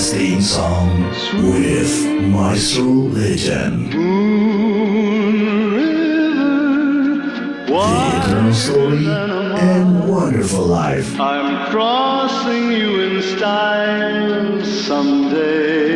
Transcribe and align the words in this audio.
Just 0.00 0.12
Sing 0.12 0.40
Song 0.40 1.10
with 1.52 1.92
Maestro 2.22 2.84
Legend. 2.84 3.92
The 7.68 7.80
Eternal 8.16 8.54
Story 8.54 9.06
and 9.06 10.08
Wonderful 10.08 10.64
Life. 10.64 11.20
I'm 11.20 11.70
crossing 11.70 12.72
you 12.72 13.00
in 13.00 13.20
style 13.20 14.64
someday. 14.64 15.90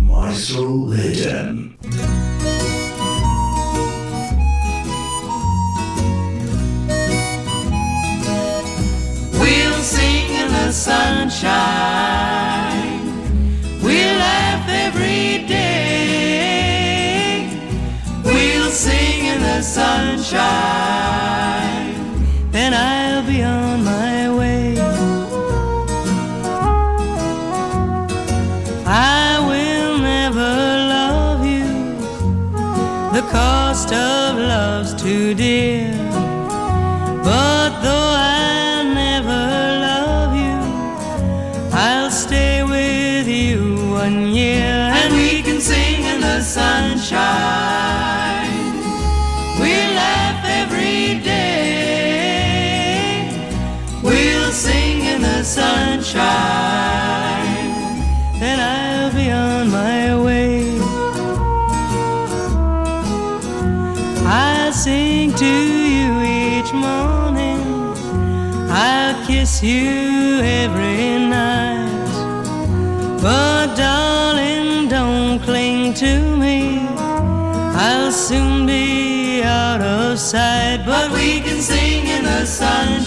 Maestro 0.00 0.66
Legend. 0.66 1.76
We'll 9.38 9.82
sing 9.94 10.26
in 10.28 10.48
the 10.48 10.72
sunshine. 10.72 12.01
Sunshine. 19.92 21.01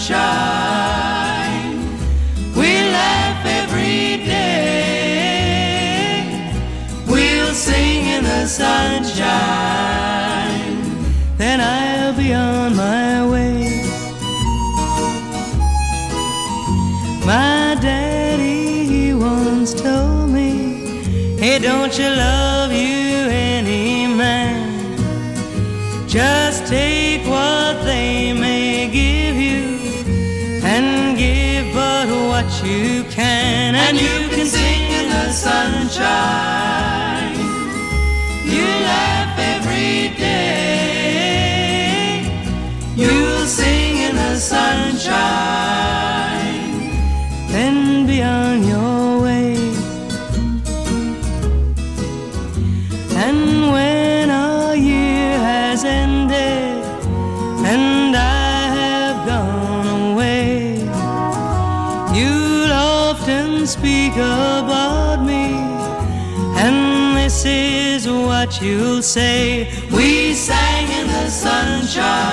Sunshine. 0.06 0.55
Say 69.16 69.66
We 69.96 70.34
sang 70.34 70.88
in 70.90 71.06
the 71.06 71.30
sunshine. 71.30 72.25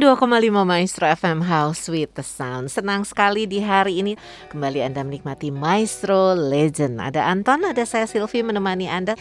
92,5 0.00 0.64
Maestro 0.64 1.04
FM 1.04 1.44
House 1.44 1.84
with 1.92 2.16
the 2.16 2.24
Sound. 2.24 2.72
Senang 2.72 3.04
sekali 3.04 3.44
di 3.44 3.60
hari 3.60 4.00
ini 4.00 4.16
Kembali 4.48 4.80
Anda 4.80 5.04
menikmati 5.04 5.52
Maestro 5.52 6.32
Legend. 6.32 7.04
Ada 7.04 7.28
Anton, 7.28 7.68
ada 7.68 7.84
saya 7.84 8.08
Silvi 8.08 8.40
menemani 8.40 8.88
Anda. 8.88 9.12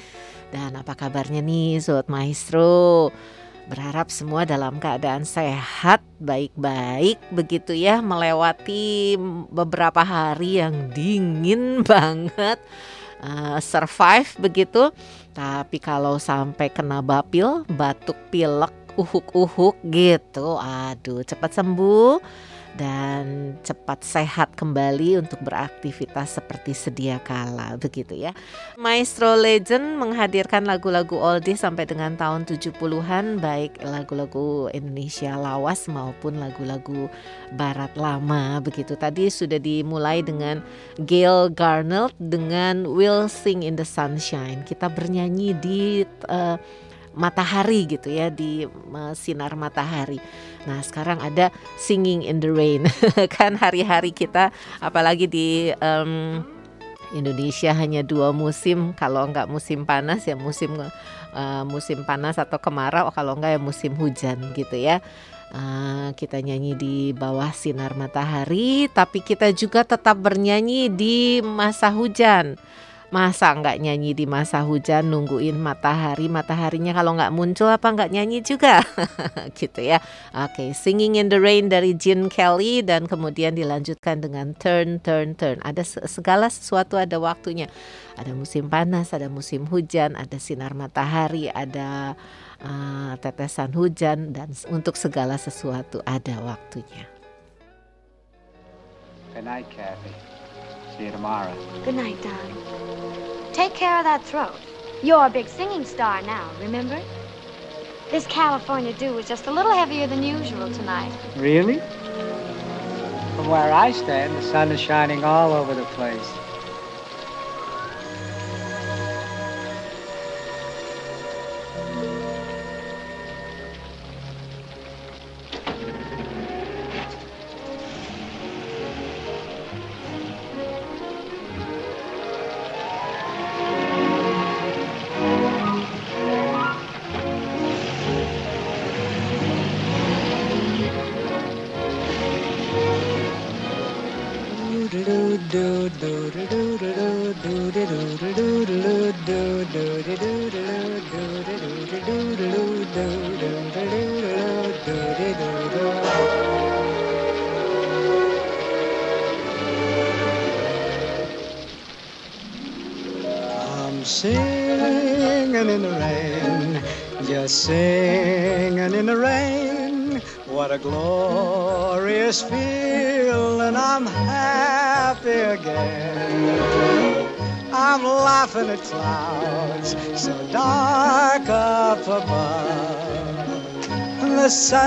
Dan 0.56 0.80
apa 0.80 0.96
kabarnya 0.96 1.44
nih 1.44 1.84
Sobat 1.84 2.08
Maestro? 2.08 3.12
Berharap 3.68 4.08
semua 4.08 4.48
dalam 4.48 4.80
keadaan 4.80 5.28
sehat, 5.28 6.00
baik-baik 6.24 7.20
begitu 7.36 7.76
ya 7.76 8.00
Melewati 8.00 9.20
beberapa 9.52 10.08
hari 10.08 10.64
yang 10.64 10.96
dingin 10.96 11.84
banget 11.92 12.56
uh, 13.20 13.60
Survive 13.60 14.32
begitu. 14.40 14.96
Tapi 15.36 15.76
kalau 15.84 16.16
sampai 16.24 16.72
kena 16.72 17.04
bapil, 17.04 17.68
batuk 17.68 18.16
pilek 18.32 18.79
uhuk-uhuk 19.00 19.80
gitu. 19.88 20.60
Aduh, 20.60 21.24
cepat 21.24 21.56
sembuh 21.56 22.20
dan 22.78 23.56
cepat 23.66 24.06
sehat 24.06 24.54
kembali 24.54 25.20
untuk 25.20 25.42
beraktivitas 25.42 26.38
seperti 26.38 26.72
sedia 26.72 27.18
kala 27.24 27.76
begitu 27.76 28.14
ya. 28.14 28.36
Maestro 28.78 29.34
Legend 29.34 29.98
menghadirkan 29.98 30.64
lagu-lagu 30.64 31.18
oldie 31.18 31.58
sampai 31.58 31.90
dengan 31.90 32.14
tahun 32.16 32.46
70-an 32.46 33.42
baik 33.42 33.82
lagu-lagu 33.82 34.70
Indonesia 34.72 35.34
lawas 35.36 35.90
maupun 35.90 36.38
lagu-lagu 36.38 37.10
barat 37.58 37.92
lama 37.98 38.62
begitu. 38.62 38.94
Tadi 38.94 39.28
sudah 39.28 39.58
dimulai 39.58 40.22
dengan 40.22 40.62
Gail 41.04 41.50
Garnett 41.52 42.14
dengan 42.22 42.86
Will 42.86 43.28
Sing 43.28 43.66
in 43.66 43.76
the 43.76 43.88
Sunshine. 43.88 44.62
Kita 44.64 44.88
bernyanyi 44.88 45.58
di 45.58 46.08
uh, 46.30 46.56
matahari 47.14 47.90
gitu 47.90 48.10
ya 48.10 48.30
di 48.30 48.66
sinar 49.18 49.54
matahari. 49.58 50.22
Nah 50.66 50.82
sekarang 50.84 51.20
ada 51.24 51.50
singing 51.80 52.26
in 52.26 52.42
the 52.42 52.52
rain 52.52 52.86
kan 53.38 53.58
hari-hari 53.58 54.14
kita 54.14 54.54
apalagi 54.84 55.26
di 55.26 55.74
um, 55.82 56.44
Indonesia 57.10 57.74
hanya 57.74 58.06
dua 58.06 58.30
musim 58.30 58.94
kalau 58.94 59.26
enggak 59.26 59.50
musim 59.50 59.82
panas 59.82 60.30
ya 60.30 60.38
musim 60.38 60.78
uh, 60.78 61.64
musim 61.66 62.06
panas 62.06 62.38
atau 62.38 62.62
kemarau 62.62 63.10
kalau 63.10 63.34
enggak 63.34 63.58
ya 63.58 63.62
musim 63.62 63.94
hujan 63.98 64.38
gitu 64.54 64.78
ya. 64.78 65.02
Uh, 65.50 66.14
kita 66.14 66.46
nyanyi 66.46 66.78
di 66.78 66.96
bawah 67.10 67.50
sinar 67.50 67.98
matahari, 67.98 68.86
tapi 68.94 69.26
kita 69.26 69.50
juga 69.50 69.82
tetap 69.82 70.14
bernyanyi 70.22 70.94
di 70.94 71.42
masa 71.42 71.90
hujan 71.90 72.54
Masa 73.10 73.58
nggak 73.58 73.82
nyanyi 73.82 74.14
di 74.14 74.30
masa 74.30 74.62
hujan 74.62 75.10
nungguin 75.10 75.58
matahari? 75.58 76.30
Mataharinya 76.30 76.94
kalau 76.94 77.18
nggak 77.18 77.34
muncul 77.34 77.66
apa 77.66 77.90
nggak 77.90 78.14
nyanyi 78.14 78.46
juga? 78.46 78.86
Gitu 79.58 79.82
ya. 79.82 79.98
Oke 80.30 80.78
Singing 80.78 81.18
in 81.18 81.34
the 81.34 81.42
Rain 81.42 81.74
dari 81.74 81.98
Gene 81.98 82.30
Kelly 82.30 82.86
Dan 82.86 83.10
kemudian 83.10 83.58
dilanjutkan 83.58 84.22
dengan 84.22 84.54
Turn, 84.54 85.02
Turn, 85.02 85.34
Turn. 85.34 85.58
Ada 85.66 85.82
segala 86.06 86.54
sesuatu 86.54 87.02
ada 87.02 87.18
waktunya. 87.18 87.66
Ada 88.14 88.38
musim 88.38 88.70
panas, 88.70 89.10
ada 89.10 89.26
musim 89.26 89.66
hujan 89.66 90.14
Ada 90.14 90.38
sinar 90.38 90.78
matahari, 90.78 91.50
ada 91.50 92.14
uh, 92.62 93.18
tetesan 93.18 93.74
hujan 93.74 94.38
Dan 94.38 94.54
untuk 94.70 94.94
segala 94.94 95.42
sesuatu 95.42 96.06
ada 96.06 96.38
waktunya. 96.46 97.10
Good 99.34 99.50
night, 99.50 99.66
Kathy. 99.74 100.39
See 101.00 101.06
you 101.06 101.12
tomorrow. 101.12 101.56
Good 101.86 101.96
night, 101.96 102.22
darling. 102.22 103.54
Take 103.54 103.74
care 103.74 104.00
of 104.00 104.04
that 104.04 104.22
throat. 104.26 104.60
You're 105.02 105.28
a 105.28 105.30
big 105.30 105.48
singing 105.48 105.86
star 105.86 106.22
now, 106.24 106.52
remember? 106.60 107.02
This 108.12 108.28
California 108.28 108.92
dew 108.92 109.18
is 109.18 109.26
just 109.26 109.48
a 109.48 109.52
little 109.52 109.72
heavier 109.72 110.08
than 110.08 110.24
usual 110.24 110.70
tonight. 110.70 111.18
Really? 111.38 111.80
From 113.38 113.48
where 113.48 113.72
I 113.72 113.94
stand, 113.94 114.36
the 114.36 114.42
sun 114.42 114.74
is 114.74 114.82
shining 114.82 115.24
all 115.24 115.54
over 115.54 115.74
the 115.74 115.86
place. 115.96 116.34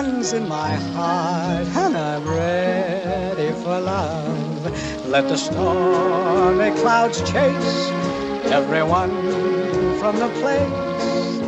In 0.03 0.49
my 0.49 0.75
heart, 0.95 1.67
and 1.67 1.97
I'm 1.97 2.27
ready 2.27 3.53
for 3.63 3.79
love. 3.79 5.07
Let 5.07 5.29
the 5.29 5.37
stormy 5.37 6.71
clouds 6.81 7.19
chase 7.31 7.91
everyone 8.51 9.11
from 9.99 10.17
the 10.19 10.29
place. 10.41 11.41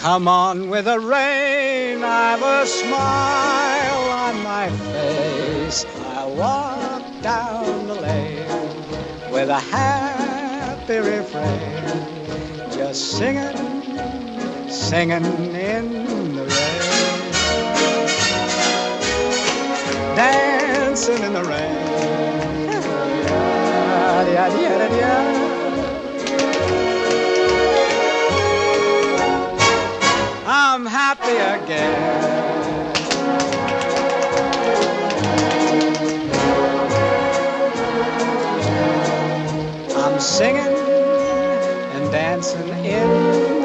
Come 0.00 0.28
on 0.28 0.68
with 0.68 0.84
the 0.84 1.00
rain, 1.00 2.02
I've 2.02 2.42
a 2.42 2.66
smile 2.66 4.10
on 4.10 4.42
my 4.42 4.68
face. 4.68 5.86
I 6.16 6.26
walk 6.26 7.22
down 7.22 7.86
the 7.86 7.94
lane 7.94 8.46
with 9.30 9.48
a 9.48 9.60
happy 9.60 10.98
refrain, 10.98 12.70
just 12.72 13.12
singing, 13.12 14.68
singing 14.68 15.54
in 15.54 16.01
dancing 20.14 21.22
in 21.22 21.32
the 21.32 21.44
rain. 21.44 21.82
I'm 30.44 30.86
happy 30.86 31.36
again. 31.36 32.12
I'm 39.96 40.18
singing 40.18 40.76
and 41.94 42.10
dancing 42.10 42.68
in 42.84 43.61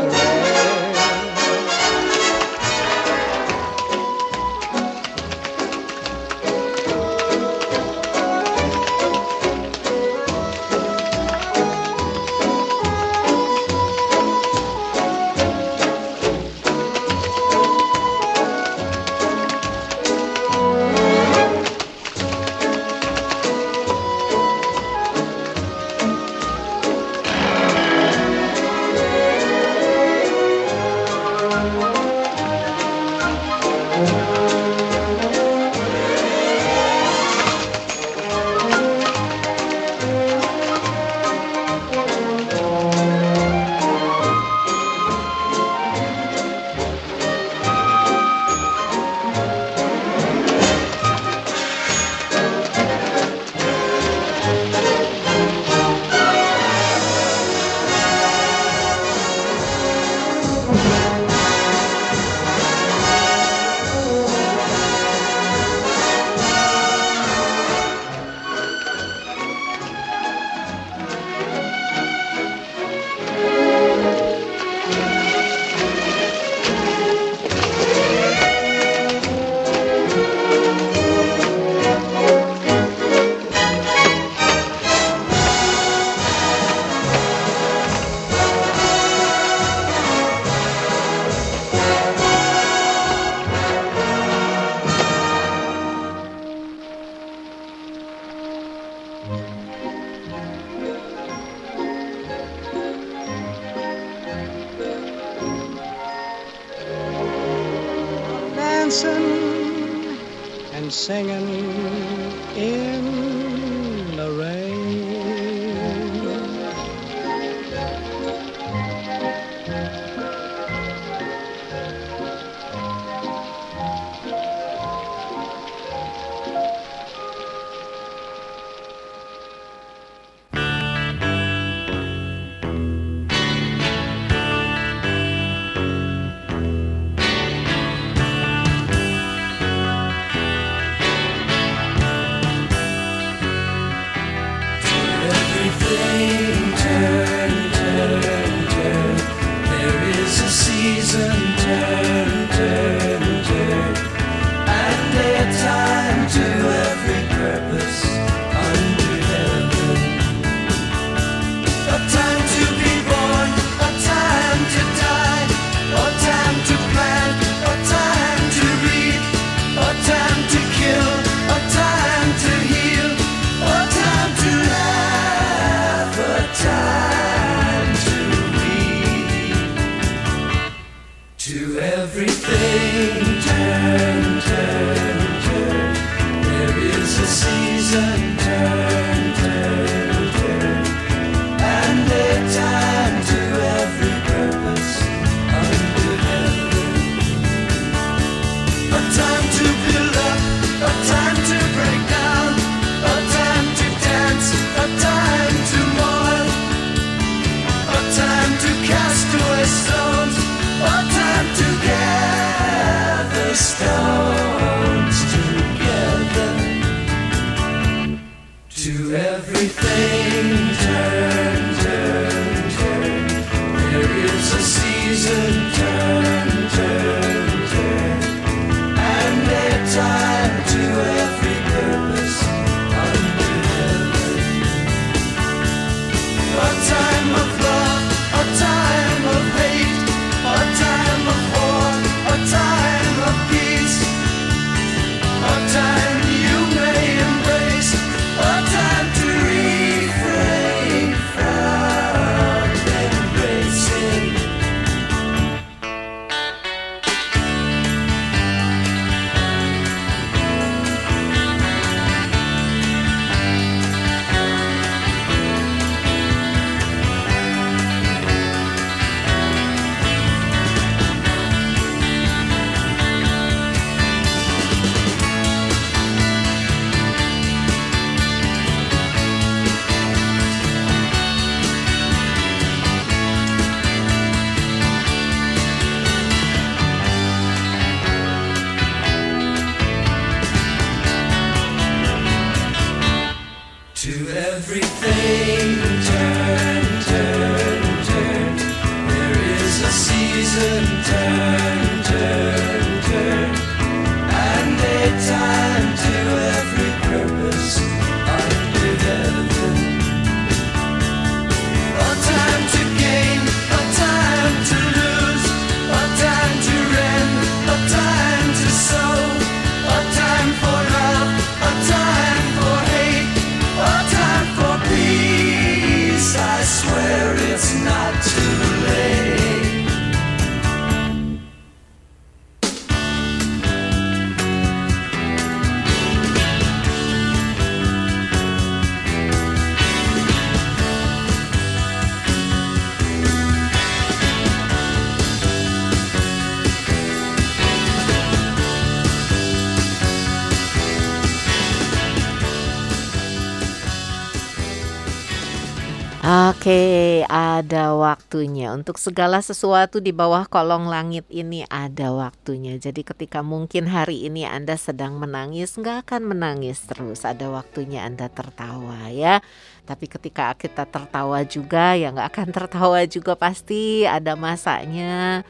ada 357.67 357.91
waktunya 357.99 358.71
untuk 358.71 358.95
segala 358.95 359.43
sesuatu 359.43 359.99
di 359.99 360.15
bawah 360.15 360.47
kolong 360.47 360.87
langit 360.87 361.27
ini 361.27 361.67
ada 361.67 362.15
waktunya. 362.15 362.79
Jadi 362.79 363.03
ketika 363.03 363.43
mungkin 363.43 363.91
hari 363.91 364.23
ini 364.23 364.47
Anda 364.47 364.79
sedang 364.79 365.19
menangis, 365.19 365.75
nggak 365.75 366.07
akan 366.07 366.31
menangis 366.31 366.87
terus. 366.87 367.27
Ada 367.27 367.51
waktunya 367.51 368.07
Anda 368.07 368.31
tertawa 368.31 369.11
ya. 369.11 369.43
Tapi 369.83 370.07
ketika 370.07 370.55
kita 370.55 370.87
tertawa 370.87 371.43
juga, 371.43 371.99
ya 371.99 372.15
nggak 372.15 372.29
akan 372.31 372.47
tertawa 372.55 373.03
juga 373.03 373.35
pasti 373.35 374.07
ada 374.07 374.39
masanya 374.39 375.43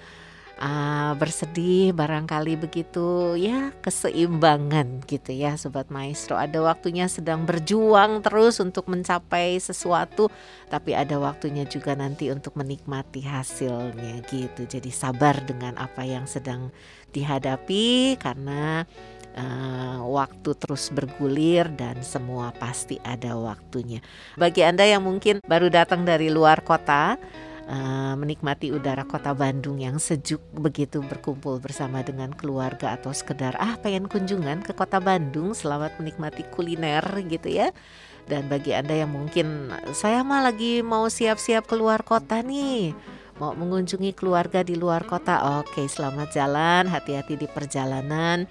uh, 0.59 1.13
bersedih 1.17 1.93
barangkali 1.93 2.57
begitu. 2.57 3.37
Ya 3.37 3.71
keseimbangan 3.81 5.05
gitu 5.05 5.31
ya 5.33 5.55
sobat 5.55 5.89
maestro. 5.93 6.37
Ada 6.37 6.59
waktunya 6.61 7.05
sedang 7.09 7.45
berjuang 7.45 8.21
terus 8.25 8.59
untuk 8.59 8.89
mencapai 8.89 9.57
sesuatu 9.61 10.29
tapi 10.67 10.97
ada 10.97 11.15
waktunya 11.17 11.63
juga 11.63 11.95
nanti 11.95 12.29
untuk 12.33 12.57
menikmati 12.59 13.23
hasilnya 13.23 14.21
gitu. 14.27 14.67
Jadi 14.67 14.89
sabar 14.91 15.39
dengan 15.45 15.77
apa 15.79 16.03
yang 16.03 16.27
sedang 16.27 16.69
dihadapi 17.15 18.19
karena 18.19 18.83
uh, 19.37 19.99
waktu 20.03 20.49
terus 20.57 20.89
bergulir 20.89 21.69
dan 21.77 22.01
semua 22.01 22.51
pasti 22.57 22.97
ada 23.05 23.37
waktunya. 23.37 24.01
Bagi 24.35 24.65
Anda 24.65 24.83
yang 24.83 25.05
mungkin 25.05 25.39
baru 25.45 25.69
datang 25.71 26.03
dari 26.03 26.27
luar 26.33 26.65
kota, 26.65 27.15
uh, 27.67 28.15
menikmati 28.15 28.71
udara 28.71 29.03
kota 29.03 29.35
Bandung 29.35 29.77
yang 29.77 29.99
sejuk 29.99 30.41
begitu 30.55 31.03
berkumpul 31.03 31.59
bersama 31.59 32.01
dengan 32.01 32.31
keluarga 32.33 32.95
atau 32.95 33.11
sekedar 33.11 33.59
ah 33.59 33.75
pengen 33.77 34.07
kunjungan 34.07 34.63
ke 34.63 34.71
kota 34.73 34.97
Bandung 35.03 35.51
selamat 35.53 35.99
menikmati 35.99 36.47
kuliner 36.49 37.03
gitu 37.27 37.51
ya. 37.51 37.69
Dan 38.27 38.51
bagi 38.51 38.75
anda 38.75 38.91
yang 38.91 39.15
mungkin 39.15 39.71
saya 39.95 40.19
mah 40.19 40.43
lagi 40.43 40.83
mau 40.83 41.07
siap-siap 41.07 41.63
keluar 41.63 42.03
kota 42.03 42.43
nih 42.43 42.91
mau 43.37 43.53
mengunjungi 43.53 44.17
keluarga 44.17 44.65
di 44.65 44.75
luar 44.75 45.05
kota. 45.05 45.61
Oke 45.61 45.85
selamat 45.85 46.33
jalan 46.33 46.89
hati-hati 46.89 47.37
di 47.37 47.47
perjalanan 47.47 48.49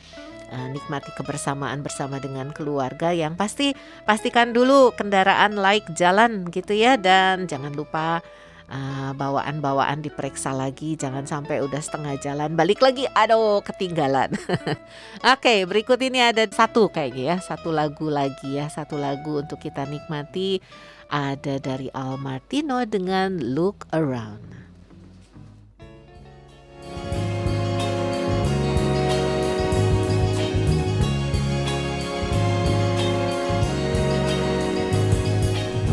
uh, 0.50 0.68
nikmati 0.70 1.11
kebersamaan 1.14 1.82
bersama 1.82 2.23
dengan 2.23 2.54
keluarga 2.54 3.11
yang 3.11 3.35
pasti 3.35 3.75
pastikan 4.06 4.54
dulu 4.54 4.94
kendaraan 4.94 5.58
like 5.58 5.87
jalan 5.99 6.49
gitu 6.54 6.73
ya. 6.73 6.94
Dan 6.96 7.50
jangan 7.50 7.75
lupa 7.75 8.23
ah, 8.70 9.14
bawaan-bawaan 9.14 10.02
diperiksa 10.02 10.50
lagi 10.50 10.99
jangan 10.99 11.26
sampai 11.26 11.62
udah 11.62 11.78
setengah 11.78 12.18
jalan 12.18 12.54
balik 12.54 12.82
lagi 12.82 13.06
aduh 13.14 13.62
ketinggalan. 13.62 14.35
Oke 14.38 14.78
okay, 15.23 15.58
berikut 15.64 15.99
ini 16.02 16.23
ada 16.23 16.46
satu 16.50 16.90
kayaknya 16.90 17.25
ya 17.26 17.37
satu 17.42 17.70
lagu 17.70 18.11
lagi 18.11 18.58
ya 18.58 18.66
satu 18.70 18.99
lagu 18.99 19.42
untuk 19.42 19.62
kita 19.62 19.87
nikmati. 19.87 20.58
Ada 21.06 21.62
dari 21.62 21.87
Al 21.94 22.18
Martino 22.18 22.82
dengan 22.82 23.38
Look 23.38 23.87
Around. 23.94 24.58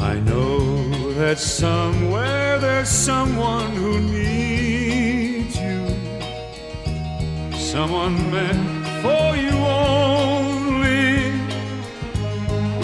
I 0.01 0.19
know 0.25 1.13
that 1.13 1.37
somewhere 1.37 2.42
there's 2.63 2.87
someone 2.87 3.71
who 3.75 3.99
needs 3.99 5.55
you, 5.67 5.81
someone 7.57 8.15
meant 8.31 8.87
for 9.03 9.35
you 9.43 9.55
only. 9.91 11.33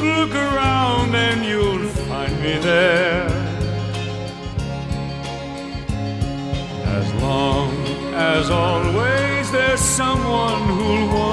Look 0.08 0.34
around 0.36 1.16
and 1.16 1.40
you'll 1.50 1.88
find 2.10 2.34
me 2.44 2.54
there. 2.70 3.30
As 6.98 7.08
long 7.26 7.72
as 8.34 8.50
always 8.50 9.50
there's 9.52 9.80
someone 9.80 10.62
who'll 10.76 11.08
want 11.16 11.29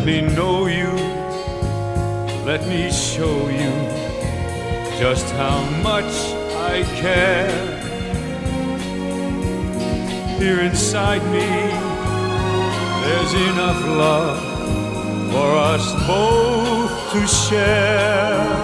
Let 0.00 0.06
me 0.06 0.22
know 0.34 0.66
you, 0.66 0.92
let 2.46 2.66
me 2.66 2.90
show 2.90 3.50
you 3.50 3.72
just 4.98 5.30
how 5.32 5.60
much 5.82 6.10
I 6.72 6.84
care. 6.96 7.50
Here 10.38 10.60
inside 10.60 11.22
me, 11.30 11.50
there's 13.04 13.34
enough 13.52 13.84
love 13.88 14.40
for 15.32 15.48
us 15.70 15.92
both 16.06 17.12
to 17.12 17.26
share. 17.26 18.56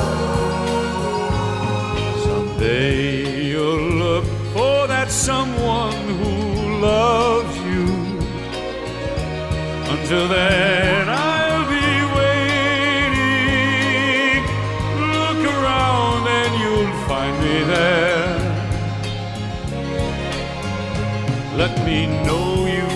Someday 2.25 3.43
you'll 3.43 3.90
look 4.05 4.25
for 4.55 4.87
that 4.87 5.11
someone 5.11 5.93
who 5.93 6.81
loves 6.81 7.59
you. 7.59 8.07
Until 9.99 10.28
then, 10.28 11.05
Let 21.56 21.75
me 21.86 22.06
know 22.26 22.66
you, 22.66 22.86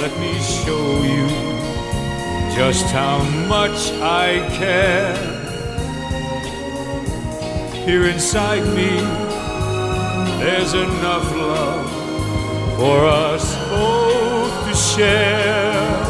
let 0.00 0.12
me 0.18 0.32
show 0.40 1.02
you 1.02 1.28
just 2.56 2.86
how 2.86 3.18
much 3.46 3.92
I 4.00 4.40
care. 4.56 5.14
Here 7.84 8.06
inside 8.06 8.64
me, 8.74 8.88
there's 10.40 10.72
enough 10.72 11.30
love 11.36 11.90
for 12.78 13.04
us 13.04 13.44
both 13.68 14.54
to 14.66 14.74
share. 14.74 16.04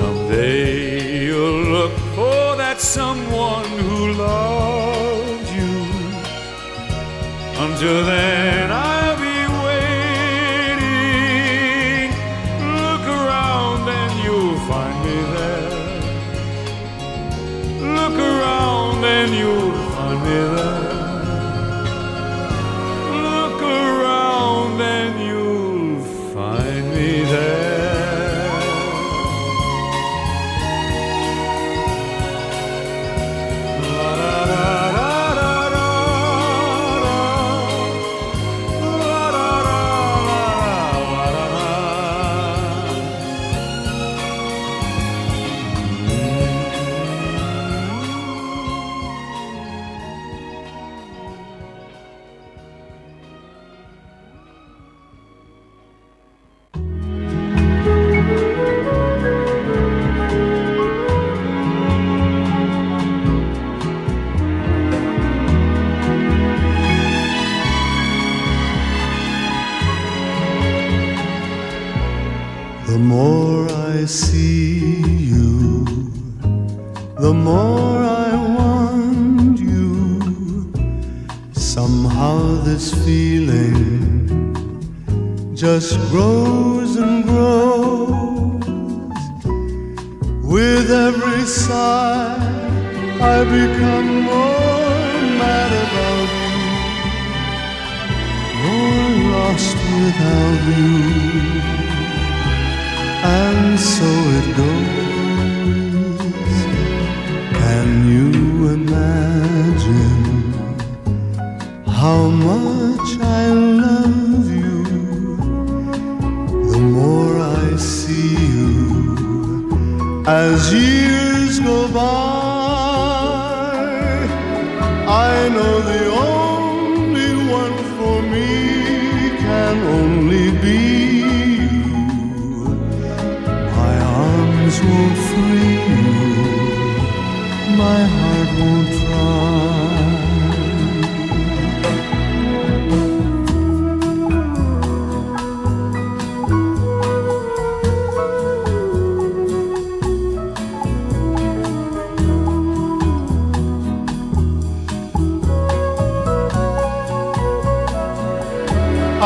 Someday 0.00 1.26
you'll 1.26 1.62
look 1.76 1.92
for 2.16 2.56
that 2.56 2.80
someone 2.80 3.70
who 3.86 4.14
loves 4.14 5.48
you. 5.54 5.76
Until 7.64 8.04
then, 8.04 8.55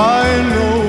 I 0.03 0.49
know 0.49 0.80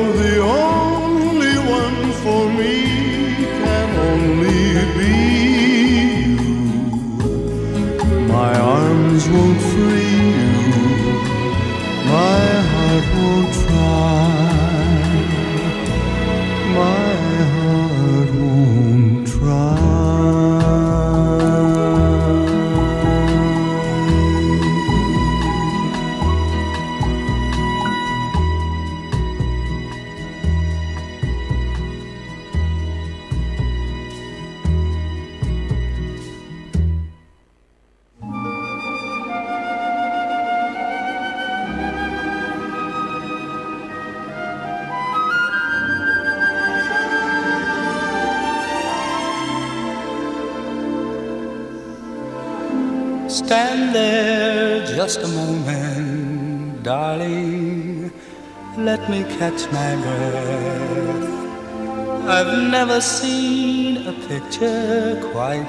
I've 62.27 62.53
never 62.69 62.99
seen 62.99 64.07
a 64.07 64.13
picture 64.27 65.19
quite 65.31 65.65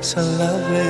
so 0.00 0.20
lovely. 0.20 0.85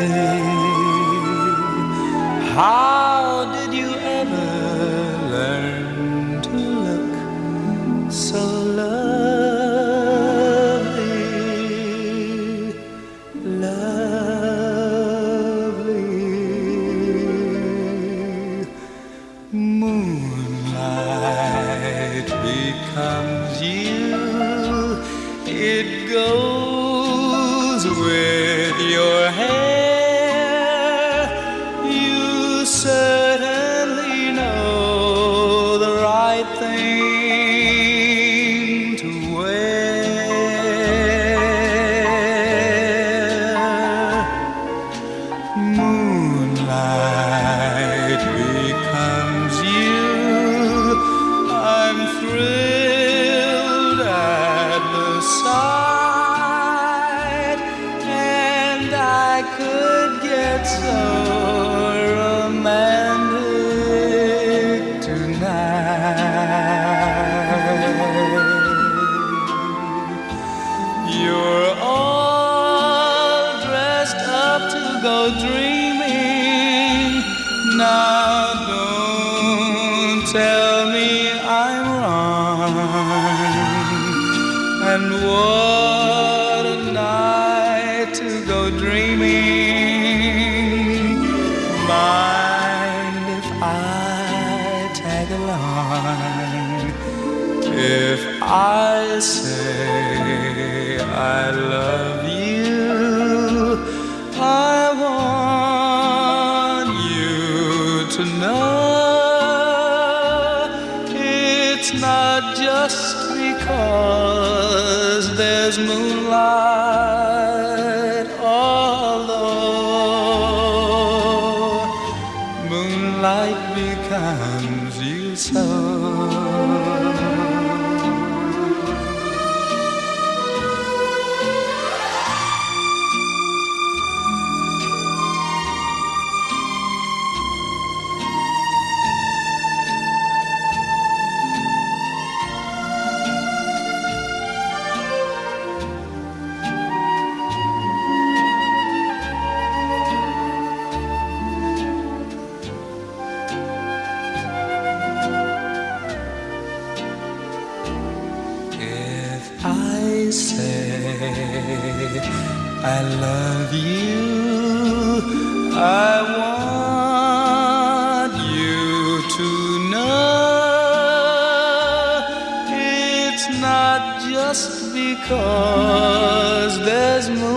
just 174.48 174.94
because 174.94 176.78
there's 176.86 177.28
more. 177.30 177.55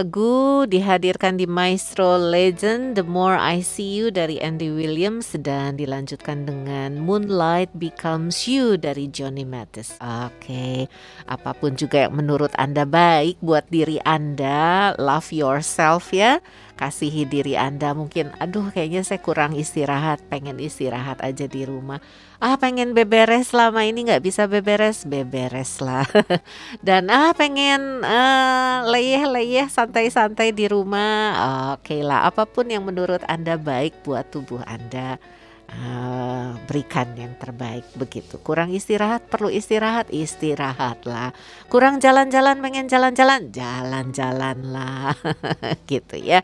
Lagu 0.00 0.64
dihadirkan 0.64 1.36
di 1.36 1.44
Maestro 1.44 2.16
Legend 2.16 2.96
The 2.96 3.04
More 3.04 3.36
I 3.36 3.60
See 3.60 4.00
You 4.00 4.08
dari 4.08 4.40
Andy 4.40 4.72
Williams 4.72 5.36
dan 5.36 5.76
dilanjutkan 5.76 6.48
dengan 6.48 6.96
Moonlight 7.04 7.68
Becomes 7.76 8.48
You 8.48 8.80
dari 8.80 9.12
Johnny 9.12 9.44
Mathis. 9.44 10.00
Oke, 10.00 10.88
apa 11.28 11.52
pun 11.52 11.76
juga 11.76 12.08
yang 12.08 12.16
menurut 12.16 12.48
Anda 12.56 12.88
baik 12.88 13.44
buat 13.44 13.68
diri 13.68 14.00
Anda, 14.08 14.96
love 14.96 15.36
yourself 15.36 16.16
ya. 16.16 16.40
Kasihi 16.80 17.28
diri 17.28 17.60
Anda 17.60 17.92
mungkin, 17.92 18.32
aduh 18.40 18.72
kayaknya 18.72 19.04
saya 19.04 19.20
kurang 19.20 19.52
istirahat, 19.52 20.24
pengen 20.32 20.56
istirahat 20.56 21.20
aja 21.20 21.44
di 21.44 21.68
rumah. 21.68 22.00
Ah 22.40 22.56
pengen 22.56 22.96
beberes 22.96 23.52
selama 23.52 23.84
ini 23.84 24.08
nggak 24.08 24.24
bisa 24.24 24.48
beberes, 24.48 25.04
beberes 25.04 25.76
lah. 25.84 26.08
Dan 26.86 27.12
ah 27.12 27.36
pengen 27.36 28.00
uh, 28.00 28.88
leyeh-leyeh 28.88 29.68
santai-santai 29.68 30.48
di 30.56 30.64
rumah, 30.64 31.36
oke 31.76 32.00
lah. 32.00 32.24
Apa 32.24 32.48
pun 32.48 32.72
yang 32.72 32.88
menurut 32.88 33.20
Anda 33.28 33.60
baik 33.60 34.00
buat 34.08 34.32
tubuh 34.32 34.64
Anda, 34.64 35.20
uh, 35.68 36.56
berikan 36.64 37.12
yang 37.12 37.36
terbaik 37.36 37.84
begitu. 37.92 38.40
Kurang 38.40 38.72
istirahat, 38.72 39.28
perlu 39.28 39.52
istirahat, 39.52 40.08
istirahatlah. 40.08 41.36
Kurang 41.68 42.00
jalan-jalan, 42.00 42.56
pengen 42.64 42.88
jalan-jalan, 42.88 43.52
jalan-jalan 43.52 44.58
lah, 44.64 45.12
gitu 45.92 46.16
ya. 46.16 46.40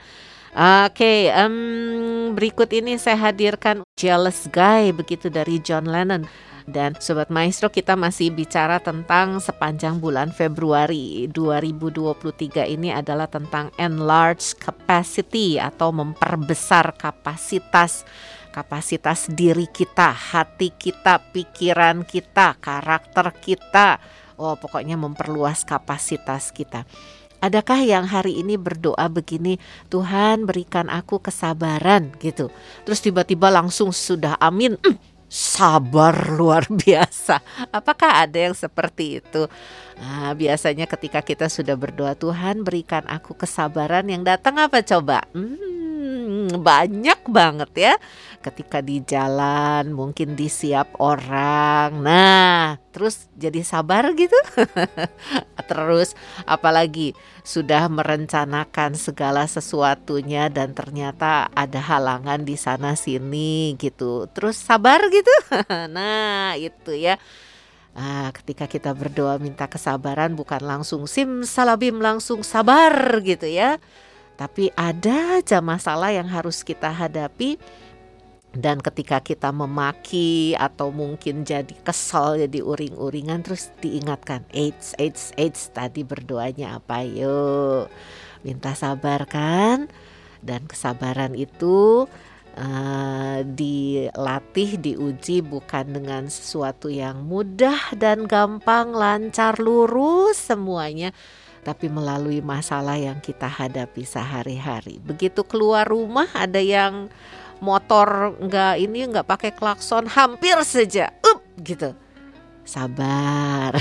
Oke, 0.57 1.29
um, 1.37 2.33
berikut 2.33 2.73
ini 2.73 2.97
saya 2.97 3.29
hadirkan 3.29 3.85
Jealous 3.93 4.49
Guy 4.49 4.89
begitu 4.89 5.29
dari 5.29 5.61
John 5.61 5.85
Lennon. 5.85 6.25
Dan 6.65 6.97
Sobat 6.97 7.29
Maestro 7.29 7.69
kita 7.69 7.93
masih 7.93 8.33
bicara 8.33 8.81
tentang 8.81 9.37
sepanjang 9.37 10.01
bulan 10.01 10.33
Februari 10.33 11.29
2023 11.29 12.73
ini 12.73 12.89
adalah 12.89 13.29
tentang 13.29 13.69
enlarge 13.77 14.57
capacity 14.57 15.61
atau 15.61 15.93
memperbesar 15.93 16.97
kapasitas 16.97 18.09
kapasitas 18.49 19.29
diri 19.29 19.69
kita, 19.69 20.09
hati 20.09 20.73
kita, 20.73 21.21
pikiran 21.37 22.01
kita, 22.09 22.57
karakter 22.57 23.29
kita. 23.45 24.01
Oh, 24.41 24.57
pokoknya 24.57 24.97
memperluas 24.97 25.69
kapasitas 25.69 26.49
kita. 26.49 26.89
Adakah 27.41 27.85
yang 27.85 28.09
hari 28.09 28.41
ini 28.41 28.57
berdoa 28.57 29.07
begini, 29.13 29.61
Tuhan 29.93 30.49
berikan 30.49 30.89
aku 30.89 31.21
kesabaran 31.21 32.11
gitu. 32.19 32.49
Terus 32.89 33.01
tiba-tiba 33.05 33.53
langsung 33.53 33.93
sudah 33.93 34.41
amin, 34.41 34.81
mm, 34.81 34.97
sabar 35.29 36.15
luar 36.39 36.65
biasa. 36.71 37.43
Apakah 37.69 38.25
ada 38.25 38.39
yang 38.51 38.57
seperti 38.57 39.21
itu? 39.21 39.51
Nah, 40.01 40.33
biasanya 40.37 40.89
ketika 40.89 41.21
kita 41.21 41.49
sudah 41.49 41.77
berdoa, 41.77 42.17
Tuhan 42.17 42.65
berikan 42.65 43.05
aku 43.09 43.37
kesabaran 43.37 44.09
yang 44.09 44.25
datang 44.25 44.57
apa 44.61 44.81
coba? 44.85 45.25
Hmm, 45.33 46.53
banyak 46.57 47.21
banget 47.29 47.71
ya. 47.77 47.95
Ketika 48.47 48.79
di 48.79 49.03
jalan, 49.03 49.91
mungkin 49.91 50.39
disiap 50.39 50.95
orang. 51.03 51.99
Nah, 51.99 52.79
terus 52.95 53.27
jadi 53.35 53.67
sabar 53.67 54.15
gitu. 54.15 54.39
terus 55.71 56.15
apalagi 56.47 57.11
sudah 57.43 57.91
merencanakan 57.91 58.95
segala 58.95 59.51
sesuatunya 59.51 60.47
dan 60.47 60.79
ternyata 60.79 61.51
ada 61.59 61.83
halangan 61.83 62.47
di 62.47 62.55
sana 62.55 62.95
sini 62.95 63.75
gitu. 63.83 64.31
Terus 64.31 64.63
sabar 64.63 65.03
gitu. 65.11 65.35
nah, 65.99 66.55
itu 66.55 66.95
ya. 66.95 67.19
Nah, 67.99 68.31
ketika 68.31 68.71
kita 68.71 68.95
berdoa 68.95 69.43
minta 69.43 69.67
kesabaran 69.67 70.39
bukan 70.39 70.63
langsung 70.63 71.11
sim 71.11 71.43
salabim 71.43 71.99
langsung 71.99 72.47
sabar 72.47 72.95
gitu 73.27 73.51
ya. 73.51 73.83
Tapi 74.39 74.69
ada 74.77 75.41
aja 75.41 75.59
masalah 75.65 76.13
yang 76.13 76.29
harus 76.29 76.61
kita 76.61 76.93
hadapi 76.93 77.57
dan 78.57 78.81
ketika 78.81 79.21
kita 79.21 79.53
memaki 79.53 80.57
atau 80.57 80.89
mungkin 80.89 81.45
jadi 81.45 81.77
kesal 81.85 82.41
jadi 82.41 82.65
uring-uringan 82.65 83.45
terus 83.45 83.69
diingatkan 83.85 84.49
AIDS 84.57 84.97
AIDS 84.97 85.37
AIDS 85.37 85.69
tadi 85.77 86.03
berdoanya 86.03 86.81
apa 86.81 87.05
yuk 87.05 87.93
minta 88.41 88.73
sabar 88.73 89.29
kan 89.29 89.93
dan 90.41 90.65
kesabaran 90.65 91.37
itu 91.37 92.09
uh, 92.57 93.39
dilatih 93.45 94.81
diuji 94.81 95.45
bukan 95.45 95.93
dengan 95.93 96.25
sesuatu 96.33 96.89
yang 96.89 97.29
mudah 97.29 97.93
dan 97.99 98.25
gampang 98.25 98.97
lancar 98.97 99.61
lurus 99.61 100.41
semuanya 100.41 101.13
tapi 101.67 101.91
melalui 101.91 102.39
masalah 102.47 102.95
yang 102.95 103.19
kita 103.19 103.51
hadapi 103.51 104.07
sehari-hari. 104.07 105.03
Begitu 105.03 105.43
keluar 105.43 105.83
rumah 105.83 106.31
ada 106.31 106.63
yang 106.63 107.11
motor 107.61 108.37
nggak 108.41 108.75
ini 108.81 109.09
nggak 109.11 109.27
pakai 109.27 109.51
klakson 109.53 110.07
hampir 110.09 110.57
saja, 110.63 111.13
up 111.25 111.43
gitu. 111.61 111.93
Sabar, 112.67 113.79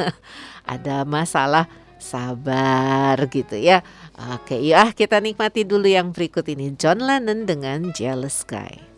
ada 0.74 1.04
masalah 1.04 1.68
sabar 2.00 3.20
gitu 3.28 3.60
ya. 3.60 3.84
Oke, 4.36 4.58
ya 4.60 4.90
kita 4.92 5.20
nikmati 5.20 5.62
dulu 5.68 5.88
yang 5.88 6.10
berikut 6.10 6.44
ini 6.48 6.72
John 6.76 7.04
Lennon 7.04 7.44
dengan 7.44 7.92
Jealous 7.92 8.44
Guy. 8.44 8.91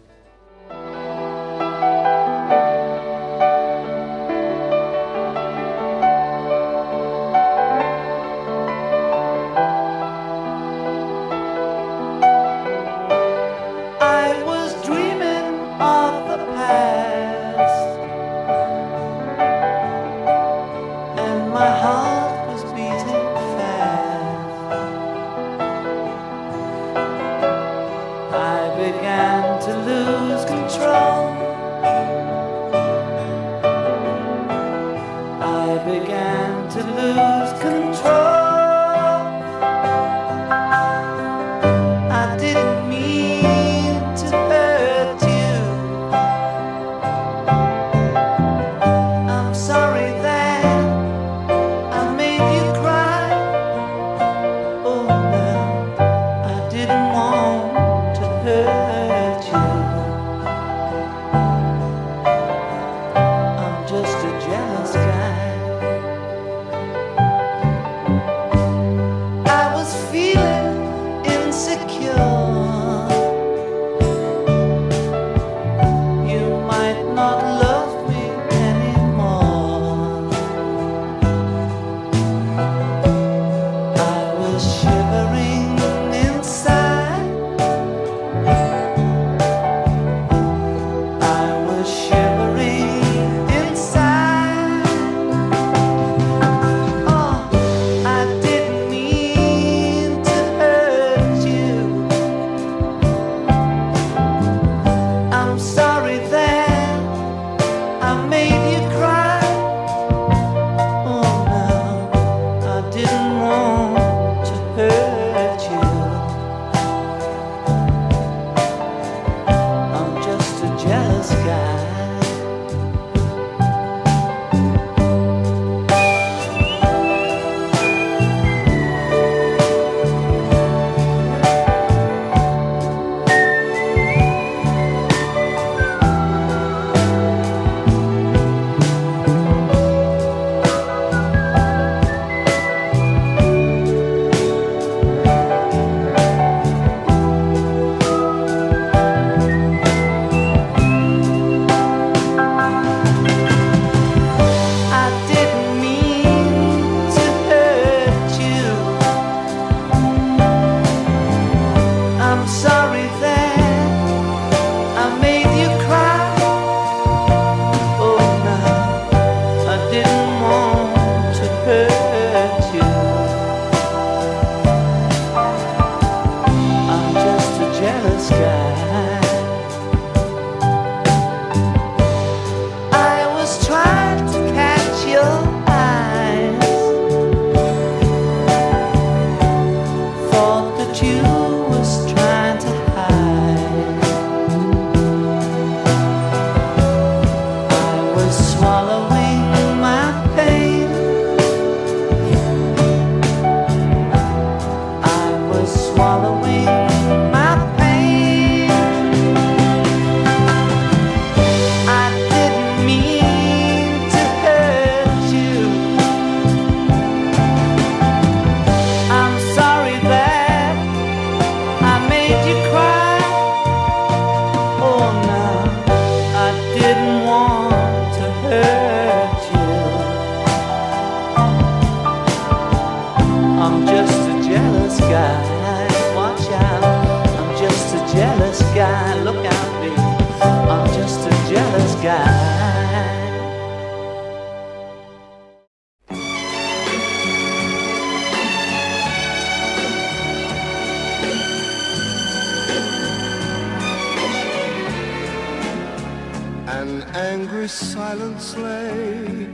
angry 257.14 257.68
silence 257.68 258.56
lay 258.56 259.44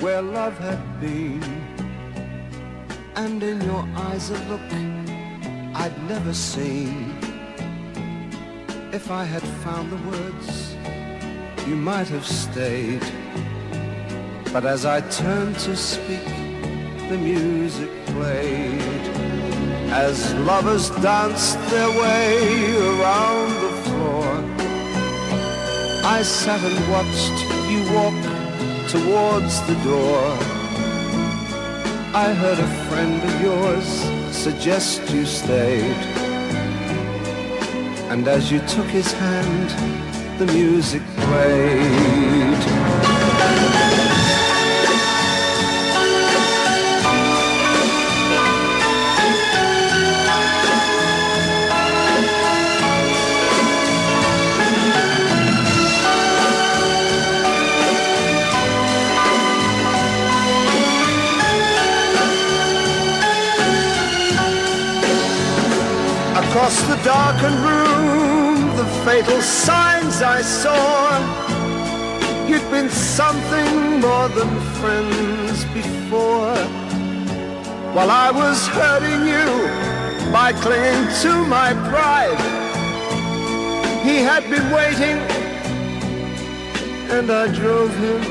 where 0.00 0.22
love 0.22 0.56
had 0.58 1.00
been. 1.00 1.42
And 3.16 3.42
in 3.42 3.60
your 3.60 3.86
eyes 3.96 4.30
a 4.30 4.38
look 4.48 4.72
I'd 5.74 6.08
never 6.08 6.32
seen. 6.32 7.14
If 8.92 9.10
I 9.10 9.24
had 9.24 9.42
found 9.64 9.92
the 9.92 10.00
words, 10.10 10.74
you 11.66 11.76
might 11.76 12.08
have 12.08 12.26
stayed. 12.26 13.04
But 14.52 14.64
as 14.64 14.86
I 14.86 15.00
turned 15.10 15.58
to 15.60 15.76
speak, 15.76 16.24
the 17.08 17.18
music 17.18 17.90
played. 18.06 18.80
As 19.90 20.32
lovers 20.34 20.88
danced 21.02 21.58
their 21.68 21.90
way 21.90 22.74
around 22.76 23.50
the 23.60 23.71
I 26.18 26.20
sat 26.20 26.60
and 26.62 26.78
watched 26.90 27.38
you 27.72 27.80
walk 27.96 28.20
towards 28.90 29.54
the 29.66 29.74
door. 29.82 30.24
I 32.14 32.34
heard 32.34 32.58
a 32.58 32.70
friend 32.86 33.18
of 33.28 33.40
yours 33.40 33.86
suggest 34.30 35.10
you 35.10 35.24
stayed. 35.24 36.02
And 38.12 38.28
as 38.28 38.52
you 38.52 38.60
took 38.74 38.88
his 38.88 39.10
hand, 39.12 39.70
the 40.38 40.52
music 40.52 41.02
played. 41.16 42.31
Across 66.62 66.82
the 66.86 67.02
darkened 67.02 67.60
room, 67.66 68.76
the 68.76 68.84
fatal 69.04 69.42
signs 69.42 70.22
I 70.22 70.42
saw. 70.42 71.18
You'd 72.46 72.70
been 72.70 72.88
something 72.88 74.00
more 74.00 74.28
than 74.28 74.48
friends 74.78 75.64
before. 75.74 76.54
While 77.94 78.12
I 78.12 78.30
was 78.30 78.64
hurting 78.68 79.26
you 79.26 79.48
by 80.32 80.52
clinging 80.52 81.08
to 81.22 81.32
my 81.46 81.74
pride, 81.90 82.40
he 84.06 84.18
had 84.18 84.48
been 84.48 84.70
waiting, 84.70 85.18
and 87.10 87.28
I 87.28 87.48
drove 87.52 87.92
him 87.96 88.22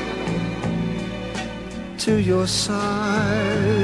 to 1.98 2.16
your 2.16 2.46
side. 2.46 3.81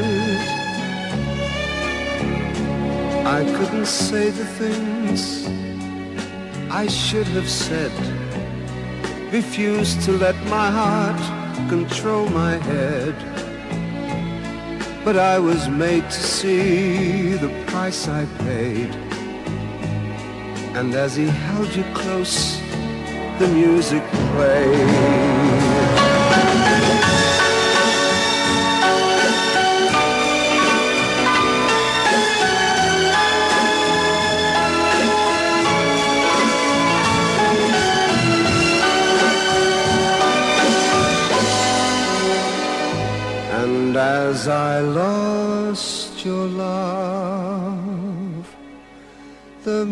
I 3.29 3.45
couldn't 3.45 3.85
say 3.85 4.31
the 4.31 4.47
things 4.47 5.47
I 6.71 6.87
should 6.87 7.27
have 7.27 7.49
said. 7.49 7.93
Refused 9.31 10.01
to 10.07 10.13
let 10.13 10.35
my 10.47 10.71
heart 10.71 11.21
control 11.69 12.27
my 12.31 12.55
head. 12.71 13.15
But 15.05 15.19
I 15.19 15.39
was 15.39 15.69
made 15.69 16.05
to 16.05 16.21
see 16.39 17.35
the 17.35 17.53
price 17.67 18.09
I 18.09 18.25
paid. 18.47 18.95
And 20.75 20.95
as 20.95 21.15
he 21.15 21.27
held 21.27 21.69
you 21.77 21.85
close, 21.93 22.59
the 23.39 23.49
music 23.53 24.05
played. 24.33 25.58
As 44.29 44.47
I 44.47 44.81
lost 44.81 46.23
your 46.23 46.47
love, 46.47 47.77
the 49.65 49.87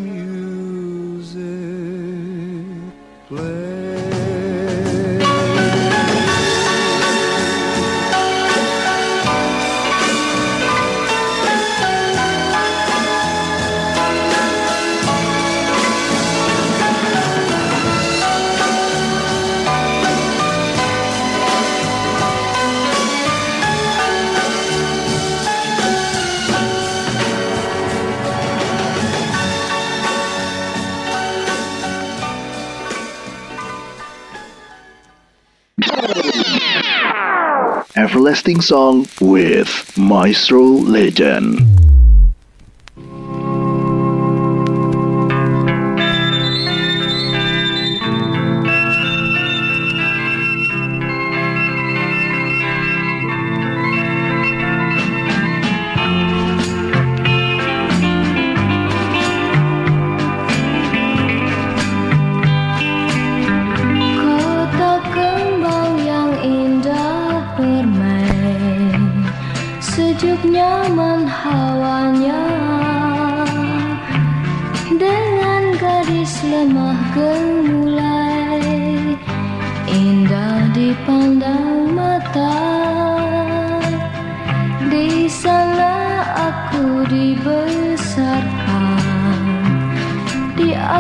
everlasting 38.17 38.63
song 38.63 39.07
with 39.21 39.93
Maestro 39.99 40.63
Legend. 40.63 41.76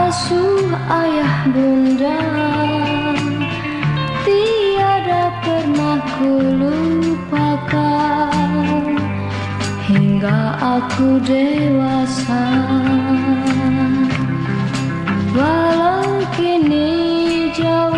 Asuh 0.06 0.70
ayah 0.86 1.50
bunda 1.50 2.22
tiada 4.22 5.34
ku 6.14 6.30
lupakan 6.62 8.38
hingga 9.90 10.54
aku 10.62 11.18
dewasa. 11.26 12.46
Walau 15.34 16.22
kini 16.38 17.50
jauh 17.50 17.95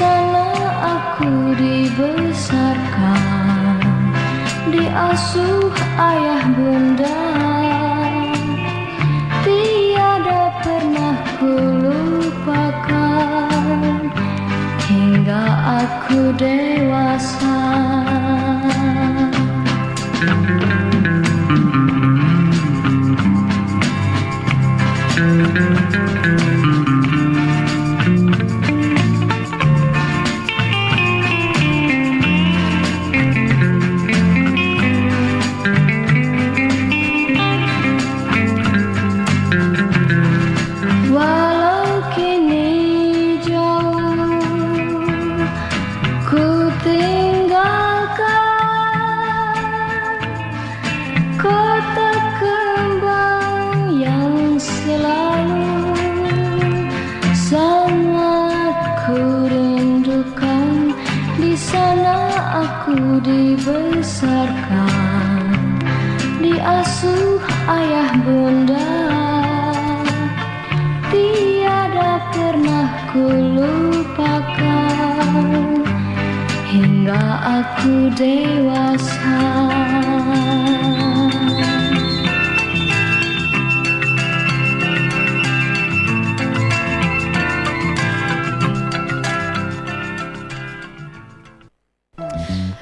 sana 0.00 0.48
aku 0.80 1.52
dibesarkan 1.60 3.84
diasuh 4.72 5.68
ayah 6.00 6.40
bunda 6.56 7.20
tiada 9.44 10.56
pernah 10.64 11.20
ku 11.36 11.52
lupakan 11.84 13.28
hingga 14.88 15.44
aku 15.84 16.32
dewasa. 16.32 17.60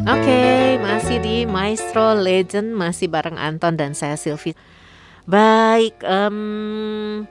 Oke, 0.03 0.83
masih 0.83 1.23
di 1.23 1.47
Maestro 1.47 2.19
Legend, 2.19 2.75
masih 2.75 3.07
bareng 3.07 3.39
Anton 3.39 3.79
dan 3.79 3.95
saya 3.95 4.19
Silvi. 4.19 4.59
Baik, 5.31 6.03
em, 6.03 7.23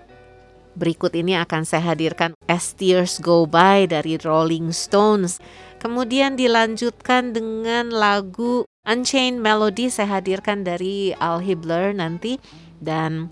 berikut 0.72 1.12
ini 1.12 1.36
akan 1.36 1.68
saya 1.68 1.92
hadirkan 1.92 2.32
As 2.48 2.72
Tears 2.72 3.20
Go 3.20 3.44
By 3.44 3.92
dari 3.92 4.16
Rolling 4.16 4.72
Stones. 4.72 5.44
Kemudian 5.78 6.34
dilanjutkan 6.34 7.38
dengan 7.38 7.94
lagu 7.94 8.66
Unchained 8.88 9.44
Melody 9.44 9.92
saya 9.92 10.18
hadirkan 10.18 10.64
dari 10.64 11.14
Al 11.20 11.44
Hibler 11.44 11.94
nanti. 11.94 12.42
Dan 12.78 13.30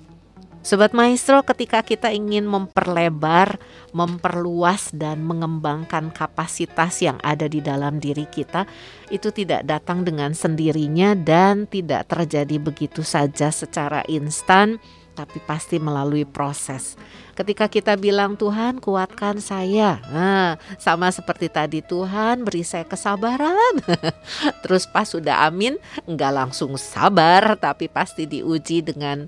Sobat 0.66 0.98
Maestro, 0.98 1.46
ketika 1.46 1.86
kita 1.86 2.10
ingin 2.10 2.50
memperlebar, 2.50 3.62
memperluas, 3.94 4.90
dan 4.98 5.22
mengembangkan 5.22 6.10
kapasitas 6.10 7.06
yang 7.06 7.22
ada 7.22 7.46
di 7.46 7.62
dalam 7.62 8.02
diri 8.02 8.26
kita, 8.26 8.66
itu 9.14 9.30
tidak 9.30 9.62
datang 9.70 10.02
dengan 10.02 10.34
sendirinya 10.34 11.14
dan 11.14 11.70
tidak 11.70 12.10
terjadi 12.10 12.58
begitu 12.58 13.06
saja 13.06 13.54
secara 13.54 14.02
instan, 14.10 14.82
tapi 15.16 15.40
pasti 15.40 15.80
melalui 15.80 16.28
proses. 16.28 17.00
Ketika 17.36 17.72
kita 17.72 17.96
bilang 17.96 18.36
Tuhan 18.36 18.84
kuatkan 18.84 19.40
saya, 19.40 20.04
nah, 20.12 20.60
sama 20.76 21.08
seperti 21.12 21.48
tadi 21.48 21.80
Tuhan 21.80 22.44
beri 22.44 22.68
saya 22.68 22.84
kesabaran. 22.84 23.80
Terus 24.64 24.84
pas 24.88 25.08
sudah 25.08 25.48
amin, 25.48 25.80
nggak 26.04 26.32
langsung 26.36 26.76
sabar, 26.76 27.56
tapi 27.56 27.88
pasti 27.88 28.28
diuji 28.28 28.84
dengan 28.84 29.28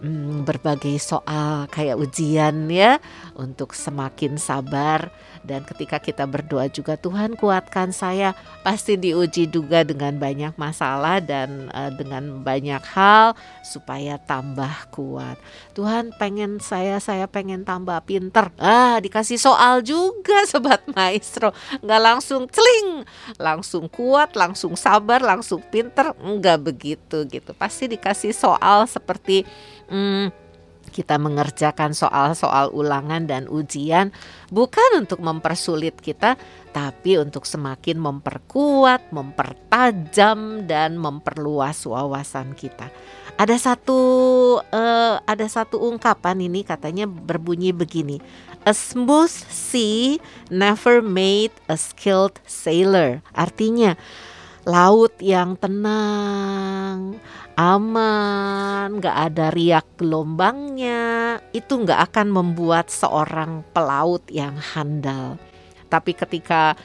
hmm, 0.00 0.44
berbagai 0.44 0.96
soal 1.00 1.68
kayak 1.68 1.96
ujian 1.96 2.68
ya 2.68 3.00
untuk 3.36 3.72
semakin 3.72 4.36
sabar 4.36 5.12
dan 5.46 5.62
ketika 5.62 6.02
kita 6.02 6.26
berdoa 6.26 6.66
juga 6.66 6.98
Tuhan 6.98 7.38
kuatkan 7.38 7.94
saya. 7.94 8.34
Pasti 8.66 8.98
diuji 8.98 9.46
juga 9.46 9.86
dengan 9.86 10.18
banyak 10.18 10.58
masalah 10.58 11.22
dan 11.22 11.70
uh, 11.70 11.94
dengan 11.94 12.42
banyak 12.42 12.82
hal 12.82 13.38
supaya 13.62 14.18
tambah 14.18 14.90
kuat. 14.90 15.38
Tuhan 15.78 16.10
pengen 16.18 16.58
saya 16.58 16.98
saya 16.98 17.30
pengen 17.30 17.62
tambah 17.62 18.02
pinter. 18.02 18.50
Ah 18.58 18.98
dikasih 18.98 19.38
soal 19.38 19.86
juga 19.86 20.42
sobat 20.50 20.82
maestro. 20.90 21.54
Nggak 21.78 22.02
langsung 22.02 22.50
celing 22.50 23.06
langsung 23.38 23.86
kuat 23.86 24.34
langsung 24.34 24.74
sabar 24.74 25.22
langsung 25.22 25.62
pinter. 25.70 26.10
Nggak 26.18 26.58
begitu 26.66 27.22
gitu. 27.30 27.54
Pasti 27.54 27.86
dikasih 27.86 28.34
soal 28.34 28.90
seperti 28.90 29.46
hmm, 29.86 30.45
kita 30.96 31.20
mengerjakan 31.20 31.92
soal-soal 31.92 32.72
ulangan 32.72 33.28
dan 33.28 33.44
ujian 33.52 34.16
bukan 34.48 35.04
untuk 35.04 35.20
mempersulit 35.20 36.00
kita, 36.00 36.40
tapi 36.72 37.20
untuk 37.20 37.44
semakin 37.44 38.00
memperkuat, 38.00 39.12
mempertajam 39.12 40.64
dan 40.64 40.96
memperluas 40.96 41.84
wawasan 41.84 42.56
kita. 42.56 42.88
Ada 43.36 43.60
satu 43.60 44.00
uh, 44.64 45.20
ada 45.20 45.44
satu 45.44 45.76
ungkapan 45.84 46.40
ini 46.40 46.64
katanya 46.64 47.04
berbunyi 47.04 47.76
begini. 47.76 48.16
A 48.64 48.72
smooth 48.72 49.36
sea 49.52 50.16
never 50.48 51.04
made 51.04 51.52
a 51.68 51.76
skilled 51.76 52.40
sailor. 52.48 53.20
Artinya 53.36 54.00
laut 54.66 55.14
yang 55.20 55.54
tenang, 55.60 56.95
aman, 57.56 59.00
nggak 59.00 59.16
ada 59.32 59.48
riak 59.48 59.96
gelombangnya, 59.96 61.40
itu 61.56 61.72
nggak 61.72 62.12
akan 62.12 62.28
membuat 62.28 62.92
seorang 62.92 63.64
pelaut 63.72 64.22
yang 64.28 64.60
handal. 64.60 65.40
Tapi 65.88 66.12
ketika 66.12 66.76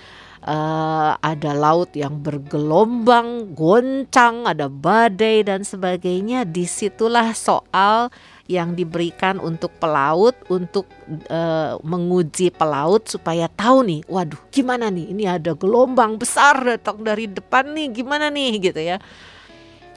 uh, 0.47 1.19
ada 1.19 1.51
laut 1.51 1.91
yang 1.91 2.23
bergelombang, 2.23 3.51
goncang, 3.51 4.47
ada 4.47 4.71
badai 4.71 5.43
dan 5.43 5.67
sebagainya, 5.67 6.47
di 6.47 6.63
situlah 6.63 7.35
soal 7.35 8.07
yang 8.47 8.71
diberikan 8.71 9.43
untuk 9.43 9.75
pelaut 9.75 10.35
untuk 10.47 10.87
uh, 11.27 11.79
menguji 11.83 12.51
pelaut 12.51 13.11
supaya 13.11 13.51
tahu 13.51 13.83
nih, 13.83 14.01
waduh, 14.07 14.39
gimana 14.55 14.87
nih? 14.87 15.11
Ini 15.11 15.23
ada 15.35 15.51
gelombang 15.51 16.15
besar 16.15 16.63
datang 16.63 17.03
dari 17.03 17.27
depan 17.27 17.75
nih, 17.75 17.91
gimana 17.91 18.31
nih 18.31 18.71
gitu 18.71 18.79
ya 18.79 18.99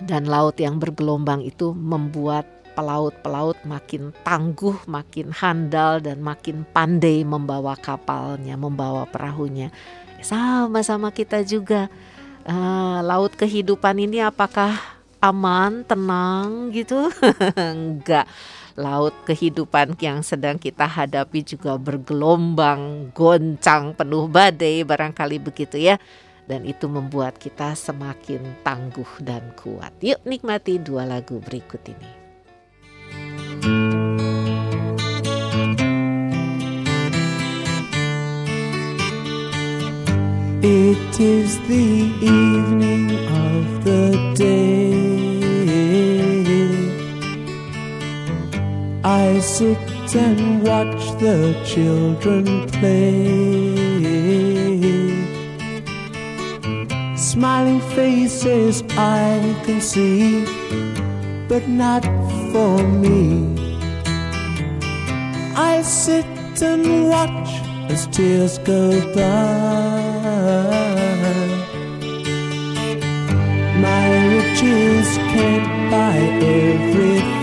dan 0.05 0.29
laut 0.29 0.61
yang 0.61 0.77
bergelombang 0.77 1.41
itu 1.41 1.73
membuat 1.73 2.45
pelaut-pelaut 2.75 3.57
makin 3.65 4.11
tangguh, 4.27 4.75
makin 4.91 5.31
handal 5.31 6.03
dan 6.03 6.21
makin 6.21 6.67
pandai 6.75 7.23
membawa 7.23 7.79
kapalnya, 7.79 8.59
membawa 8.59 9.07
perahunya. 9.07 9.71
Sama-sama 10.21 11.15
kita 11.15 11.47
juga 11.47 11.87
uh, 12.45 12.99
laut 13.01 13.39
kehidupan 13.39 14.03
ini 14.03 14.21
apakah 14.21 14.75
aman, 15.23 15.87
tenang 15.87 16.75
gitu? 16.75 17.09
Enggak. 17.57 18.27
Laut 18.75 19.15
kehidupan 19.23 19.95
yang 20.03 20.27
sedang 20.27 20.59
kita 20.59 20.91
hadapi 20.91 21.47
juga 21.47 21.79
bergelombang, 21.79 23.15
goncang, 23.15 23.95
penuh 23.95 24.27
badai, 24.27 24.83
barangkali 24.83 25.39
begitu 25.39 25.79
ya 25.79 25.95
dan 26.45 26.69
itu 26.69 26.87
membuat 26.91 27.41
kita 27.41 27.73
semakin 27.73 28.41
tangguh 28.61 29.09
dan 29.25 29.43
kuat. 29.57 29.93
Yuk 30.05 30.21
nikmati 30.29 30.81
dua 30.81 31.09
lagu 31.09 31.41
berikut 31.41 31.81
ini. 31.89 32.25
It 40.65 41.21
is 41.21 41.61
the 41.69 42.09
evening 42.25 43.13
of 43.29 43.85
the 43.85 44.17
day. 44.33 45.15
I 49.05 49.39
sit 49.41 49.77
and 50.17 50.65
watch 50.67 51.05
the 51.21 51.53
children 51.67 52.67
play. 52.69 53.64
Smiling 57.35 57.81
faces 57.97 58.85
I 58.97 59.61
can 59.67 59.81
see, 59.81 60.45
but 61.49 61.67
not 61.67 62.05
for 62.53 62.79
me. 62.87 63.59
I 65.57 65.83
sit 65.83 66.25
and 66.63 67.09
watch 67.09 67.49
as 67.91 68.07
tears 68.07 68.59
go 68.59 69.01
by. 69.17 69.91
My 73.83 74.07
riches 74.35 75.09
can't 75.35 75.91
buy 75.91 76.17
everything. 76.63 77.35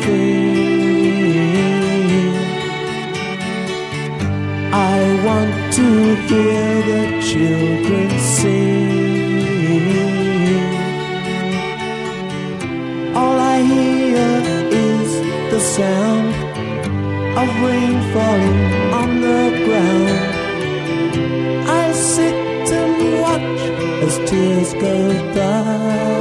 I 4.72 5.00
want 5.26 5.54
to 5.74 5.88
hear 6.30 6.82
the 6.92 7.02
children 7.30 8.10
sing. 8.20 8.81
All 13.14 13.38
I 13.40 13.62
hear 13.62 14.18
is 14.90 15.12
the 15.52 15.60
sound 15.60 16.34
of 17.42 17.50
rain 17.68 17.98
falling 18.14 18.62
on 19.02 19.10
the 19.22 19.44
ground. 19.66 20.32
I 21.70 21.92
sit 21.92 22.36
and 22.82 23.22
watch 23.22 23.62
as 24.06 24.16
tears 24.30 24.74
go 24.74 24.96
by. 25.36 26.21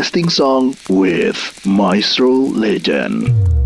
Everlasting 0.00 0.30
Song 0.30 0.74
with 0.88 1.66
Maestro 1.66 2.30
Legend. 2.32 3.59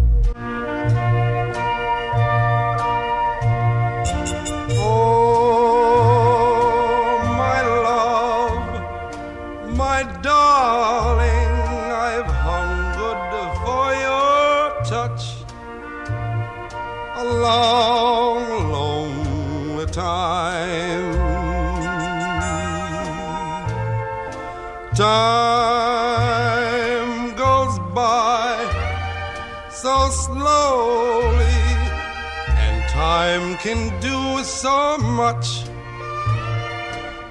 Can 33.65 33.89
do 33.99 34.45
so 34.45 34.99
much. 34.99 35.65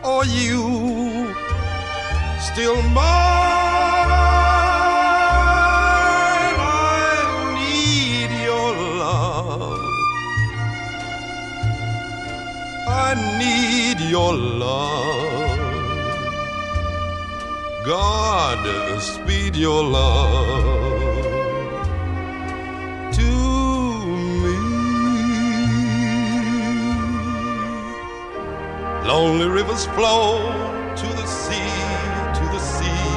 or 0.03 0.25
you 0.25 0.61
still 2.47 2.79
mine? 2.97 4.13
I 6.57 7.19
need 7.59 8.31
your 8.49 8.69
love. 9.03 9.79
I 13.05 13.09
need 13.41 13.97
your 14.15 14.33
love. 14.33 15.59
God, 17.85 18.61
speed 19.01 19.55
your 19.55 19.83
love 19.83 20.82
Lonely 29.15 29.45
rivers 29.45 29.85
flow 29.95 30.39
to 30.95 31.07
the 31.21 31.27
sea, 31.27 31.73
to 32.37 32.45
the 32.55 32.57
sea, 32.57 33.13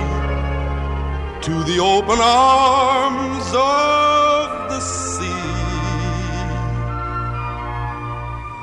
to 1.41 1.65
the 1.65 1.79
open 1.81 2.19
arms 2.21 3.47
of 3.55 4.69
the 4.69 4.81
sea. 4.81 5.47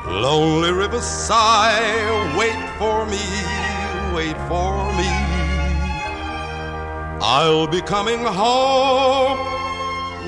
Lonely 0.06 0.72
rivers 0.72 1.06
sigh, 1.06 2.38
wait 2.38 2.62
for 2.78 3.04
me, 3.08 3.26
wait 4.14 4.38
for 4.48 4.94
me. 4.94 5.12
I'll 7.20 7.66
be 7.66 7.82
coming 7.82 8.24
home, 8.24 9.40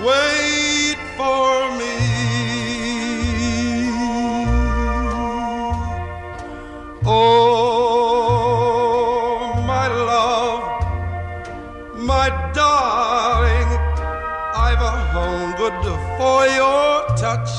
wait 0.03 0.97
for 1.15 1.77
me. 1.77 1.94
Hungered 15.69 15.99
for 16.17 16.45
your 16.47 17.05
touch 17.17 17.49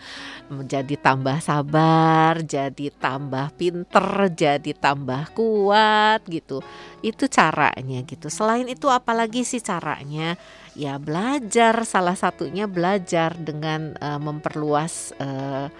menjadi 0.51 0.99
tambah 0.99 1.39
sabar, 1.39 2.43
jadi 2.43 2.91
tambah 2.91 3.55
pinter, 3.55 4.31
jadi 4.35 4.71
tambah 4.75 5.31
kuat 5.31 6.27
gitu. 6.27 6.59
Itu 6.99 7.31
caranya 7.31 8.03
gitu. 8.03 8.27
Selain 8.27 8.67
itu 8.67 8.91
apalagi 8.91 9.47
sih 9.47 9.63
caranya? 9.63 10.35
Ya 10.75 10.99
belajar 10.99 11.87
salah 11.87 12.15
satunya 12.19 12.67
belajar 12.67 13.33
dengan 13.39 13.95
uh, 14.03 14.19
memperluas 14.19 15.15
uh, 15.23 15.71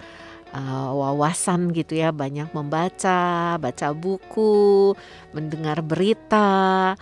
uh, 0.56 0.90
wawasan 0.96 1.76
gitu 1.76 2.00
ya, 2.00 2.16
banyak 2.16 2.48
membaca, 2.56 3.60
baca 3.60 3.88
buku, 3.92 4.96
mendengar 5.36 5.84
berita 5.84 6.96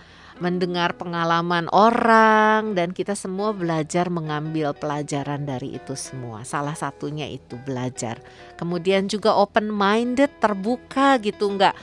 mendengar 0.43 0.99
pengalaman 0.99 1.71
orang 1.71 2.75
dan 2.75 2.91
kita 2.91 3.15
semua 3.15 3.55
belajar 3.55 4.11
mengambil 4.11 4.75
pelajaran 4.75 5.47
dari 5.47 5.79
itu 5.79 5.95
semua. 5.95 6.43
Salah 6.43 6.75
satunya 6.75 7.27
itu 7.27 7.55
belajar. 7.63 8.19
Kemudian 8.59 9.07
juga 9.07 9.35
open 9.35 9.71
minded, 9.71 10.29
terbuka 10.43 11.15
gitu 11.23 11.55
enggak 11.55 11.75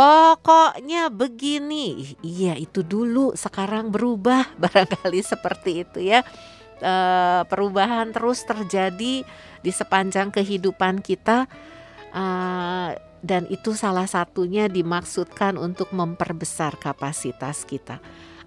Pokoknya 0.00 1.12
begini, 1.12 2.16
iya 2.24 2.56
itu 2.56 2.80
dulu, 2.80 3.36
sekarang 3.36 3.92
berubah, 3.92 4.48
barangkali 4.64 5.20
seperti 5.20 5.84
itu 5.84 6.00
ya. 6.00 6.24
E, 6.80 6.94
perubahan 7.44 8.08
terus 8.08 8.40
terjadi 8.48 9.20
di 9.60 9.70
sepanjang 9.70 10.32
kehidupan 10.32 11.04
kita. 11.04 11.44
E, 12.16 12.24
dan 13.20 13.44
itu 13.52 13.76
salah 13.76 14.08
satunya 14.08 14.66
dimaksudkan 14.68 15.56
untuk 15.60 15.92
memperbesar 15.92 16.76
kapasitas 16.80 17.64
kita. 17.68 18.00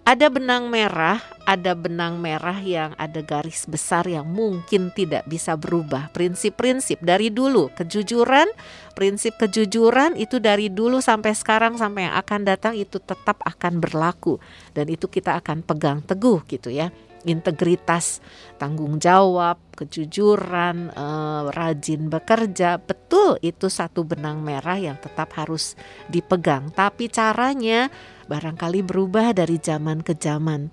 Ada 0.04 0.28
benang 0.28 0.68
merah, 0.68 1.24
ada 1.48 1.72
benang 1.72 2.20
merah 2.20 2.60
yang 2.60 2.92
ada 3.00 3.24
garis 3.24 3.64
besar 3.64 4.04
yang 4.04 4.28
mungkin 4.28 4.92
tidak 4.92 5.24
bisa 5.32 5.56
berubah. 5.56 6.12
Prinsip-prinsip 6.12 7.00
dari 7.00 7.32
dulu, 7.32 7.72
kejujuran, 7.72 8.52
prinsip 9.00 9.40
kejujuran 9.40 10.20
itu 10.20 10.44
dari 10.44 10.68
dulu 10.68 11.00
sampai 11.00 11.32
sekarang 11.32 11.80
sampai 11.80 12.12
yang 12.12 12.20
akan 12.20 12.42
datang 12.44 12.76
itu 12.76 13.00
tetap 13.00 13.40
akan 13.48 13.80
berlaku 13.80 14.44
dan 14.76 14.92
itu 14.92 15.08
kita 15.08 15.40
akan 15.40 15.64
pegang 15.64 16.04
teguh 16.04 16.44
gitu 16.52 16.68
ya 16.68 16.92
integritas, 17.26 18.24
tanggung 18.60 19.00
jawab, 19.00 19.60
kejujuran, 19.74 20.94
eh, 20.94 21.42
rajin 21.52 22.08
bekerja, 22.08 22.80
betul 22.80 23.40
itu 23.42 23.68
satu 23.68 24.06
benang 24.06 24.44
merah 24.44 24.78
yang 24.78 24.96
tetap 25.00 25.34
harus 25.36 25.76
dipegang. 26.08 26.70
Tapi 26.72 27.10
caranya 27.10 27.90
barangkali 28.28 28.86
berubah 28.86 29.36
dari 29.36 29.60
zaman 29.60 30.00
ke 30.06 30.16
zaman. 30.16 30.72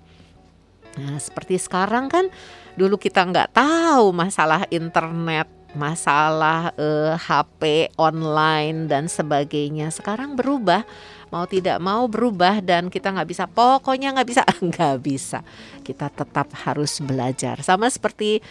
Nah, 0.99 1.15
seperti 1.19 1.55
sekarang 1.55 2.11
kan 2.11 2.27
dulu 2.75 2.99
kita 2.99 3.23
nggak 3.23 3.55
tahu 3.55 4.11
masalah 4.11 4.67
internet, 4.67 5.47
masalah 5.71 6.75
eh, 6.75 7.15
HP 7.15 7.91
online 7.95 8.91
dan 8.91 9.07
sebagainya. 9.07 9.87
Sekarang 9.91 10.35
berubah 10.35 10.83
mau 11.31 11.47
tidak 11.47 11.79
mau 11.79 12.05
berubah 12.11 12.59
dan 12.59 12.91
kita 12.91 13.09
nggak 13.15 13.29
bisa. 13.31 13.47
Pokoknya 13.47 14.11
nggak 14.11 14.27
bisa. 14.27 14.43
Nggak 14.69 14.97
bisa. 15.01 15.39
Kita 15.81 16.11
tetap 16.11 16.51
harus 16.67 16.99
belajar. 16.99 17.63
Sama 17.63 17.87
seperti 17.87 18.43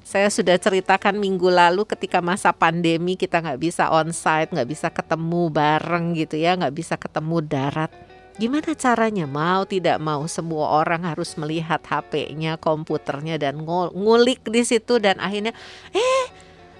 saya 0.00 0.32
sudah 0.32 0.56
ceritakan 0.56 1.20
minggu 1.20 1.52
lalu 1.52 1.84
ketika 1.84 2.24
masa 2.24 2.50
pandemi 2.56 3.14
kita 3.14 3.38
nggak 3.38 3.60
bisa 3.60 3.92
onsite 3.92 4.50
nggak 4.50 4.66
bisa 4.66 4.88
ketemu 4.88 5.52
bareng 5.52 6.16
gitu 6.16 6.40
ya 6.40 6.56
nggak 6.56 6.74
bisa 6.74 6.94
ketemu 6.96 7.44
darat. 7.44 7.92
Gimana 8.40 8.72
caranya? 8.72 9.28
Mau 9.28 9.68
tidak 9.68 10.00
mau 10.00 10.24
semua 10.24 10.80
orang 10.80 11.04
harus 11.04 11.36
melihat 11.36 11.84
HP-nya, 11.84 12.56
komputernya 12.56 13.36
dan 13.36 13.60
ngulik 13.68 14.40
di 14.48 14.64
situ 14.64 14.96
dan 14.96 15.20
akhirnya 15.20 15.52
eh 15.92 16.24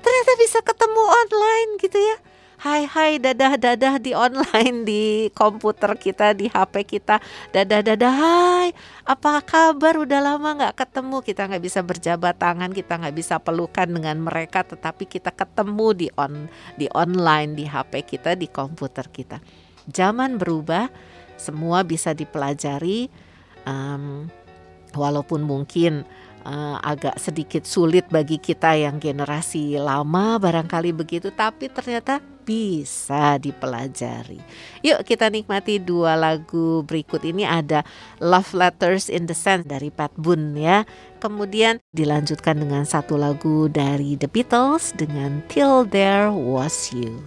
ternyata 0.01 0.33
bisa 0.41 0.59
ketemu 0.65 1.03
online 1.05 1.71
gitu 1.77 1.99
ya 2.01 2.17
hai 2.61 2.85
hai 2.85 3.17
dadah 3.17 3.57
dadah 3.57 3.97
di 3.97 4.13
online 4.13 4.85
di 4.85 5.05
komputer 5.33 5.97
kita 5.97 6.37
di 6.37 6.45
HP 6.53 6.85
kita. 6.85 7.17
Dadah 7.57 7.81
dadah 7.81 8.15
hai. 8.15 8.69
Apa 9.09 9.41
kabar? 9.41 9.97
Udah 9.97 10.21
lama 10.21 10.61
nggak 10.61 10.77
ketemu. 10.77 11.25
Kita 11.25 11.49
nggak 11.49 11.65
bisa 11.65 11.81
berjabat 11.81 12.37
tangan 12.37 12.69
kita 12.69 13.01
nggak 13.01 13.17
bisa 13.17 13.41
pelukan 13.41 13.89
dengan 13.89 14.21
mereka 14.21 14.61
tetapi 14.61 15.09
kita 15.09 15.33
ketemu 15.33 15.89
di 15.97 16.09
on 16.21 16.53
di 16.77 16.85
online 16.93 17.57
di 17.57 17.65
HP 17.65 18.05
kita 18.05 18.37
di 18.37 18.45
komputer 18.53 19.09
kita. 19.09 19.41
Zaman 19.89 20.37
berubah 20.37 20.93
semua 21.41 21.81
bisa 21.81 22.13
dipelajari 22.13 23.09
um, 23.65 24.29
walaupun 24.93 25.41
mungkin 25.41 26.05
uh, 26.45 26.77
agak 26.85 27.17
sedikit 27.17 27.65
sulit 27.65 28.05
bagi 28.13 28.37
kita 28.37 28.77
yang 28.77 29.01
generasi 29.01 29.81
lama 29.81 30.37
barangkali 30.37 30.93
begitu 30.93 31.33
tapi 31.33 31.73
ternyata 31.73 32.21
bisa 32.51 33.39
dipelajari. 33.39 34.43
Yuk 34.83 35.07
kita 35.07 35.31
nikmati 35.31 35.79
dua 35.79 36.19
lagu 36.19 36.83
berikut 36.83 37.23
ini 37.23 37.47
ada 37.47 37.87
Love 38.19 38.51
Letters 38.59 39.07
in 39.07 39.31
the 39.31 39.37
Sand 39.39 39.71
dari 39.71 39.95
Pat 39.95 40.11
Boone 40.19 40.59
ya. 40.59 40.83
Kemudian 41.23 41.79
dilanjutkan 41.95 42.59
dengan 42.59 42.83
satu 42.83 43.15
lagu 43.15 43.71
dari 43.71 44.19
The 44.19 44.27
Beatles 44.27 44.91
dengan 44.99 45.47
Till 45.47 45.87
There 45.87 46.35
Was 46.35 46.91
You. 46.91 47.23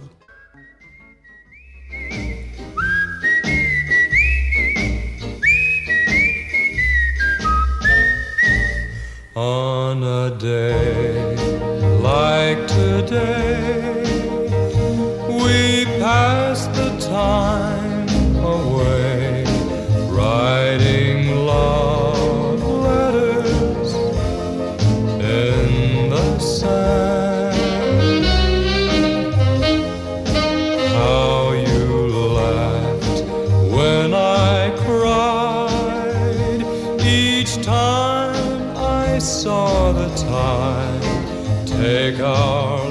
On 9.34 9.98
a 10.04 10.30
day 10.36 11.34
like 12.04 12.60
today 12.68 13.53
time 17.14 18.08
away 18.38 19.44
writing 20.10 21.36
love 21.46 22.60
letters 22.60 23.94
in 25.22 26.10
the 26.10 26.38
sand. 26.40 27.54
How 30.88 31.52
you 31.52 31.88
laughed 32.40 33.20
when 33.76 34.12
I 34.12 34.74
cried 34.84 36.62
each 37.06 37.62
time 37.62 38.76
I 38.76 39.18
saw 39.20 39.92
the 39.92 40.08
tide 40.16 41.66
take 41.68 42.18
our 42.18 42.83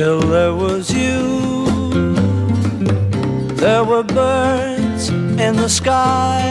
till 0.00 0.20
there 0.20 0.54
was 0.54 0.90
you. 0.90 1.20
There 3.64 3.84
were 3.84 4.02
birds 4.02 5.10
in 5.10 5.56
the 5.56 5.68
sky, 5.68 6.46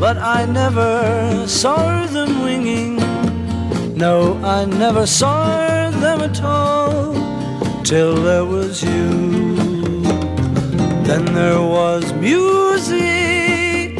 but 0.00 0.16
I 0.16 0.46
never 0.46 1.46
saw 1.46 2.06
them 2.06 2.42
winging. 2.42 2.96
No, 4.04 4.40
I 4.42 4.64
never 4.64 5.04
saw 5.06 5.90
them 6.04 6.22
at 6.22 6.42
all 6.42 7.12
till 7.84 8.14
there 8.28 8.46
was 8.46 8.82
you. 8.82 9.10
Then 11.08 11.24
there 11.34 11.64
was 11.78 12.14
music 12.14 13.90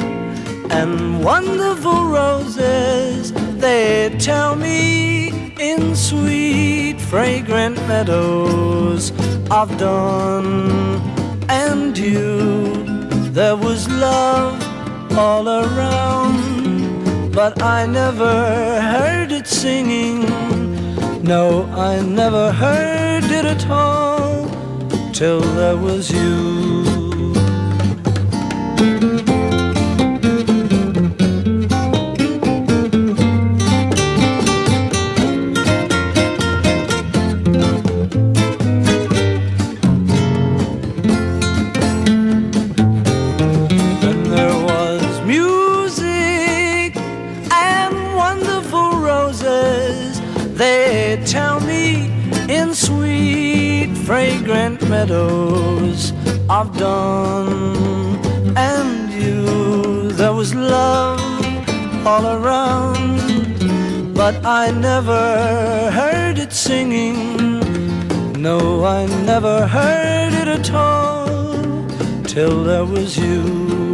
and 0.78 1.22
wonderful 1.22 2.06
roses. 2.06 3.34
They 3.60 4.16
tell 4.18 4.56
me 4.56 5.52
in 5.60 5.94
sweet, 5.94 6.96
fragrant 6.98 7.71
meadows 7.86 9.10
of 9.50 9.76
dawn 9.78 10.46
and 11.48 11.94
dew. 11.94 12.72
There 13.32 13.56
was 13.56 13.88
love 13.88 14.56
all 15.16 15.48
around, 15.48 17.32
but 17.32 17.62
I 17.62 17.86
never 17.86 18.80
heard 18.80 19.32
it 19.32 19.46
singing. 19.46 20.26
No, 21.22 21.64
I 21.90 22.00
never 22.00 22.52
heard 22.52 23.24
it 23.24 23.44
at 23.44 23.68
all 23.70 24.48
till 25.12 25.40
there 25.40 25.76
was 25.76 26.10
you. 26.10 26.61
Of 56.62 56.78
dawn 56.78 58.16
and 58.56 59.12
you. 59.12 60.12
There 60.12 60.32
was 60.32 60.54
love 60.54 61.20
all 62.06 62.24
around, 62.38 64.14
but 64.14 64.34
I 64.44 64.70
never 64.70 65.22
heard 65.90 66.38
it 66.38 66.52
singing. 66.52 67.18
No, 68.48 68.84
I 68.84 69.06
never 69.32 69.66
heard 69.66 70.32
it 70.42 70.48
at 70.58 70.68
all 70.72 71.26
till 72.32 72.62
there 72.62 72.84
was 72.84 73.18
you. 73.18 73.91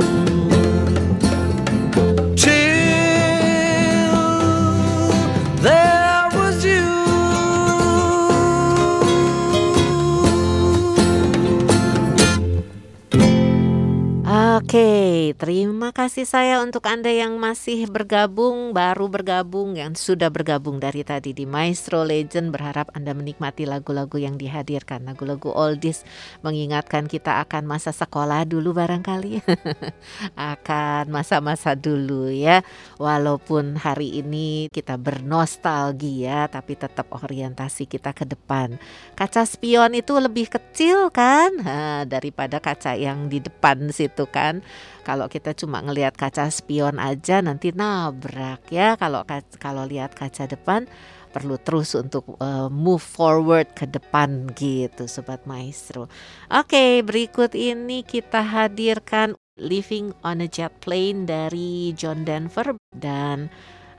Oke, 14.69 15.33
terima 15.41 15.78
kasih 15.99 16.31
saya 16.31 16.63
untuk 16.63 16.87
Anda 16.87 17.11
yang 17.11 17.43
masih 17.43 17.91
bergabung, 17.91 18.71
baru 18.71 19.11
bergabung, 19.11 19.75
yang 19.75 19.99
sudah 19.99 20.31
bergabung 20.31 20.79
dari 20.79 21.03
tadi 21.03 21.35
di 21.35 21.43
Maestro 21.43 22.07
Legend. 22.07 22.55
Berharap 22.55 22.95
Anda 22.95 23.19
menikmati 23.19 23.67
lagu-lagu 23.67 24.15
yang 24.15 24.39
dihadirkan, 24.39 25.03
lagu-lagu 25.11 25.51
oldies 25.51 26.07
mengingatkan 26.47 27.11
kita 27.11 27.43
akan 27.43 27.67
masa 27.67 27.91
sekolah 27.91 28.47
dulu 28.47 28.79
barangkali. 28.79 29.43
akan 30.55 31.11
masa-masa 31.11 31.75
dulu 31.75 32.31
ya. 32.31 32.63
Walaupun 33.03 33.75
hari 33.75 34.23
ini 34.23 34.71
kita 34.71 34.95
bernostalgia, 35.03 36.47
tapi 36.47 36.79
tetap 36.79 37.11
orientasi 37.11 37.91
kita 37.91 38.15
ke 38.15 38.23
depan. 38.23 38.79
Kaca 39.19 39.43
spion 39.43 39.99
itu 39.99 40.15
lebih 40.15 40.47
kecil 40.47 41.11
kan 41.11 41.59
daripada 42.07 42.63
kaca 42.63 42.95
yang 42.95 43.27
di 43.27 43.43
depan 43.43 43.91
situ 43.91 44.31
kan. 44.31 44.63
Kalau 45.09 45.25
kita 45.25 45.57
cuma 45.57 45.81
ngelihat 45.81 46.21
kaca 46.21 46.53
spion 46.53 47.01
aja 47.01 47.41
nanti 47.41 47.73
nabrak 47.73 48.69
ya. 48.69 48.93
Kalau 49.01 49.25
kalau 49.57 49.89
lihat 49.89 50.13
kaca 50.13 50.45
depan 50.45 50.85
perlu 51.33 51.57
terus 51.57 51.97
untuk 51.97 52.37
uh, 52.45 52.69
move 52.69 53.01
forward 53.01 53.73
ke 53.73 53.89
depan 53.89 54.53
gitu 54.53 55.09
sobat 55.09 55.49
maestro. 55.49 56.13
Oke, 56.53 57.01
berikut 57.01 57.57
ini 57.57 58.05
kita 58.05 58.45
hadirkan 58.45 59.33
Living 59.57 60.13
on 60.21 60.45
a 60.45 60.49
Jet 60.49 60.77
Plane 60.85 61.25
dari 61.25 61.97
John 61.97 62.29
Denver 62.29 62.77
dan 62.93 63.49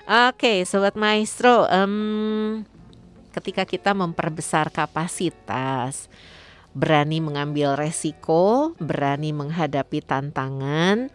oke 0.08 0.64
sobat 0.64 0.96
maestro 0.96 1.68
em, 1.68 2.64
ketika 3.36 3.68
kita 3.68 3.92
memperbesar 3.92 4.72
kapasitas 4.72 6.08
berani 6.74 7.18
mengambil 7.20 7.74
resiko, 7.74 8.78
berani 8.78 9.34
menghadapi 9.34 10.06
tantangan, 10.06 11.10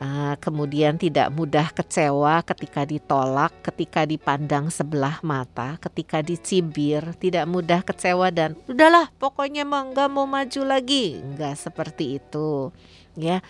uh, 0.00 0.34
kemudian 0.40 0.96
tidak 0.96 1.28
mudah 1.30 1.68
kecewa 1.70 2.40
ketika 2.42 2.88
ditolak, 2.88 3.52
ketika 3.60 4.08
dipandang 4.08 4.72
sebelah 4.72 5.20
mata, 5.20 5.76
ketika 5.78 6.24
dicibir, 6.24 7.12
tidak 7.20 7.44
mudah 7.46 7.84
kecewa 7.84 8.32
dan 8.32 8.56
udahlah 8.66 9.12
pokoknya 9.20 9.62
mah 9.68 9.92
nggak 9.92 10.08
mau 10.10 10.24
maju 10.24 10.62
lagi, 10.64 11.20
nggak 11.20 11.54
seperti 11.54 12.18
itu, 12.18 12.72
ya. 13.14 13.44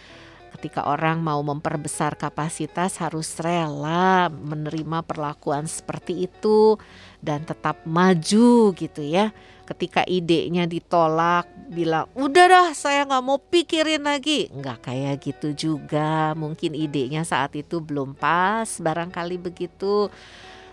ketika 0.50 0.82
orang 0.90 1.22
mau 1.22 1.38
memperbesar 1.46 2.18
kapasitas 2.18 2.98
harus 2.98 3.38
rela 3.38 4.26
menerima 4.28 5.06
perlakuan 5.06 5.64
seperti 5.70 6.26
itu 6.26 6.74
dan 7.20 7.44
tetap 7.44 7.84
maju 7.84 8.72
gitu 8.74 9.00
ya. 9.04 9.32
Ketika 9.68 10.02
idenya 10.02 10.66
ditolak, 10.66 11.46
bilang 11.70 12.10
udah 12.18 12.46
dah 12.50 12.68
saya 12.74 13.06
nggak 13.06 13.22
mau 13.22 13.38
pikirin 13.38 14.02
lagi. 14.02 14.50
Nggak 14.50 14.90
kayak 14.90 15.14
gitu 15.22 15.48
juga. 15.54 16.34
Mungkin 16.34 16.74
idenya 16.74 17.22
saat 17.22 17.54
itu 17.54 17.78
belum 17.78 18.18
pas, 18.18 18.66
barangkali 18.66 19.38
begitu. 19.38 20.10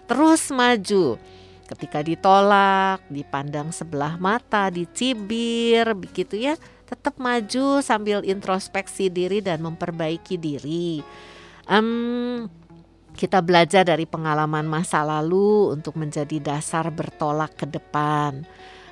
Terus 0.10 0.50
maju. 0.50 1.22
Ketika 1.68 2.00
ditolak, 2.00 3.04
dipandang 3.12 3.76
sebelah 3.76 4.16
mata, 4.18 4.72
dicibir, 4.72 5.84
begitu 5.94 6.40
ya 6.40 6.56
tetap 6.88 7.20
maju 7.20 7.84
sambil 7.84 8.24
introspeksi 8.24 9.12
diri 9.12 9.44
dan 9.44 9.60
memperbaiki 9.60 10.40
diri. 10.40 11.04
Um, 11.68 12.48
kita 13.18 13.42
belajar 13.42 13.82
dari 13.82 14.06
pengalaman 14.06 14.70
masa 14.70 15.02
lalu 15.02 15.74
untuk 15.74 15.98
menjadi 15.98 16.38
dasar 16.38 16.94
bertolak 16.94 17.58
ke 17.58 17.66
depan. 17.66 18.46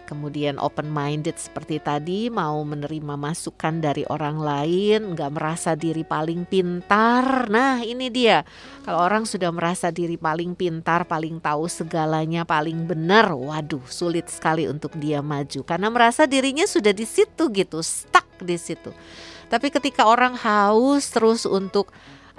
Kemudian 0.06 0.62
open 0.62 0.94
minded 0.94 1.34
seperti 1.34 1.82
tadi 1.82 2.30
mau 2.30 2.62
menerima 2.62 3.18
masukan 3.18 3.82
dari 3.82 4.06
orang 4.06 4.38
lain 4.38 5.18
nggak 5.18 5.34
merasa 5.34 5.74
diri 5.74 6.06
paling 6.06 6.46
pintar. 6.46 7.50
Nah 7.50 7.82
ini 7.82 8.14
dia. 8.14 8.46
Kalau 8.86 9.02
orang 9.02 9.26
sudah 9.26 9.50
merasa 9.50 9.90
diri 9.90 10.14
paling 10.14 10.54
pintar 10.54 11.10
paling 11.10 11.42
tahu 11.42 11.66
segalanya 11.66 12.46
paling 12.46 12.86
benar 12.86 13.34
waduh 13.34 13.82
sulit 13.90 14.30
sekali 14.30 14.70
untuk 14.70 14.94
dia 14.94 15.26
maju. 15.26 15.66
Karena 15.66 15.90
merasa 15.90 16.30
dirinya 16.30 16.70
sudah 16.70 16.94
di 16.94 17.10
situ 17.10 17.50
gitu 17.50 17.82
stuck 17.82 18.30
di 18.46 18.62
situ. 18.62 18.94
Tapi 19.50 19.74
ketika 19.74 20.06
orang 20.06 20.38
haus 20.38 21.10
terus 21.10 21.50
untuk 21.50 21.90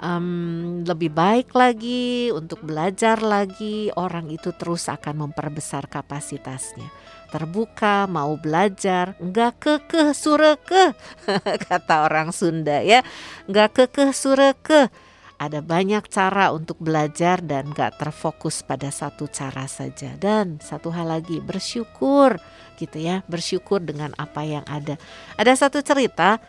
um, 0.01 0.83
lebih 0.85 1.13
baik 1.13 1.53
lagi 1.53 2.29
untuk 2.33 2.63
belajar 2.65 3.21
lagi 3.21 3.89
orang 3.93 4.29
itu 4.33 4.53
terus 4.53 4.89
akan 4.89 5.29
memperbesar 5.29 5.89
kapasitasnya 5.89 6.89
terbuka, 7.27 8.07
mau 8.07 8.39
belajar, 8.39 9.19
enggak 9.19 9.59
kekeh 9.59 10.15
sureke, 10.15 10.95
kata 11.67 12.07
orang 12.07 12.31
Sunda 12.31 12.79
ya, 12.79 13.03
enggak 13.45 13.75
kekeh 13.75 14.15
sureke. 14.15 14.89
Ada 15.37 15.61
banyak 15.61 16.09
cara 16.09 16.49
untuk 16.49 16.81
belajar 16.81 17.45
dan 17.45 17.69
gak 17.69 18.01
terfokus 18.01 18.65
pada 18.65 18.89
satu 18.89 19.29
cara 19.29 19.69
saja. 19.69 20.17
Dan 20.17 20.57
satu 20.57 20.89
hal 20.89 21.13
lagi, 21.13 21.37
bersyukur 21.37 22.41
gitu 22.81 22.97
ya, 22.97 23.21
bersyukur 23.29 23.77
dengan 23.77 24.17
apa 24.17 24.41
yang 24.41 24.65
ada. 24.65 24.97
Ada 25.37 25.69
satu 25.69 25.85
cerita, 25.85 26.41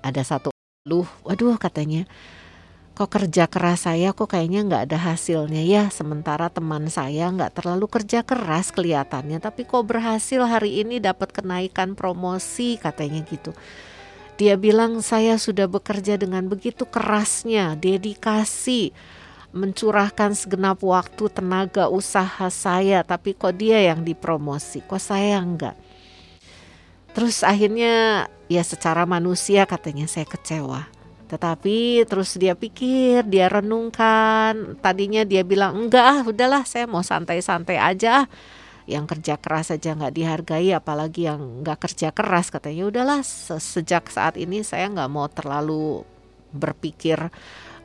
ada 0.00 0.22
satu 0.24 0.48
luh, 0.88 1.04
waduh 1.28 1.60
katanya, 1.60 2.08
kok 2.96 3.12
kerja 3.12 3.44
keras 3.44 3.84
saya 3.84 4.16
kok 4.16 4.32
kayaknya 4.32 4.64
nggak 4.64 4.82
ada 4.88 4.98
hasilnya 5.12 5.60
ya. 5.60 5.84
Sementara 5.92 6.48
teman 6.48 6.88
saya 6.88 7.28
nggak 7.28 7.60
terlalu 7.60 7.86
kerja 7.92 8.24
keras 8.24 8.72
kelihatannya. 8.72 9.36
Tapi 9.36 9.68
kok 9.68 9.84
berhasil 9.84 10.40
hari 10.48 10.80
ini 10.80 10.96
dapat 10.96 11.36
kenaikan 11.36 11.92
promosi 11.92 12.80
katanya 12.80 13.20
gitu. 13.28 13.52
Dia 14.40 14.56
bilang 14.56 15.04
saya 15.04 15.36
sudah 15.36 15.68
bekerja 15.68 16.16
dengan 16.16 16.48
begitu 16.48 16.88
kerasnya 16.88 17.76
dedikasi 17.76 18.96
mencurahkan 19.52 20.32
segenap 20.32 20.80
waktu 20.80 21.28
tenaga 21.28 21.92
usaha 21.92 22.48
saya. 22.48 23.04
Tapi 23.04 23.36
kok 23.36 23.60
dia 23.60 23.84
yang 23.92 24.00
dipromosi 24.08 24.80
kok 24.88 25.04
saya 25.04 25.36
enggak 25.36 25.76
terus 27.16 27.40
akhirnya 27.40 28.28
ya 28.44 28.60
secara 28.60 29.08
manusia 29.08 29.64
katanya 29.64 30.04
saya 30.04 30.28
kecewa 30.28 30.84
tetapi 31.26 32.06
terus 32.06 32.38
dia 32.38 32.54
pikir, 32.54 33.26
dia 33.26 33.50
renungkan. 33.50 34.78
Tadinya 34.78 35.26
dia 35.26 35.42
bilang 35.42 35.74
enggak 35.74 36.06
ah, 36.06 36.20
udahlah 36.22 36.62
saya 36.62 36.86
mau 36.86 37.02
santai-santai 37.02 37.78
aja. 37.82 38.22
Ah. 38.22 38.26
Yang 38.86 39.18
kerja 39.18 39.34
keras 39.34 39.74
saja 39.74 39.98
nggak 39.98 40.14
dihargai, 40.14 40.70
apalagi 40.70 41.26
yang 41.26 41.66
nggak 41.66 41.90
kerja 41.90 42.14
keras 42.14 42.54
katanya. 42.54 42.86
Udahlah 42.86 43.20
sejak 43.58 44.06
saat 44.06 44.38
ini 44.38 44.62
saya 44.62 44.86
nggak 44.86 45.10
mau 45.10 45.26
terlalu 45.26 46.06
berpikir 46.54 47.18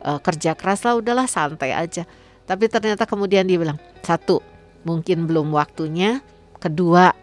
uh, 0.06 0.20
kerja 0.22 0.54
keras 0.54 0.86
lah, 0.86 0.94
udahlah 0.94 1.26
santai 1.26 1.74
aja. 1.74 2.06
Tapi 2.46 2.70
ternyata 2.70 3.10
kemudian 3.10 3.50
dia 3.50 3.58
bilang 3.58 3.82
satu 4.06 4.46
mungkin 4.86 5.26
belum 5.26 5.50
waktunya, 5.50 6.22
kedua 6.62 7.18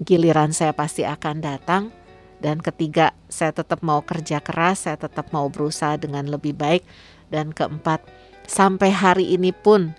giliran 0.00 0.56
saya 0.56 0.72
pasti 0.72 1.04
akan 1.04 1.36
datang 1.44 1.92
dan 2.38 2.62
ketiga, 2.62 3.18
saya 3.26 3.50
tetap 3.50 3.82
mau 3.82 3.98
kerja 4.06 4.38
keras, 4.38 4.86
saya 4.86 4.94
tetap 4.94 5.34
mau 5.34 5.50
berusaha 5.50 5.98
dengan 5.98 6.30
lebih 6.30 6.54
baik. 6.54 6.86
Dan 7.28 7.50
keempat, 7.50 8.06
sampai 8.46 8.94
hari 8.94 9.34
ini 9.34 9.50
pun 9.50 9.92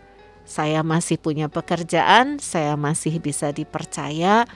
saya 0.47 0.81
masih 0.81 1.19
punya 1.19 1.51
pekerjaan, 1.51 2.39
saya 2.39 2.79
masih 2.79 3.19
bisa 3.19 3.51
dipercaya 3.51 4.47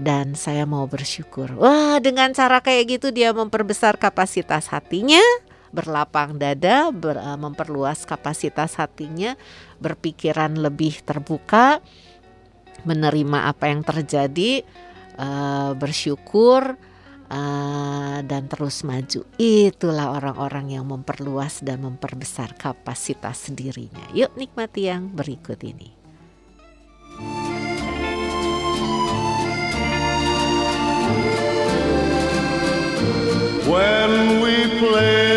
dan 0.00 0.32
saya 0.32 0.64
mau 0.64 0.88
bersyukur. 0.88 1.52
Wah, 1.60 2.00
dengan 2.00 2.32
cara 2.32 2.64
kayak 2.64 2.98
gitu 2.98 3.08
dia 3.12 3.30
memperbesar 3.36 4.00
kapasitas 4.00 4.72
hatinya, 4.72 5.20
berlapang 5.68 6.40
dada, 6.40 6.88
ber, 6.90 7.20
uh, 7.20 7.36
memperluas 7.36 8.08
kapasitas 8.08 8.80
hatinya, 8.80 9.36
berpikiran 9.78 10.56
lebih 10.56 11.04
terbuka, 11.04 11.84
menerima 12.88 13.52
apa 13.52 13.68
yang 13.68 13.84
terjadi, 13.84 14.64
uh, 15.20 15.76
bersyukur 15.76 16.80
dan 18.22 18.46
terus 18.52 18.84
maju. 18.84 19.24
Itulah 19.40 20.12
orang-orang 20.12 20.76
yang 20.76 20.84
memperluas 20.84 21.64
dan 21.64 21.80
memperbesar 21.82 22.54
kapasitas 22.60 23.48
dirinya. 23.50 24.04
Yuk 24.12 24.36
nikmati 24.36 24.92
yang 24.92 25.08
berikut 25.08 25.58
ini. 25.64 25.96
When 33.62 34.42
we 34.44 34.68
played 34.76 35.31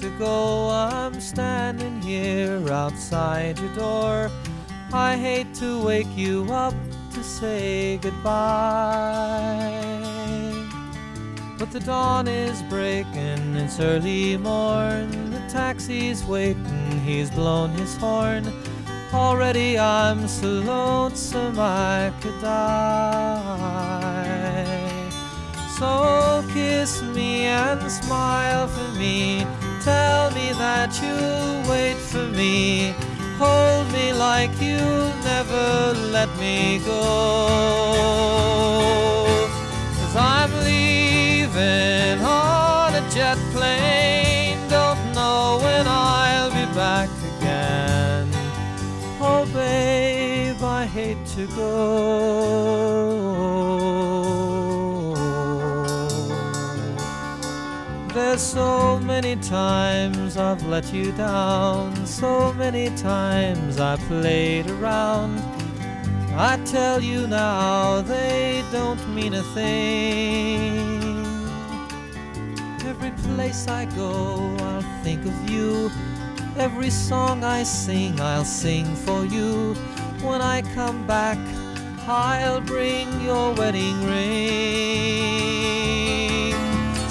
to 0.00 0.10
go. 0.18 0.68
I'm 0.70 1.20
standing 1.20 2.00
here 2.02 2.62
outside 2.70 3.58
your 3.58 3.74
door. 3.74 4.30
I 4.92 5.16
hate 5.16 5.54
to 5.54 5.82
wake 5.82 6.16
you 6.16 6.46
up 6.50 6.74
to 7.12 7.22
say 7.22 7.98
goodbye. 7.98 9.36
But 11.58 11.70
the 11.70 11.80
dawn 11.80 12.28
is 12.28 12.62
breaking, 12.64 13.56
it's 13.56 13.80
early 13.80 14.36
morn. 14.36 15.30
The 15.30 15.40
taxi's 15.48 16.22
waiting, 16.24 17.00
he's 17.04 17.30
blown 17.30 17.70
his 17.70 17.96
horn. 17.96 18.44
Already 19.14 19.78
I'm 19.78 20.28
so 20.28 20.48
lonesome 20.48 21.58
I 21.58 22.12
could 22.20 22.38
die. 22.42 23.76
So 25.78 26.25
me. 32.36 32.94
Hold 33.38 33.90
me 33.92 34.12
like 34.12 34.50
you'll 34.60 35.12
never 35.24 35.94
let 36.12 36.28
me 36.38 36.78
go. 36.84 37.02
Cause 39.96 40.16
I'm 40.16 40.52
leaving 40.64 42.20
on 42.22 42.94
a 42.94 43.10
jet 43.10 43.38
plane. 43.52 44.58
Don't 44.68 45.14
know 45.14 45.58
when 45.62 45.86
I'll 45.88 46.50
be 46.50 46.66
back 46.74 47.08
again. 47.38 48.28
Oh, 49.18 49.46
babe, 49.52 50.62
I 50.62 50.84
hate 50.86 51.24
to 51.36 51.46
go. 51.56 52.76
There's 58.16 58.40
so 58.40 58.98
many 59.00 59.36
times 59.36 60.36
I've 60.38 60.62
let 60.66 60.92
you 60.92 61.12
down, 61.12 61.92
so 62.20 62.52
many 62.54 62.88
times 62.96 63.78
I 63.78 63.96
played 64.08 64.70
around. 64.70 65.38
I 66.34 66.58
tell 66.64 66.98
you 67.02 67.26
now, 67.26 68.00
they 68.00 68.64
don't 68.72 69.06
mean 69.14 69.34
a 69.34 69.42
thing. 69.52 71.26
Every 72.86 73.10
place 73.28 73.68
I 73.68 73.84
go, 73.84 74.56
I'll 74.60 74.80
think 75.04 75.26
of 75.26 75.50
you. 75.50 75.90
Every 76.56 76.88
song 76.88 77.44
I 77.44 77.64
sing, 77.64 78.18
I'll 78.18 78.46
sing 78.46 78.86
for 78.96 79.26
you. 79.26 79.74
When 80.22 80.40
I 80.40 80.62
come 80.74 81.06
back, 81.06 81.36
I'll 82.08 82.62
bring 82.62 83.08
your 83.20 83.52
wedding 83.52 84.02
ring. 84.06 84.56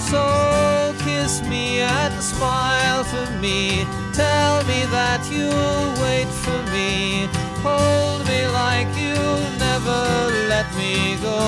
So 0.10 0.96
kiss 1.04 1.44
me 1.44 1.82
and 1.82 2.24
smile 2.24 3.04
for 3.04 3.30
me. 3.40 3.86
Tell 4.16 4.64
me 4.64 4.86
that 4.96 5.28
you'll 5.30 5.92
wait 6.04 6.30
for 6.44 6.60
me. 6.72 7.28
Hold 7.68 8.26
me 8.30 8.48
like 8.48 8.88
you'll 8.96 9.50
never 9.60 10.02
let 10.48 10.68
me 10.80 11.18
go. 11.22 11.42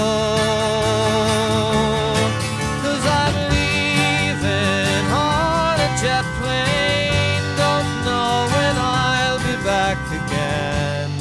Leaving 3.53 5.05
on 5.11 5.75
a 5.79 5.89
jet 6.01 6.25
plane. 6.39 7.45
Don't 7.55 7.91
know 8.05 8.47
when 8.53 8.75
I'll 8.77 9.39
be 9.39 9.55
back 9.63 9.97
again. 10.19 11.11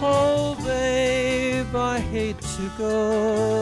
Oh, 0.00 0.56
babe, 0.64 1.74
I 1.74 1.98
hate 1.98 2.40
to 2.56 2.70
go. 2.78 3.59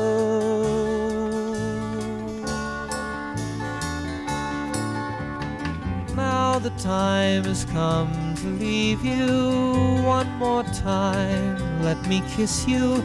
The 6.59 6.71
time 6.71 7.45
has 7.45 7.65
come 7.67 8.35
to 8.35 8.47
leave 8.49 9.05
you 9.05 10.03
one 10.05 10.29
more 10.39 10.65
time. 10.65 11.83
Let 11.83 12.05
me 12.09 12.21
kiss 12.35 12.67
you, 12.67 13.01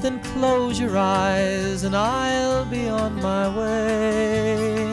then 0.00 0.22
close 0.32 0.80
your 0.80 0.96
eyes, 0.96 1.84
and 1.84 1.94
I'll 1.94 2.64
be 2.64 2.88
on 2.88 3.20
my 3.20 3.54
way. 3.54 4.88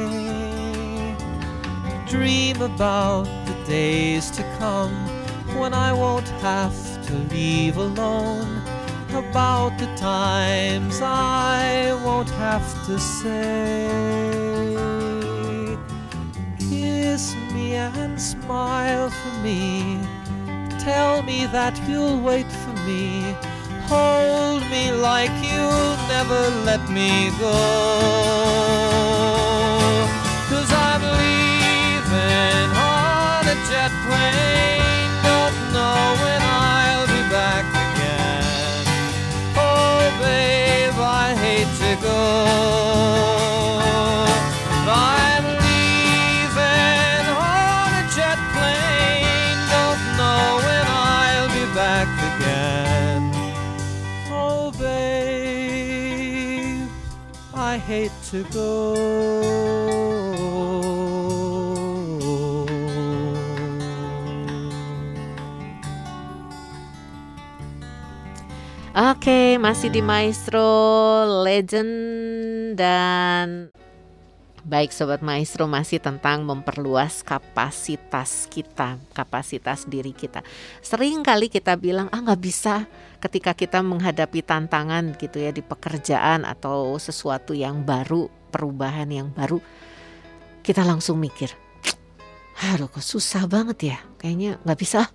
Dream 2.10 2.62
about 2.62 3.24
the 3.48 3.56
days 3.66 4.30
to 4.32 4.44
come 4.60 4.94
when 5.58 5.74
I 5.74 5.94
won't 5.94 6.28
have 6.42 6.76
to 7.08 7.14
leave 7.34 7.78
alone. 7.78 8.62
About 9.12 9.80
the 9.80 9.88
times 9.96 11.02
I 11.02 11.94
won't 12.04 12.30
have 12.32 12.86
to 12.88 13.00
say. 13.00 14.53
Kiss 17.14 17.36
me 17.54 17.76
and 17.76 18.20
smile 18.20 19.12
for 19.12 19.34
me. 19.44 20.00
Tell 20.80 21.22
me 21.22 21.46
that 21.46 21.80
you'll 21.88 22.20
wait 22.20 22.52
for 22.52 22.74
me. 22.88 23.36
Hold 23.86 24.64
me 24.72 24.92
like 24.92 25.36
you'll 25.46 25.96
never 26.10 26.42
let 26.66 26.82
me 26.90 27.30
go. 27.38 27.54
Cause 30.50 30.72
I'm 30.90 31.04
leaving 31.22 32.70
on 32.82 33.42
a 33.46 33.58
jet 33.70 33.94
plane. 34.08 35.12
Don't 35.30 35.58
know 35.76 36.00
when 36.24 36.42
I'll 36.42 37.06
be 37.14 37.24
back 37.30 37.66
again. 37.86 38.86
Oh, 39.56 40.02
babe, 40.20 40.98
I 40.98 41.36
hate 41.46 41.72
to 41.78 41.92
go. 42.02 43.43
Hate 57.94 58.18
to 58.26 58.42
go. 58.50 58.74
Oke, 68.94 69.58
masih 69.58 69.90
di 69.90 70.02
Maestro 70.06 70.66
Legend 71.46 71.94
dan 72.78 73.73
baik 74.74 74.90
sobat 74.90 75.22
Maestro 75.22 75.70
masih 75.70 76.02
tentang 76.02 76.42
memperluas 76.42 77.22
kapasitas 77.22 78.50
kita, 78.50 78.98
kapasitas 79.14 79.86
diri 79.86 80.18
kita. 80.18 80.42
Sering 80.82 81.22
kali 81.22 81.46
kita 81.46 81.78
bilang 81.78 82.10
ah 82.10 82.18
nggak 82.18 82.42
bisa 82.42 82.90
ketika 83.22 83.54
kita 83.54 83.86
menghadapi 83.86 84.42
tantangan 84.42 85.14
gitu 85.22 85.38
ya 85.38 85.54
di 85.54 85.62
pekerjaan 85.62 86.42
atau 86.42 86.98
sesuatu 86.98 87.54
yang 87.54 87.86
baru, 87.86 88.34
perubahan 88.50 89.14
yang 89.14 89.30
baru, 89.30 89.62
kita 90.66 90.82
langsung 90.82 91.22
mikir, 91.22 91.54
aduh 92.74 92.90
kok 92.90 93.06
susah 93.06 93.46
banget 93.46 93.94
ya, 93.94 93.98
kayaknya 94.18 94.58
nggak 94.66 94.80
bisa 94.82 95.06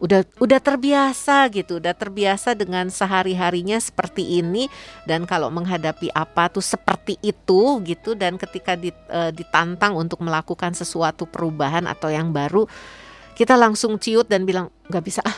udah 0.00 0.24
udah 0.40 0.60
terbiasa 0.60 1.46
gitu, 1.52 1.78
udah 1.78 1.92
terbiasa 1.92 2.56
dengan 2.56 2.88
sehari 2.88 3.36
harinya 3.36 3.76
seperti 3.76 4.40
ini. 4.40 4.66
Dan 5.04 5.28
kalau 5.28 5.52
menghadapi 5.52 6.08
apa 6.16 6.48
tuh 6.48 6.64
seperti 6.64 7.20
itu 7.20 7.78
gitu 7.84 8.16
dan 8.16 8.40
ketika 8.40 8.74
eh, 8.80 9.30
ditantang 9.30 9.94
untuk 9.94 10.24
melakukan 10.24 10.72
sesuatu 10.72 11.28
perubahan 11.28 11.84
atau 11.86 12.08
yang 12.08 12.32
baru 12.32 12.64
kita 13.36 13.56
langsung 13.56 13.96
ciut 13.96 14.28
dan 14.28 14.44
bilang 14.44 14.68
nggak 14.92 15.04
bisa 15.04 15.20
ah 15.24 15.36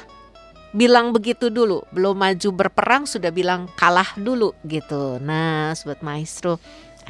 bilang 0.73 1.13
begitu 1.13 1.53
dulu. 1.53 1.85
Belum 1.93 2.17
maju 2.17 2.49
berperang 2.51 3.05
sudah 3.05 3.29
bilang 3.29 3.69
kalah 3.77 4.09
dulu 4.17 4.57
gitu. 4.65 5.21
Nah 5.21 5.77
sobat 5.77 6.01
maestro 6.01 6.59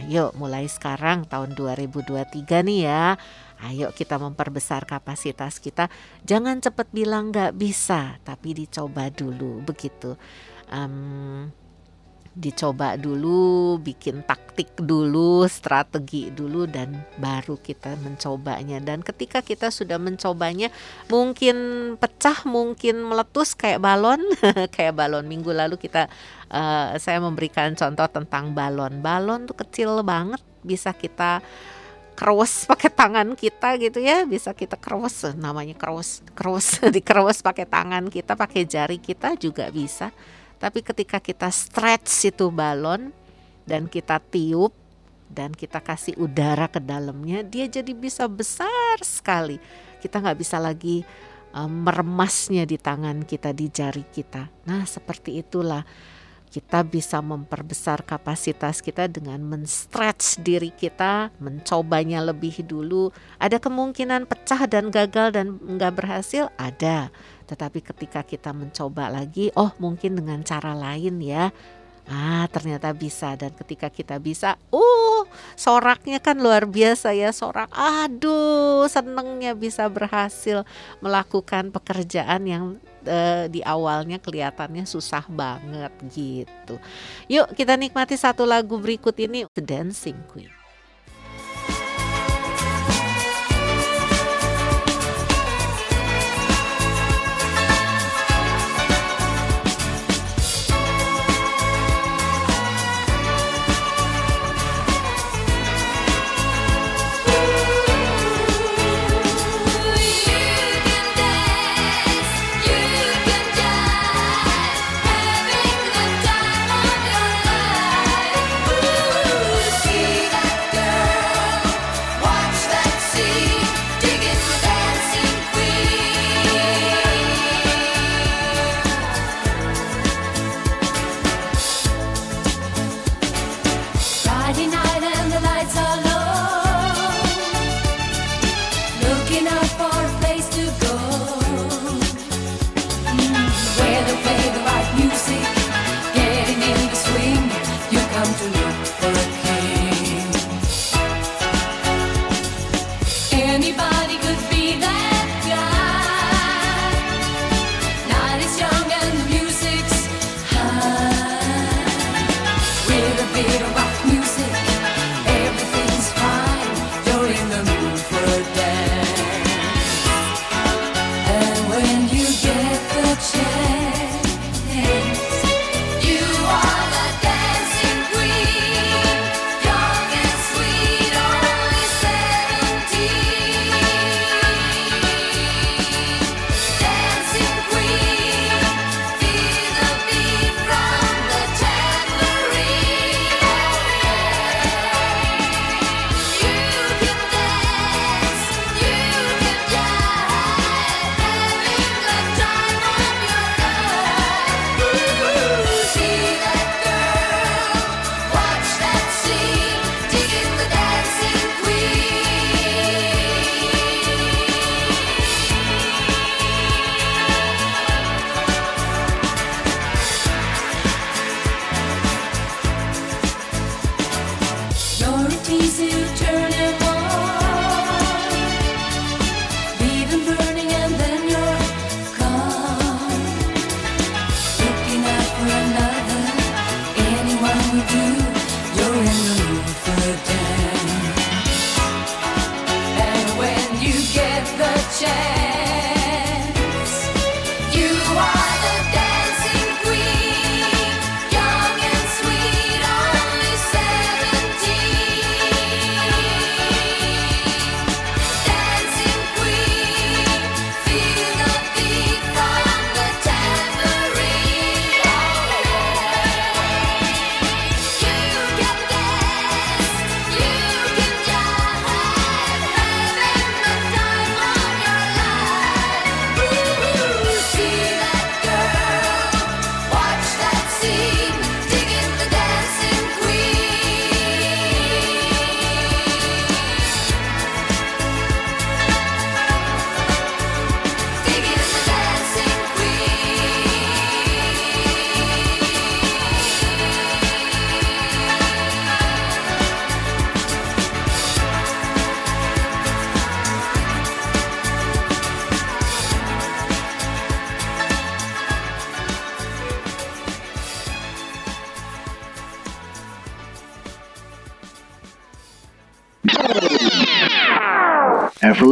Ayo 0.01 0.33
mulai 0.41 0.65
sekarang 0.73 1.29
tahun 1.29 1.53
2023 1.53 2.65
nih 2.65 2.81
ya. 2.89 3.21
Ayo 3.63 3.95
kita 3.95 4.19
memperbesar 4.19 4.83
kapasitas 4.83 5.63
kita. 5.63 5.87
Jangan 6.27 6.59
cepat 6.59 6.91
bilang 6.91 7.31
nggak 7.31 7.55
bisa, 7.55 8.19
tapi 8.27 8.59
dicoba 8.59 9.07
dulu 9.07 9.63
begitu. 9.63 10.19
Um, 10.67 11.47
dicoba 12.33 12.97
dulu, 12.97 13.77
bikin 13.77 14.25
taktik 14.25 14.73
dulu, 14.81 15.45
strategi 15.53 16.33
dulu 16.33 16.65
dan 16.65 17.05
baru 17.21 17.61
kita 17.61 17.95
mencobanya. 18.01 18.81
Dan 18.81 19.05
ketika 19.05 19.45
kita 19.45 19.69
sudah 19.69 20.01
mencobanya, 20.01 20.73
mungkin 21.13 21.57
pecah, 22.01 22.49
mungkin 22.49 23.05
meletus 23.05 23.53
kayak 23.53 23.85
balon, 23.85 24.21
kayak 24.75 24.97
balon. 24.97 25.29
Minggu 25.29 25.53
lalu 25.53 25.77
kita 25.77 26.09
uh, 26.49 26.97
saya 26.97 27.21
memberikan 27.21 27.77
contoh 27.77 28.09
tentang 28.09 28.57
balon. 28.57 29.05
Balon 29.05 29.45
tuh 29.45 29.57
kecil 29.61 30.01
banget, 30.01 30.41
bisa 30.65 30.97
kita 30.97 31.45
cross 32.15 32.65
pakai 32.71 32.91
tangan 32.93 33.35
kita 33.35 33.77
gitu 33.81 33.99
ya 33.99 34.25
bisa 34.29 34.53
kita 34.53 34.77
cross 34.77 35.33
namanya 35.37 35.75
cross 35.75 36.23
cross 36.37 36.81
di 36.95 37.01
cross 37.01 37.41
pakai 37.41 37.67
tangan 37.67 38.09
kita 38.13 38.37
pakai 38.39 38.63
jari 38.69 38.99
kita 39.03 39.35
juga 39.37 39.69
bisa 39.73 40.13
tapi 40.63 40.79
ketika 40.79 41.19
kita 41.19 41.51
stretch 41.51 42.31
itu 42.31 42.47
balon 42.55 43.11
dan 43.67 43.91
kita 43.91 44.23
tiup 44.23 44.71
dan 45.33 45.57
kita 45.57 45.81
kasih 45.81 46.15
udara 46.21 46.69
ke 46.69 46.77
dalamnya, 46.77 47.41
dia 47.41 47.65
jadi 47.65 47.91
bisa 47.97 48.29
besar 48.29 49.01
sekali. 49.01 49.57
Kita 49.99 50.21
nggak 50.21 50.39
bisa 50.39 50.61
lagi 50.61 51.01
um, 51.57 51.89
meremasnya 51.89 52.69
di 52.69 52.77
tangan 52.77 53.25
kita, 53.25 53.57
di 53.57 53.73
jari 53.73 54.05
kita. 54.05 54.53
Nah, 54.69 54.85
seperti 54.85 55.41
itulah 55.41 55.81
kita 56.53 56.85
bisa 56.85 57.25
memperbesar 57.25 58.05
kapasitas 58.05 58.85
kita 58.85 59.09
dengan 59.09 59.41
men-stretch 59.41 60.45
diri 60.45 60.69
kita, 60.69 61.33
mencobanya 61.41 62.21
lebih 62.21 62.61
dulu. 62.61 63.09
Ada 63.41 63.57
kemungkinan 63.57 64.29
pecah 64.29 64.69
dan 64.69 64.93
gagal 64.93 65.33
dan 65.33 65.57
nggak 65.57 65.97
berhasil? 65.97 66.53
Ada. 66.61 67.09
Tetapi 67.49 67.81
ketika 67.81 68.21
kita 68.21 68.53
mencoba 68.53 69.09
lagi, 69.09 69.49
oh 69.57 69.73
mungkin 69.81 70.21
dengan 70.21 70.45
cara 70.45 70.77
lain 70.77 71.25
ya. 71.25 71.49
Ah, 72.05 72.51
ternyata 72.53 72.91
bisa 72.93 73.39
dan 73.39 73.55
ketika 73.55 73.87
kita 73.87 74.19
bisa, 74.19 74.59
uh, 74.75 75.23
soraknya 75.55 76.19
kan 76.19 76.37
luar 76.37 76.69
biasa 76.69 77.15
ya, 77.15 77.31
sorak. 77.31 77.71
Aduh, 77.73 78.91
senengnya 78.91 79.55
bisa 79.55 79.87
berhasil 79.87 80.67
melakukan 80.99 81.71
pekerjaan 81.71 82.43
yang 82.45 82.65
uh, 83.07 83.45
di 83.51 83.61
awalnya 83.67 84.23
kelihatannya 84.23 84.87
susah 84.87 85.27
banget 85.27 85.93
gitu. 86.13 86.79
Yuk 87.27 87.53
kita 87.57 87.75
nikmati 87.75 88.15
satu 88.15 88.47
lagu 88.47 88.79
berikut 88.79 89.15
ini, 89.19 89.49
The 89.53 89.63
Dancing 89.65 90.19
Queen. 90.31 90.62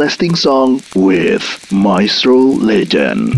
Everlasting 0.01 0.35
song 0.35 0.81
with 0.95 1.71
Maestro 1.71 2.39
Legend. 2.39 3.35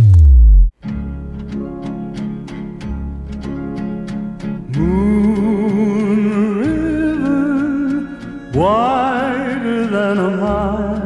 Moon 4.76 6.60
river, 6.60 8.06
wider 8.54 9.86
than 9.88 10.18
a 10.18 10.36
mile. 10.36 11.02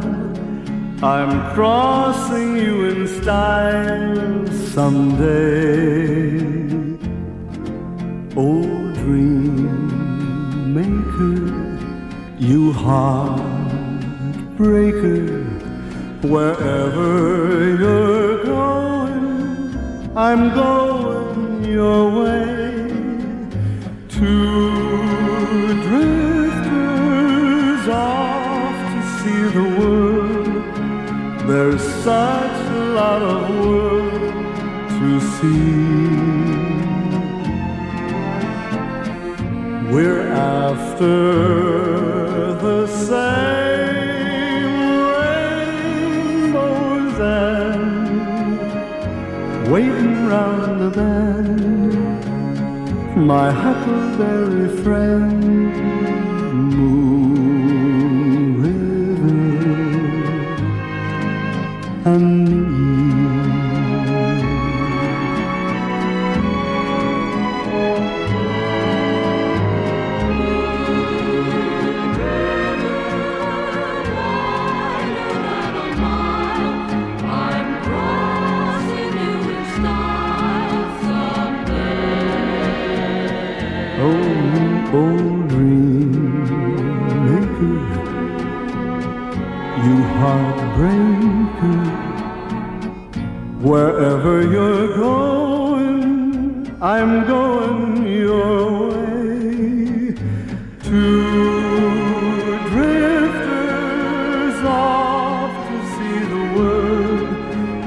I'm 1.03 1.55
crossing 1.55 2.59
you 2.59 2.85
in 2.91 3.09
style 3.09 4.47
someday. 4.75 6.37
Oh, 8.37 8.93
dream 8.93 10.75
maker, 10.75 11.79
you 12.39 12.75
heartbreaker, 12.75 15.46
wherever 16.31 17.77
you're 17.77 18.45
going, 18.45 20.17
I'm 20.17 20.55
going 20.55 21.65
your 21.65 22.11
way. 22.23 22.75
Two 24.09 24.71
drifters 25.87 27.09
off 27.89 28.77
to 28.93 29.01
see 29.19 29.43
the 29.57 29.67
world. 29.79 30.65
There's 31.49 31.83
such 32.05 32.61
a 32.71 32.85
lot 33.01 33.23
of 33.23 33.49
world 33.61 34.45
to 34.99 35.09
see. 35.35 36.07
We're 39.93 40.27
after 40.33 41.15
the 42.67 42.87
same 42.87 43.56
waiting 49.69 50.27
round 50.27 50.81
the 50.81 50.91
bend. 50.91 51.95
My 53.27 53.51
huckleberry 53.51 54.69
friend, 54.83 55.73
Moon 56.75 58.61
River, 58.63 59.33
and 62.05 62.56
wherever 93.67 94.43
you're 94.43 94.97
going, 94.97 96.71
I'm 96.81 97.27
going 97.27 98.07
your 98.07 98.91
way. 98.91 100.15
Two 100.85 102.59
drifters 102.71 104.59
off 104.65 105.53
to 105.69 105.77
see 105.95 106.19
the 106.35 106.45
world. 106.57 107.29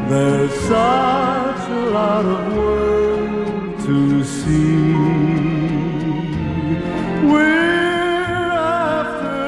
There's 0.09 0.53
such 0.75 1.63
a 1.69 1.83
lot 1.97 2.25
of 2.25 2.39
world 2.57 3.79
to 3.85 3.97
see. 4.25 4.93
We're 7.31 8.51
after 8.91 9.39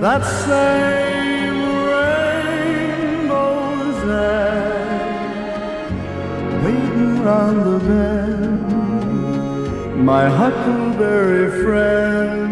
that 0.00 0.22
same 0.24 0.97
My 10.08 10.26
huckleberry 10.26 11.62
friend, 11.62 12.47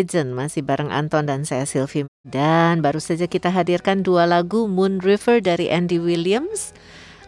Legend, 0.00 0.32
masih 0.32 0.64
bareng 0.64 0.88
Anton 0.88 1.28
dan 1.28 1.44
saya 1.44 1.68
Sylvie. 1.68 2.08
Dan 2.24 2.80
baru 2.80 2.96
saja 3.04 3.28
kita 3.28 3.52
hadirkan 3.52 4.00
dua 4.00 4.24
lagu 4.24 4.64
Moon 4.64 4.96
River 4.96 5.44
dari 5.44 5.68
Andy 5.68 6.00
Williams. 6.00 6.72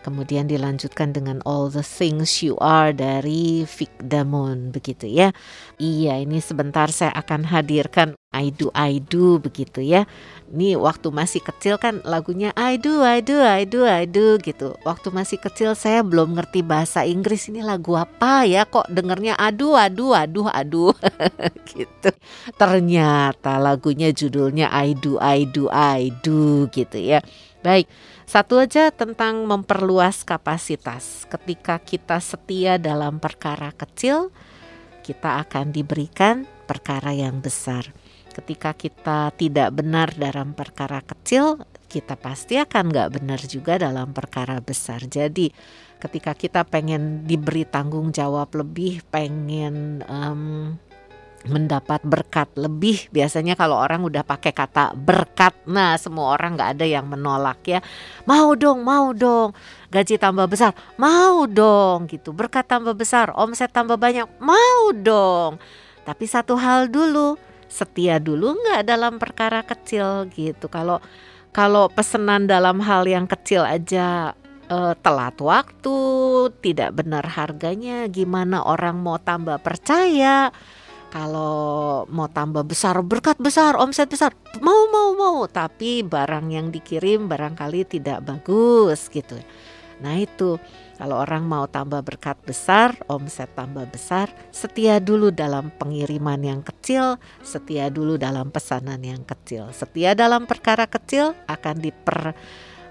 Kemudian 0.01 0.49
dilanjutkan 0.49 1.13
dengan 1.13 1.45
All 1.45 1.69
the 1.69 1.85
Things 1.85 2.41
You 2.41 2.57
Are 2.65 2.97
dari 2.97 3.69
Vic 3.69 3.93
Damon 4.01 4.73
begitu 4.73 5.05
ya. 5.05 5.37
Iya, 5.77 6.17
ini 6.25 6.41
sebentar 6.41 6.89
saya 6.89 7.13
akan 7.13 7.53
hadirkan 7.53 8.17
I 8.33 8.49
Do 8.49 8.73
I 8.73 8.99
Do 8.99 9.37
begitu 9.39 9.85
ya. 9.85 10.09
Ini 10.53 10.77
waktu 10.77 11.09
masih 11.09 11.41
kecil 11.41 11.81
kan 11.81 12.05
lagunya 12.05 12.53
I 12.57 12.77
do 12.77 13.01
I 13.01 13.25
do 13.25 13.41
I 13.41 13.65
do 13.65 13.89
I 13.89 14.05
do 14.05 14.37
gitu. 14.37 14.77
Waktu 14.85 15.09
masih 15.09 15.41
kecil 15.41 15.73
saya 15.73 16.05
belum 16.05 16.37
ngerti 16.37 16.61
bahasa 16.61 17.09
Inggris 17.09 17.49
ini 17.49 17.65
lagu 17.65 17.97
apa 17.97 18.45
ya 18.45 18.69
kok 18.69 18.89
dengernya 18.93 19.37
aduh 19.41 19.77
aduh 19.77 20.13
aduh 20.13 20.49
aduh 20.53 20.93
gitu. 21.73 22.11
Ternyata 22.57 23.57
lagunya 23.57 24.13
judulnya 24.13 24.69
I 24.69 24.93
do 24.93 25.17
I 25.21 25.49
do 25.49 25.73
I 25.73 26.13
do 26.21 26.69
gitu 26.69 27.01
ya. 27.01 27.25
Baik, 27.63 27.87
satu 28.27 28.59
aja 28.59 28.91
tentang 28.91 29.47
memperluas 29.47 30.27
kapasitas. 30.27 31.25
Ketika 31.31 31.79
kita 31.79 32.19
setia 32.19 32.75
dalam 32.75 33.23
perkara 33.23 33.71
kecil, 33.71 34.35
kita 35.07 35.39
akan 35.47 35.71
diberikan 35.71 36.45
perkara 36.67 37.15
yang 37.15 37.39
besar. 37.39 38.02
Ketika 38.33 38.73
kita 38.73 39.29
tidak 39.37 39.77
benar 39.77 40.09
dalam 40.17 40.57
perkara 40.57 41.05
kecil, 41.05 41.61
kita 41.85 42.17
pasti 42.17 42.57
akan 42.57 42.89
nggak 42.89 43.21
benar 43.21 43.41
juga 43.45 43.77
dalam 43.77 44.17
perkara 44.17 44.57
besar. 44.65 45.05
Jadi, 45.05 45.53
ketika 46.01 46.33
kita 46.33 46.65
pengen 46.65 47.29
diberi 47.29 47.69
tanggung 47.69 48.09
jawab 48.09 48.49
lebih, 48.57 49.05
pengen 49.13 50.01
um, 50.09 50.73
mendapat 51.47 51.99
berkat 52.07 52.55
lebih 52.55 53.11
biasanya 53.11 53.59
kalau 53.59 53.75
orang 53.75 54.07
udah 54.07 54.23
pakai 54.23 54.55
kata 54.55 54.95
berkat 54.95 55.51
nah 55.67 55.99
semua 55.99 56.39
orang 56.39 56.55
nggak 56.55 56.71
ada 56.79 56.87
yang 56.87 57.07
menolak 57.11 57.59
ya. 57.67 57.81
Mau 58.31 58.55
dong 58.55 58.87
mau 58.87 59.11
dong. 59.11 59.51
Gaji 59.91 60.17
tambah 60.23 60.47
besar 60.47 60.73
mau 60.99 61.45
dong. 61.51 62.07
Gitu. 62.07 62.31
Berkat 62.31 62.71
tambah 62.71 62.95
besar 62.95 63.35
omset 63.35 63.75
tambah 63.75 63.99
banyak 63.99 64.27
mau 64.39 64.95
dong. 64.95 65.59
Tapi 66.03 66.25
satu 66.27 66.59
hal 66.59 66.91
dulu 66.91 67.39
setia 67.73 68.21
dulu 68.21 68.53
nggak 68.61 68.85
dalam 68.85 69.17
perkara 69.17 69.65
kecil 69.65 70.29
gitu. 70.37 70.69
Kalau 70.69 71.01
kalau 71.57 71.89
pesanan 71.89 72.45
dalam 72.45 72.85
hal 72.85 73.09
yang 73.09 73.25
kecil 73.25 73.65
aja 73.65 74.37
eh, 74.69 74.95
telat 75.01 75.37
waktu 75.41 75.97
tidak 76.61 77.01
benar 77.01 77.25
harganya 77.25 78.05
gimana 78.13 78.61
orang 78.61 79.01
mau 79.01 79.17
tambah 79.17 79.57
percaya? 79.65 80.53
Kalau 81.13 82.09
mau 82.09 82.25
tambah 82.29 82.65
besar 82.65 82.97
berkat 83.05 83.37
besar 83.37 83.77
omset 83.77 84.09
besar 84.09 84.33
mau 84.65 84.89
mau 84.89 85.13
mau 85.13 85.45
tapi 85.45 86.01
barang 86.01 86.49
yang 86.49 86.73
dikirim 86.73 87.29
barangkali 87.29 87.85
tidak 87.85 88.25
bagus 88.25 89.13
gitu. 89.13 89.37
Nah 90.01 90.17
itu 90.17 90.57
kalau 91.03 91.19
orang 91.19 91.43
mau 91.43 91.67
tambah 91.67 91.99
berkat 92.07 92.39
besar 92.47 92.95
omset 93.11 93.51
tambah 93.59 93.83
besar 93.91 94.31
setia 94.55 95.03
dulu 95.03 95.35
dalam 95.35 95.75
pengiriman 95.75 96.39
yang 96.39 96.63
kecil 96.63 97.19
setia 97.43 97.91
dulu 97.91 98.15
dalam 98.15 98.55
pesanan 98.55 99.03
yang 99.03 99.27
kecil 99.27 99.75
setia 99.75 100.15
dalam 100.15 100.47
perkara 100.47 100.87
kecil 100.87 101.35
akan 101.51 101.83
diper 101.83 102.39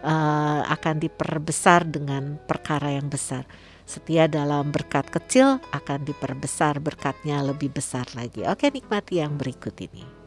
uh, 0.04 0.62
akan 0.68 1.00
diperbesar 1.00 1.88
dengan 1.88 2.36
perkara 2.44 2.92
yang 2.92 3.08
besar 3.08 3.48
Setia 3.92 4.32
dalam 4.32 4.72
berkat 4.72 5.12
kecil 5.12 5.60
akan 5.76 6.08
diperbesar 6.08 6.80
berkatnya 6.80 7.44
lebih 7.44 7.76
besar 7.76 8.08
lagi. 8.16 8.48
Oke, 8.48 8.72
nikmati 8.72 9.20
yang 9.20 9.36
berikut 9.36 9.76
ini. 9.84 10.21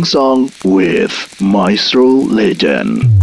Song 0.00 0.50
with 0.64 1.12
Maestro 1.38 2.06
Legend. 2.06 3.21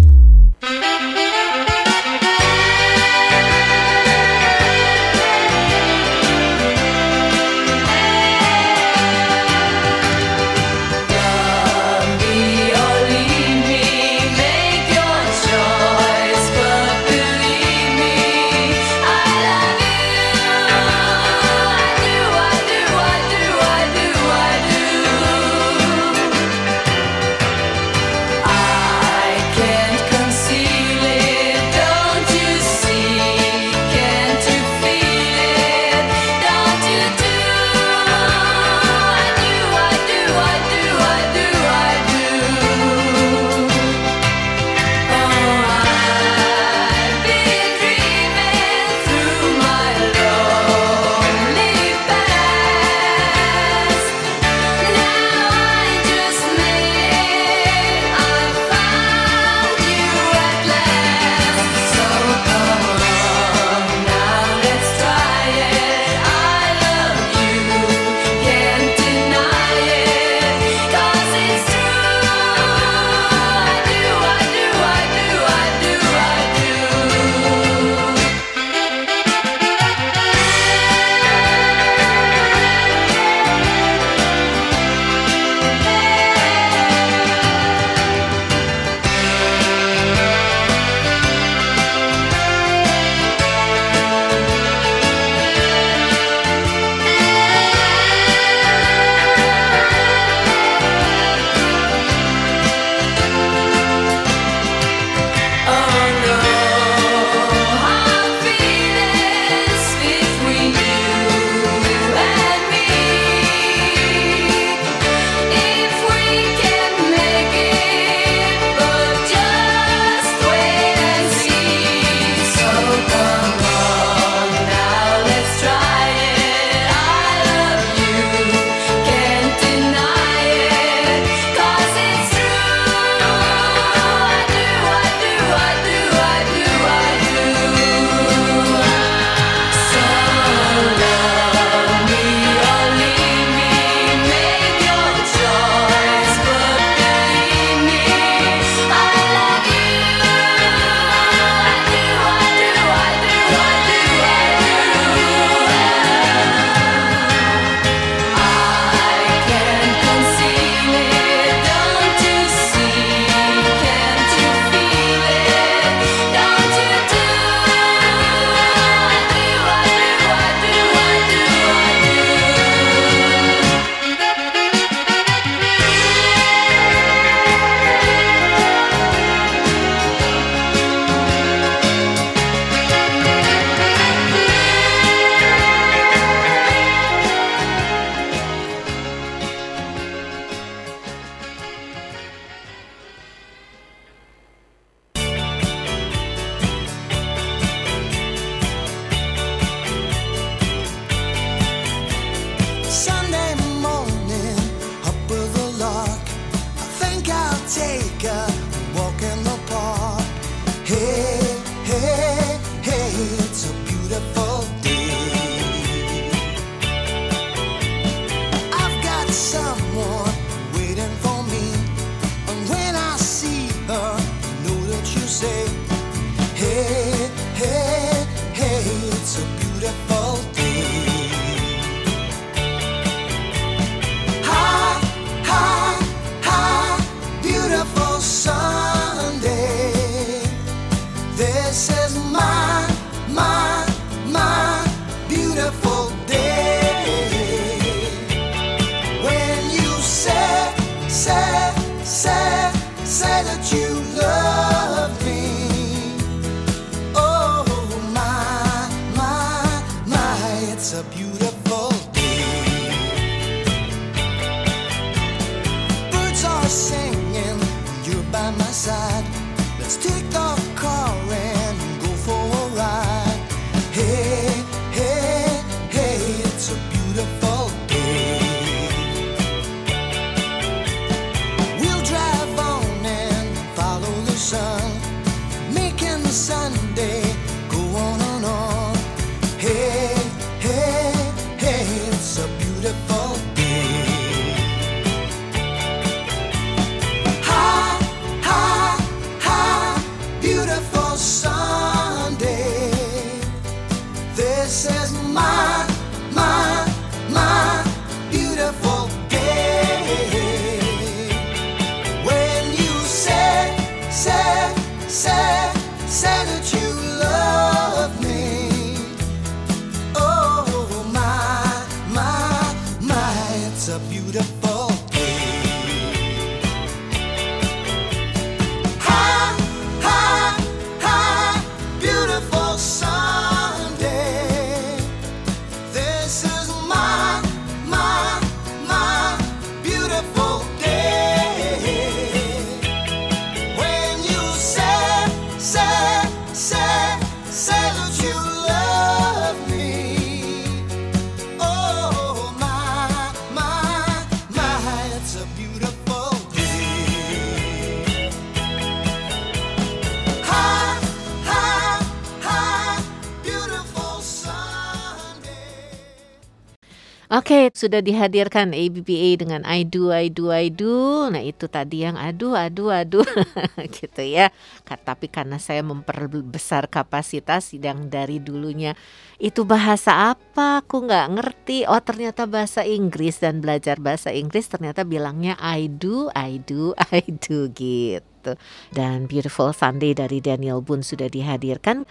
Sudah 367.79 368.03
dihadirkan 368.03 368.75
ABBA 368.75 369.39
dengan 369.39 369.63
I 369.63 369.87
do, 369.87 370.11
I 370.11 370.27
do, 370.27 370.51
I 370.51 370.67
do. 370.67 371.31
Nah 371.31 371.39
itu 371.39 371.71
tadi 371.71 372.03
yang 372.03 372.19
aduh, 372.19 372.59
aduh, 372.59 372.91
aduh 372.91 373.23
gitu 373.95 374.19
ya. 374.19 374.51
Tapi 374.83 375.31
karena 375.31 375.55
saya 375.55 375.79
memperbesar 375.79 376.91
kapasitas 376.91 377.71
yang 377.71 378.11
dari 378.11 378.43
dulunya 378.43 378.99
itu 379.39 379.63
bahasa 379.63 380.35
apa 380.35 380.83
aku 380.83 381.07
nggak 381.07 381.27
ngerti. 381.39 381.87
Oh 381.87 382.03
ternyata 382.03 382.43
bahasa 382.43 382.83
Inggris 382.83 383.39
dan 383.39 383.63
belajar 383.63 383.95
bahasa 384.03 384.35
Inggris 384.35 384.67
ternyata 384.67 385.07
bilangnya 385.07 385.55
I 385.63 385.87
do, 385.87 386.27
I 386.35 386.59
do, 386.59 386.91
I 387.15 387.23
do 387.23 387.71
gitu. 387.71 388.59
Dan 388.91 389.31
Beautiful 389.31 389.71
Sunday 389.71 390.11
dari 390.11 390.43
Daniel 390.43 390.83
Boone 390.83 391.07
sudah 391.07 391.31
dihadirkan. 391.31 392.03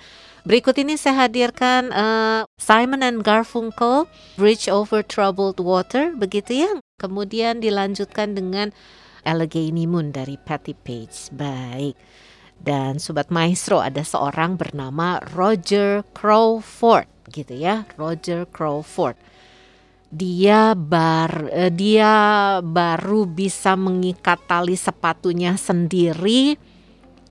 Berikut 0.49 0.81
ini 0.81 0.97
saya 0.97 1.29
hadirkan 1.29 1.93
eh, 1.93 2.49
Simon 2.57 3.05
and 3.05 3.21
Garfunkel 3.21 4.09
Bridge 4.41 4.65
Over 4.65 5.05
Troubled 5.05 5.61
Water 5.61 6.17
begitu 6.17 6.65
ya. 6.65 6.73
Kemudian 6.97 7.61
dilanjutkan 7.61 8.33
dengan 8.33 8.73
Allegheny 9.29 9.85
Moon 9.85 10.09
dari 10.09 10.41
Patti 10.41 10.73
Page. 10.73 11.37
Baik. 11.37 12.01
Dan 12.57 12.97
sobat 12.97 13.29
maestro 13.29 13.85
ada 13.85 14.01
seorang 14.01 14.57
bernama 14.57 15.21
Roger 15.37 16.01
Crawford 16.17 17.29
gitu 17.29 17.53
ya, 17.53 17.85
Roger 18.01 18.49
Crawford. 18.49 19.21
Dia 20.09 20.73
bar 20.73 21.53
eh, 21.53 21.69
dia 21.69 22.17
baru 22.65 23.29
bisa 23.29 23.77
mengikat 23.77 24.49
tali 24.49 24.81
sepatunya 24.81 25.61
sendiri 25.61 26.57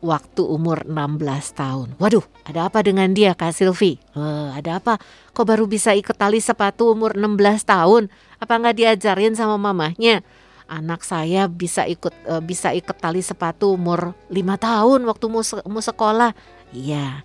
waktu 0.02 0.42
umur 0.46 0.86
16 0.86 1.58
tahun. 1.58 1.88
Waduh, 1.98 2.26
ada 2.46 2.70
apa 2.70 2.80
dengan 2.86 3.12
dia 3.12 3.34
Kak 3.34 3.54
Silvi? 3.54 3.98
Eh, 4.16 4.50
ada 4.54 4.78
apa? 4.82 5.02
Kok 5.34 5.46
baru 5.46 5.66
bisa 5.66 5.94
ikut 5.98 6.16
tali 6.16 6.42
sepatu 6.42 6.94
umur 6.94 7.18
16 7.18 7.66
tahun? 7.66 8.10
Apa 8.38 8.54
nggak 8.62 8.78
diajarin 8.78 9.34
sama 9.34 9.58
mamahnya? 9.58 10.22
Anak 10.68 11.02
saya 11.08 11.48
bisa 11.48 11.88
ikut 11.88 12.14
eh, 12.28 12.44
bisa 12.44 12.72
ikut 12.76 12.98
tali 13.00 13.24
sepatu 13.24 13.74
umur 13.74 14.14
5 14.30 14.36
tahun 14.58 15.00
waktu 15.08 15.26
mau, 15.32 15.44
se- 15.44 15.64
sekolah. 15.64 16.32
Iya. 16.76 17.24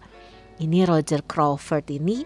Ini 0.62 0.86
Roger 0.86 1.26
Crawford 1.26 1.90
ini 1.90 2.22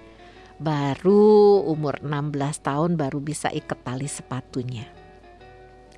baru 0.57 1.61
umur 1.69 2.01
16 2.01 2.65
tahun 2.65 2.91
baru 2.97 3.21
bisa 3.21 3.49
ikat 3.53 3.81
tali 3.85 4.09
sepatunya. 4.09 4.96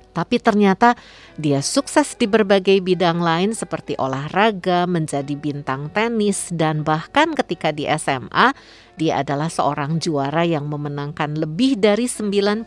Tapi 0.09 0.41
ternyata 0.41 0.97
dia 1.37 1.61
sukses 1.61 2.17
di 2.17 2.25
berbagai 2.25 2.81
bidang 2.81 3.21
lain 3.21 3.53
seperti 3.53 3.93
olahraga, 3.95 4.89
menjadi 4.89 5.37
bintang 5.37 5.93
tenis, 5.93 6.49
dan 6.49 6.81
bahkan 6.81 7.37
ketika 7.37 7.69
di 7.69 7.85
SMA, 7.85 8.51
dia 8.97 9.21
adalah 9.21 9.47
seorang 9.47 10.01
juara 10.01 10.43
yang 10.43 10.65
memenangkan 10.67 11.37
lebih 11.37 11.77
dari 11.77 12.09
95% 12.09 12.65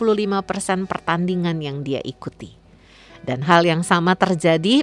pertandingan 0.86 1.59
yang 1.59 1.82
dia 1.82 2.01
ikuti. 2.01 2.55
Dan 3.23 3.47
hal 3.47 3.66
yang 3.66 3.82
sama 3.86 4.14
terjadi 4.19 4.82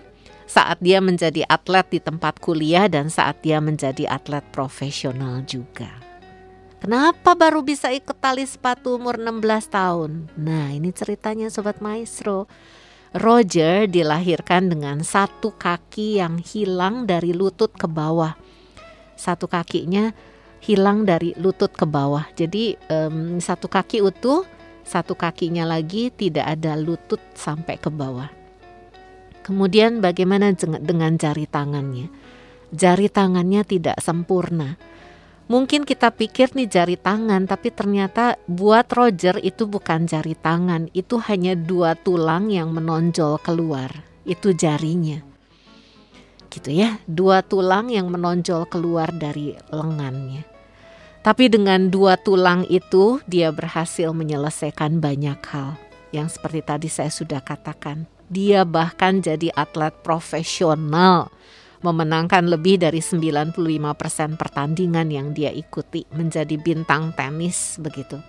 saat 0.49 0.81
dia 0.81 0.97
menjadi 0.97 1.45
atlet 1.45 1.85
di 1.93 1.99
tempat 2.01 2.41
kuliah 2.41 2.89
dan 2.89 3.07
saat 3.13 3.39
dia 3.45 3.61
menjadi 3.61 4.09
atlet 4.09 4.41
profesional 4.49 5.45
juga. 5.45 6.08
Kenapa 6.79 7.35
baru 7.35 7.59
bisa 7.59 7.91
ikut 7.91 8.23
tali 8.23 8.47
sepatu 8.47 8.95
umur 8.95 9.19
16 9.19 9.43
tahun? 9.67 10.11
Nah 10.39 10.71
ini 10.71 10.95
ceritanya 10.95 11.51
Sobat 11.51 11.83
Maestro. 11.83 12.47
Roger 13.11 13.83
dilahirkan 13.83 14.71
dengan 14.71 15.03
satu 15.03 15.51
kaki 15.51 16.23
yang 16.23 16.39
hilang 16.39 17.03
dari 17.03 17.35
lutut 17.35 17.75
ke 17.75 17.83
bawah. 17.83 18.31
Satu 19.19 19.51
kakinya 19.51 20.15
hilang 20.63 21.03
dari 21.03 21.35
lutut 21.35 21.75
ke 21.75 21.83
bawah. 21.83 22.23
Jadi 22.31 22.79
em, 22.87 23.43
satu 23.43 23.67
kaki 23.67 23.99
utuh, 23.99 24.47
satu 24.87 25.19
kakinya 25.19 25.67
lagi 25.67 26.15
tidak 26.15 26.47
ada 26.47 26.79
lutut 26.79 27.19
sampai 27.35 27.75
ke 27.75 27.91
bawah. 27.91 28.31
Kemudian 29.43 29.99
bagaimana 29.99 30.55
dengan 30.79 31.19
jari 31.19 31.43
tangannya? 31.43 32.07
Jari 32.71 33.11
tangannya 33.11 33.65
tidak 33.65 33.97
sempurna. 33.99 34.77
Mungkin 35.49 35.81
kita 35.81 36.13
pikir 36.13 36.53
nih 36.53 36.69
jari 36.69 36.93
tangan, 36.93 37.49
tapi 37.49 37.73
ternyata 37.73 38.37
buat 38.45 38.85
Roger 38.93 39.41
itu 39.41 39.65
bukan 39.65 40.05
jari 40.05 40.37
tangan, 40.37 40.93
itu 40.93 41.17
hanya 41.25 41.57
dua 41.57 41.97
tulang 41.97 42.53
yang 42.53 42.69
menonjol 42.69 43.41
keluar. 43.41 43.89
Itu 44.29 44.53
jarinya. 44.53 45.25
Gitu 46.53 46.69
ya, 46.69 47.01
dua 47.09 47.41
tulang 47.41 47.89
yang 47.89 48.13
menonjol 48.13 48.69
keluar 48.69 49.09
dari 49.09 49.57
lengannya. 49.73 50.45
Tapi 51.25 51.49
dengan 51.49 51.89
dua 51.89 52.21
tulang 52.21 52.69
itu 52.69 53.17
dia 53.25 53.49
berhasil 53.49 54.13
menyelesaikan 54.13 55.01
banyak 55.01 55.41
hal. 55.49 55.81
Yang 56.13 56.37
seperti 56.37 56.61
tadi 56.61 56.87
saya 56.93 57.09
sudah 57.09 57.41
katakan, 57.41 58.05
dia 58.29 58.69
bahkan 58.69 59.17
jadi 59.17 59.49
atlet 59.57 59.97
profesional 60.05 61.33
memenangkan 61.79 62.47
lebih 62.47 62.81
dari 62.81 62.99
95% 62.99 64.35
pertandingan 64.35 65.07
yang 65.07 65.31
dia 65.31 65.51
ikuti, 65.51 66.03
menjadi 66.11 66.55
bintang 66.59 67.15
tenis 67.15 67.79
begitu. 67.79 68.19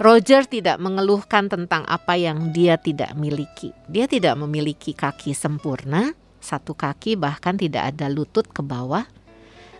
Roger 0.00 0.48
tidak 0.48 0.80
mengeluhkan 0.80 1.52
tentang 1.52 1.84
apa 1.84 2.16
yang 2.16 2.56
dia 2.56 2.80
tidak 2.80 3.12
miliki. 3.20 3.76
Dia 3.84 4.08
tidak 4.08 4.32
memiliki 4.40 4.96
kaki 4.96 5.36
sempurna, 5.36 6.16
satu 6.40 6.72
kaki 6.72 7.20
bahkan 7.20 7.60
tidak 7.60 7.92
ada 7.94 8.08
lutut 8.08 8.48
ke 8.48 8.64
bawah. 8.64 9.04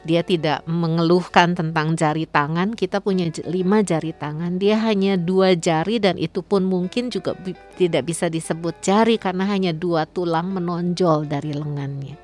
Dia 0.00 0.24
tidak 0.24 0.64
mengeluhkan 0.64 1.52
tentang 1.52 1.92
jari 1.92 2.24
tangan. 2.24 2.72
Kita 2.72 3.04
punya 3.04 3.28
lima 3.44 3.84
jari 3.84 4.16
tangan. 4.16 4.56
Dia 4.56 4.80
hanya 4.80 5.20
dua 5.20 5.52
jari 5.52 6.00
dan 6.00 6.16
itu 6.16 6.40
pun 6.40 6.64
mungkin 6.64 7.12
juga 7.12 7.36
bi- 7.36 7.58
tidak 7.76 8.08
bisa 8.08 8.32
disebut 8.32 8.80
jari 8.80 9.20
karena 9.20 9.44
hanya 9.44 9.76
dua 9.76 10.08
tulang 10.08 10.56
menonjol 10.56 11.28
dari 11.28 11.52
lengannya. 11.52 12.16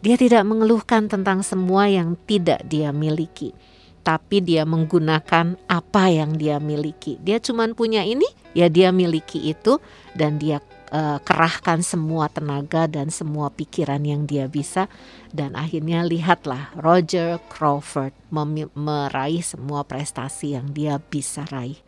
Dia 0.00 0.16
tidak 0.18 0.42
mengeluhkan 0.48 1.06
tentang 1.06 1.46
semua 1.46 1.86
yang 1.86 2.18
tidak 2.26 2.66
dia 2.66 2.90
miliki 2.90 3.54
tapi 4.00 4.40
dia 4.40 4.64
menggunakan 4.64 5.60
apa 5.68 6.04
yang 6.08 6.40
dia 6.40 6.56
miliki. 6.56 7.20
Dia 7.20 7.36
cuma 7.36 7.68
punya 7.76 8.00
ini, 8.00 8.24
ya 8.56 8.72
dia 8.72 8.88
miliki 8.90 9.52
itu 9.52 9.76
dan 10.16 10.40
dia 10.40 10.58
eh, 10.90 11.18
kerahkan 11.22 11.80
semua 11.80 12.26
tenaga 12.28 12.90
dan 12.90 13.08
semua 13.08 13.48
pikiran 13.50 14.02
yang 14.02 14.26
dia 14.26 14.50
bisa 14.50 14.90
dan 15.30 15.54
akhirnya 15.54 16.02
lihatlah 16.02 16.74
Roger 16.76 17.38
Crawford 17.50 18.12
meraih 18.74 19.42
semua 19.42 19.86
prestasi 19.86 20.58
yang 20.58 20.74
dia 20.74 20.98
bisa 20.98 21.46
raih. 21.48 21.78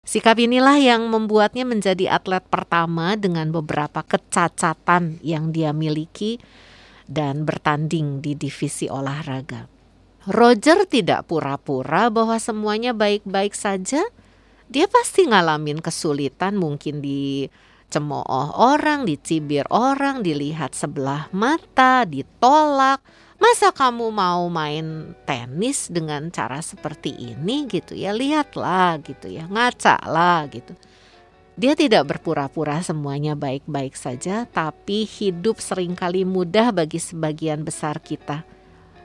Sikap 0.00 0.40
inilah 0.40 0.80
yang 0.80 1.12
membuatnya 1.12 1.68
menjadi 1.68 2.16
atlet 2.16 2.40
pertama 2.48 3.20
dengan 3.20 3.52
beberapa 3.52 4.00
kecacatan 4.00 5.20
yang 5.20 5.52
dia 5.52 5.76
miliki 5.76 6.40
dan 7.04 7.44
bertanding 7.44 8.24
di 8.24 8.32
divisi 8.32 8.88
olahraga. 8.88 9.68
Roger 10.28 10.84
tidak 10.84 11.28
pura-pura 11.28 12.08
bahwa 12.12 12.36
semuanya 12.36 12.96
baik-baik 12.96 13.56
saja. 13.56 14.04
Dia 14.70 14.86
pasti 14.86 15.26
ngalamin 15.26 15.82
kesulitan 15.82 16.54
mungkin 16.54 17.02
dicemooh 17.90 18.54
orang, 18.54 19.02
dicibir 19.02 19.66
orang, 19.66 20.22
dilihat 20.22 20.78
sebelah 20.78 21.26
mata, 21.34 22.06
ditolak. 22.06 23.02
Masa 23.42 23.74
kamu 23.74 24.14
mau 24.14 24.46
main 24.46 25.10
tenis 25.26 25.90
dengan 25.90 26.30
cara 26.30 26.62
seperti 26.62 27.10
ini 27.18 27.66
gitu 27.66 27.98
ya? 27.98 28.14
Lihatlah 28.14 29.02
gitu 29.02 29.26
ya, 29.26 29.50
ngaca 29.50 29.98
lah 30.06 30.46
gitu. 30.54 30.70
Dia 31.58 31.74
tidak 31.74 32.06
berpura-pura 32.06 32.78
semuanya 32.78 33.34
baik-baik 33.34 33.98
saja, 33.98 34.46
tapi 34.46 35.02
hidup 35.02 35.58
sering 35.58 35.98
kali 35.98 36.22
mudah 36.22 36.70
bagi 36.70 37.02
sebagian 37.02 37.66
besar 37.66 37.98
kita. 37.98 38.46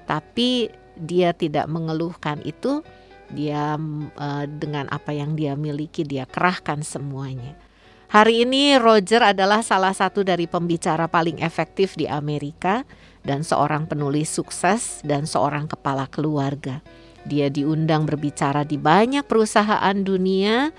Tapi 0.06 0.70
dia 0.94 1.34
tidak 1.34 1.66
mengeluhkan 1.66 2.38
itu, 2.46 2.86
dia 3.34 3.82
eh, 4.14 4.46
dengan 4.46 4.86
apa 4.94 5.10
yang 5.10 5.34
dia 5.34 5.58
miliki 5.58 6.06
dia 6.06 6.30
kerahkan 6.30 6.86
semuanya. 6.86 7.65
Hari 8.06 8.46
ini 8.46 8.78
Roger 8.78 9.34
adalah 9.34 9.66
salah 9.66 9.90
satu 9.90 10.22
dari 10.22 10.46
pembicara 10.46 11.10
paling 11.10 11.42
efektif 11.42 11.98
di 11.98 12.06
Amerika 12.06 12.86
dan 13.26 13.42
seorang 13.42 13.90
penulis 13.90 14.30
sukses 14.30 15.02
dan 15.02 15.26
seorang 15.26 15.66
kepala 15.66 16.06
keluarga. 16.06 16.86
Dia 17.26 17.50
diundang 17.50 18.06
berbicara 18.06 18.62
di 18.62 18.78
banyak 18.78 19.26
perusahaan 19.26 19.98
dunia 19.98 20.70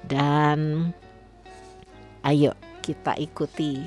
dan 0.00 0.88
ayo 2.24 2.56
kita 2.80 3.12
ikuti 3.20 3.84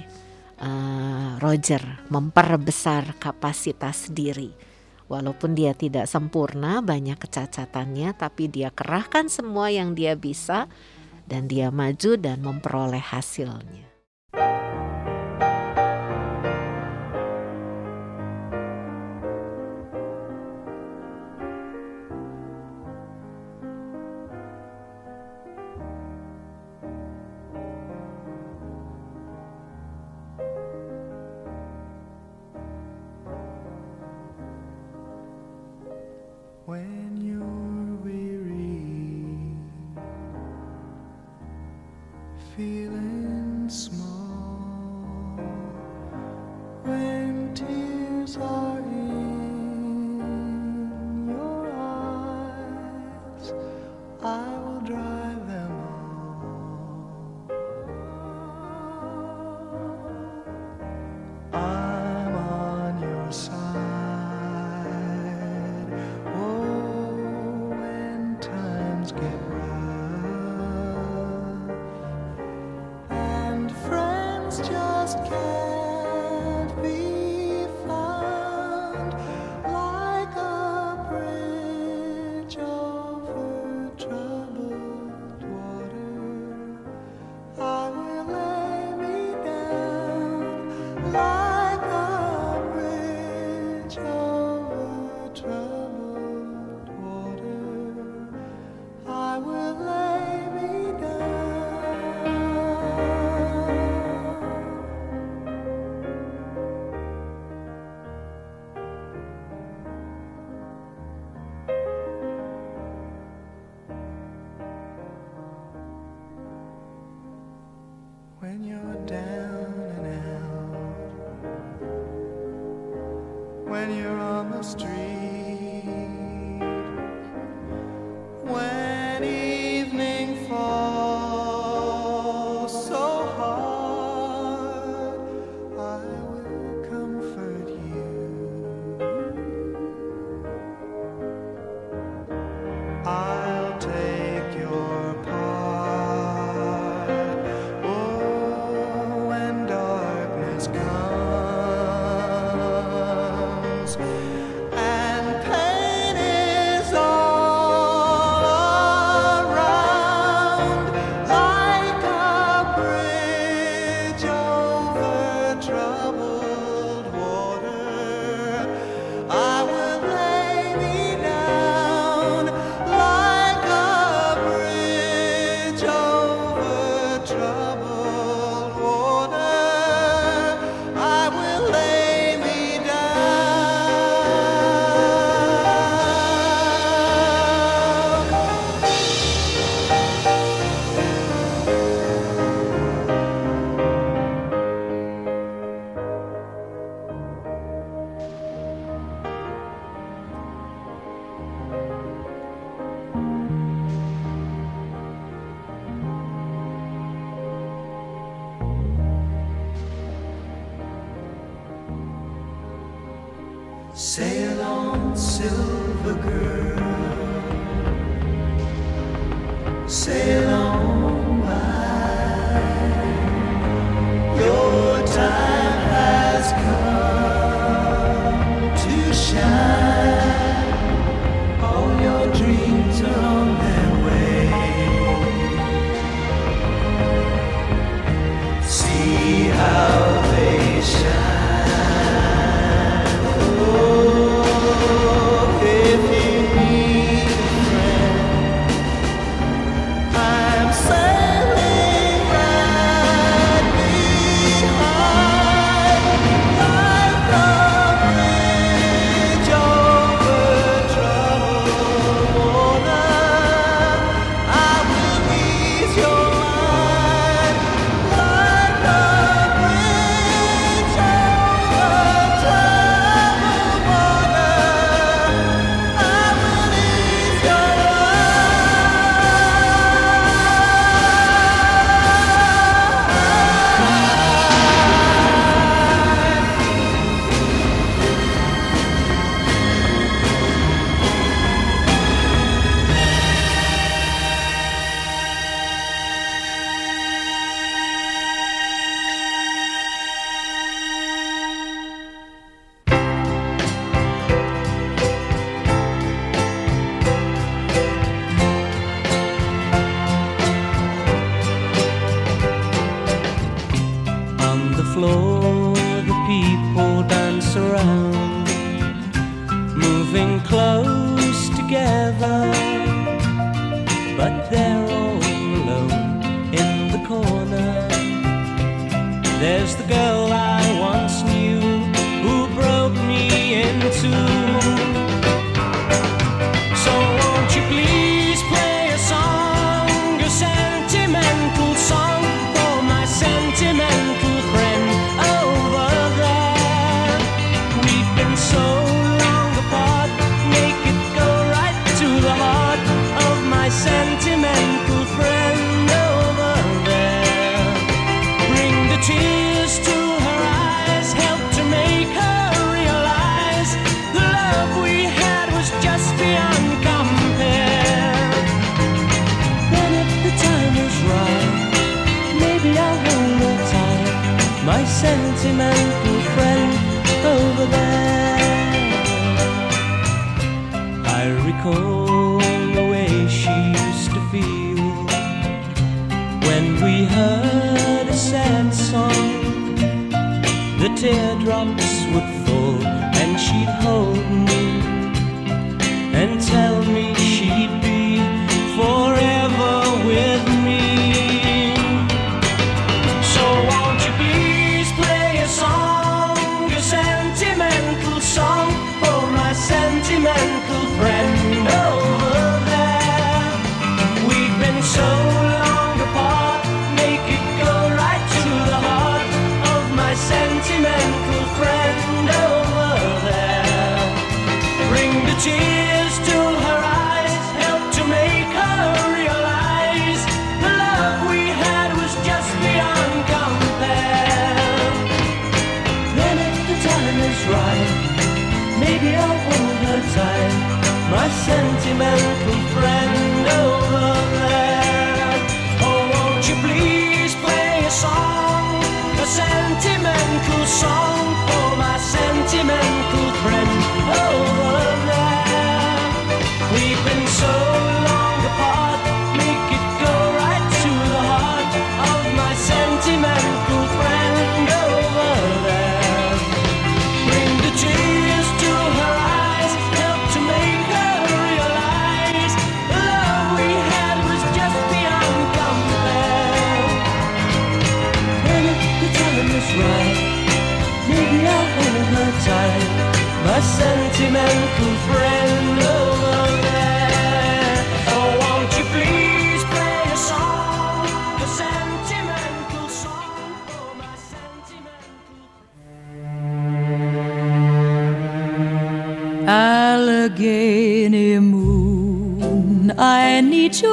eh, 0.62 1.32
Roger 1.42 2.06
memperbesar 2.14 3.18
kapasitas 3.18 4.14
diri. 4.14 4.54
Walaupun 5.10 5.58
dia 5.58 5.76
tidak 5.76 6.08
sempurna, 6.08 6.80
banyak 6.80 7.20
kecacatannya, 7.20 8.16
tapi 8.16 8.48
dia 8.48 8.72
kerahkan 8.72 9.28
semua 9.28 9.68
yang 9.68 9.94
dia 9.94 10.16
bisa 10.16 10.72
dan 11.30 11.48
dia 11.48 11.70
maju 11.70 12.18
dan 12.20 12.44
memperoleh 12.44 13.02
hasilnya. 13.02 13.93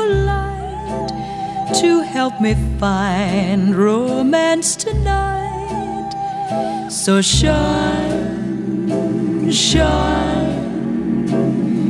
Light 0.06 1.70
to 1.81 2.02
help 2.02 2.40
me 2.40 2.55
find 2.78 3.74
romance 3.77 4.77
tonight. 4.77 6.10
So 6.90 7.22
shine, 7.22 8.90
shine, 9.51 10.51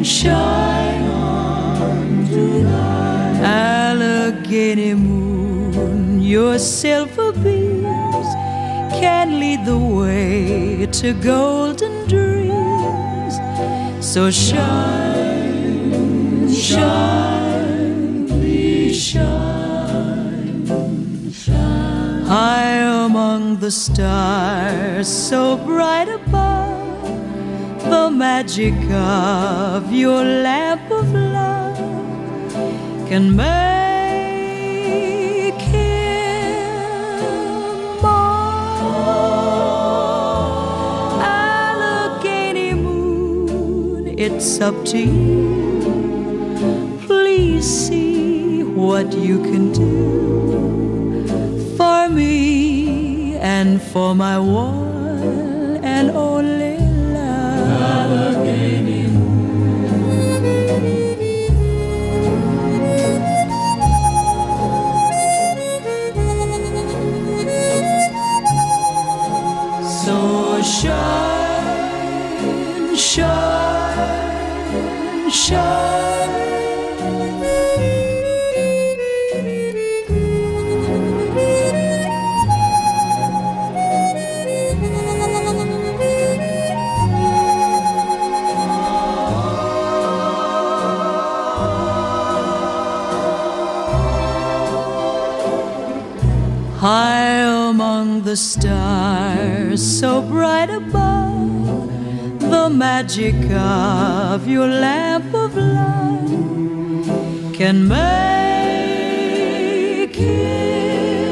shine 0.04 1.04
on 1.04 2.26
tonight. 2.26 3.40
Allegheny 3.42 4.94
moon, 4.94 6.20
your 6.20 6.58
silver 6.58 7.32
beams 7.32 8.28
can 9.00 9.40
lead 9.40 9.64
the 9.64 9.78
way 9.78 10.86
to 10.86 11.14
golden 11.14 12.06
dreams. 12.06 13.34
So 14.04 14.30
shine, 14.30 15.90
shine, 16.52 17.39
shine, 19.00 20.66
shine. 21.32 22.22
High 22.26 23.04
among 23.06 23.60
the 23.60 23.70
stars, 23.70 25.08
so 25.08 25.56
bright 25.56 26.08
above 26.08 27.02
the 27.88 28.10
magic 28.10 28.74
of 28.90 29.90
your 29.90 30.22
lamp 30.22 30.90
of 30.90 31.12
love 31.14 31.78
can 33.08 33.34
make 33.34 33.50
him 35.60 36.82
more. 38.02 38.60
Allegheny 41.22 42.74
moon, 42.74 44.06
it's 44.18 44.60
up 44.60 44.84
to 44.92 44.98
you. 44.98 45.58
Please 47.06 47.66
see 47.66 48.09
what 48.90 49.12
you 49.14 49.38
can 49.40 49.70
do 49.72 49.90
for 51.76 52.08
me 52.08 53.36
and 53.36 53.80
for 53.80 54.16
my 54.16 54.36
one 54.36 55.78
and 55.84 56.10
only 56.10 56.76
love. 57.14 58.34
So 70.04 70.60
shine, 70.62 72.16
shine, 72.96 74.50
shine. 75.30 75.79
The 98.30 98.36
stars, 98.36 99.82
so 99.98 100.22
bright 100.22 100.70
above, 100.70 101.90
the 102.38 102.70
magic 102.70 103.34
of 103.50 104.46
your 104.46 104.68
lamp 104.68 105.34
of 105.34 105.56
love 105.56 106.30
can 107.52 107.88
make 107.88 108.04
him 110.14 111.24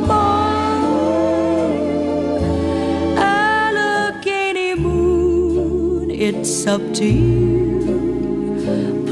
more. 0.00 0.16
Allegheny 3.16 4.74
moon, 4.74 6.10
it's 6.10 6.66
up 6.66 6.82
to 6.94 7.04
you. 7.06 7.78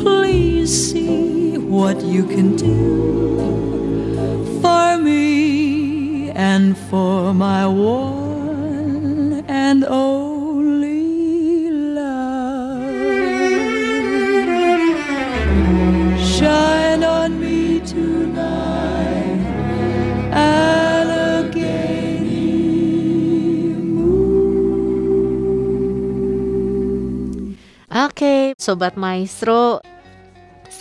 Please 0.03 0.91
see 0.91 1.57
what 1.57 2.03
you 2.03 2.25
can 2.25 2.57
do 2.57 3.64
and 6.45 6.77
for 6.77 7.33
my 7.33 7.67
one 7.67 9.43
and 9.49 9.81
only 9.85 11.71
love. 11.71 12.85
Shine 16.21 17.03
on 17.03 17.41
me 17.41 17.81
tonight, 17.81 19.41
Allegheny 20.33 21.65
Oke, 27.89 28.53
sobat 28.61 28.95
maestro, 29.01 29.81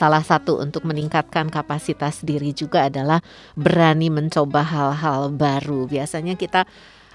salah 0.03 0.19
satu 0.19 0.59
untuk 0.59 0.83
meningkatkan 0.83 1.47
kapasitas 1.47 2.19
diri 2.27 2.51
juga 2.51 2.91
adalah 2.91 3.23
berani 3.55 4.11
mencoba 4.11 4.59
hal-hal 4.59 5.31
baru. 5.31 5.87
Biasanya 5.87 6.35
kita 6.35 6.67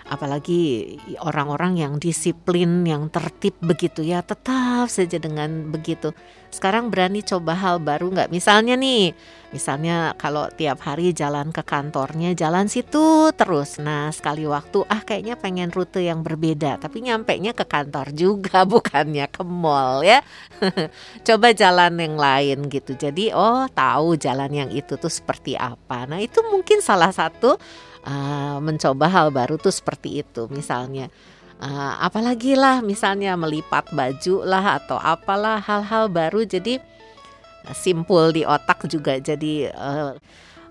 apalagi 0.09 0.97
orang-orang 1.21 1.77
yang 1.79 1.95
disiplin, 2.01 2.83
yang 2.89 3.13
tertib 3.13 3.55
begitu 3.61 4.01
ya, 4.01 4.25
tetap 4.25 4.89
saja 4.89 5.21
dengan 5.21 5.69
begitu. 5.69 6.17
Sekarang 6.49 6.89
berani 6.89 7.21
coba 7.21 7.53
hal 7.53 7.77
baru 7.77 8.09
nggak? 8.09 8.33
Misalnya 8.33 8.73
nih, 8.81 9.13
misalnya 9.53 10.17
kalau 10.17 10.49
tiap 10.49 10.81
hari 10.81 11.13
jalan 11.13 11.53
ke 11.53 11.61
kantornya, 11.61 12.33
jalan 12.33 12.73
situ 12.73 13.29
terus. 13.37 13.77
Nah 13.77 14.09
sekali 14.09 14.49
waktu, 14.49 14.81
ah 14.89 15.05
kayaknya 15.05 15.37
pengen 15.37 15.69
rute 15.69 16.01
yang 16.01 16.25
berbeda, 16.25 16.81
tapi 16.81 17.05
nyampe 17.05 17.37
nya 17.37 17.53
ke 17.53 17.69
kantor 17.69 18.17
juga, 18.17 18.65
bukannya 18.73 19.29
ke 19.29 19.45
mall 19.45 20.01
ya. 20.01 20.25
coba 21.29 21.53
jalan 21.53 22.01
yang 22.01 22.17
lain 22.17 22.59
gitu. 22.73 22.97
Jadi 22.97 23.29
oh 23.37 23.69
tahu 23.69 24.17
jalan 24.17 24.49
yang 24.49 24.71
itu 24.73 24.97
tuh 24.97 25.13
seperti 25.13 25.53
apa. 25.53 26.09
Nah 26.09 26.19
itu 26.19 26.41
mungkin 26.49 26.81
salah 26.81 27.13
satu 27.13 27.61
uh, 28.09 28.57
mencoba 28.65 29.07
hal 29.13 29.29
baru 29.29 29.61
tuh 29.61 29.71
seperti 29.71 30.25
itu. 30.25 30.49
Misalnya. 30.49 31.13
Uh, 31.59 31.99
apalagi 31.99 32.55
lah 32.55 32.79
misalnya 32.87 33.35
melipat 33.35 33.91
baju 33.91 34.47
lah 34.47 34.79
atau 34.79 34.95
apalah 34.95 35.59
hal-hal 35.59 36.07
baru 36.07 36.47
jadi 36.47 36.79
uh, 37.67 37.75
simpul 37.75 38.31
di 38.31 38.47
otak 38.47 38.87
juga. 38.87 39.19
Jadi 39.19 39.67
uh, 39.67 40.15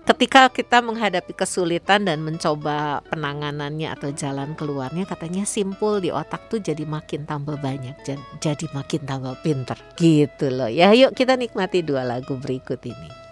ketika 0.08 0.48
kita 0.48 0.80
menghadapi 0.80 1.36
kesulitan 1.36 2.08
dan 2.08 2.24
mencoba 2.24 3.04
penanganannya 3.12 3.92
atau 3.92 4.08
jalan 4.16 4.56
keluarnya 4.56 5.04
katanya 5.04 5.44
simpul 5.44 6.00
di 6.00 6.08
otak 6.08 6.48
tuh 6.48 6.64
jadi 6.64 6.88
makin 6.88 7.28
tambah 7.28 7.60
banyak 7.60 8.08
jadi 8.40 8.66
makin 8.72 9.04
tambah 9.04 9.36
pinter. 9.44 9.76
Gitu 10.00 10.48
loh. 10.48 10.72
Ya 10.72 10.96
yuk 10.96 11.12
kita 11.12 11.36
nikmati 11.36 11.84
dua 11.84 12.00
lagu 12.00 12.40
berikut 12.40 12.80
ini 12.88 13.27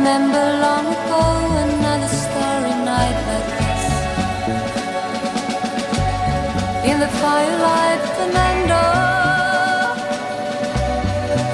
remember 0.00 0.44
long 0.66 0.86
ago 0.96 1.22
another 1.68 2.08
starry 2.08 2.76
night 2.88 3.18
like 3.30 3.48
this. 3.60 3.84
In 6.90 6.96
the 7.04 7.10
firelight, 7.20 8.02
Fernando, 8.16 8.84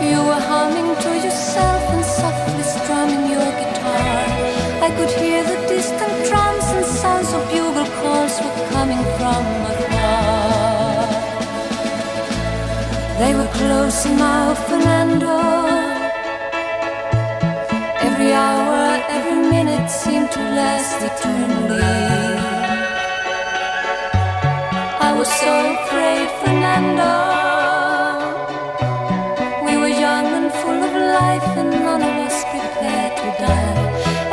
you 0.09 0.19
were 0.29 0.43
humming 0.53 0.91
to 1.05 1.11
yourself 1.27 1.83
and 1.95 2.05
softly 2.05 2.65
strumming 2.77 3.25
your 3.35 3.51
guitar. 3.61 4.15
I 4.87 4.89
could 4.97 5.13
hear 5.21 5.43
the 5.43 5.59
distant 5.67 6.15
drums 6.29 6.67
and 6.77 6.87
sounds 6.87 7.33
of 7.33 7.43
bugle 7.51 7.91
calls 7.99 8.35
were 8.43 8.59
coming 8.75 9.03
from 9.17 9.43
afar. 9.73 11.09
They 13.19 13.33
were 13.35 13.51
close 13.59 14.07
now, 14.07 14.55
Fernando. 14.55 15.56
Every 19.87 19.99
seemed 19.99 20.31
to 20.33 20.41
last 20.41 21.03
eternally. 21.03 21.81
I 25.01 25.13
was 25.19 25.29
so 25.29 25.53
afraid, 25.77 26.29
Fernando. 26.41 27.15
We 29.67 29.77
were 29.77 29.95
young 30.07 30.27
and 30.39 30.53
full 30.61 30.83
of 30.89 30.95
life, 31.21 31.49
and 31.61 31.71
none 31.71 32.03
of 32.03 32.15
us 32.27 32.39
prepared 32.53 33.17
to 33.23 33.29
die. 33.47 33.77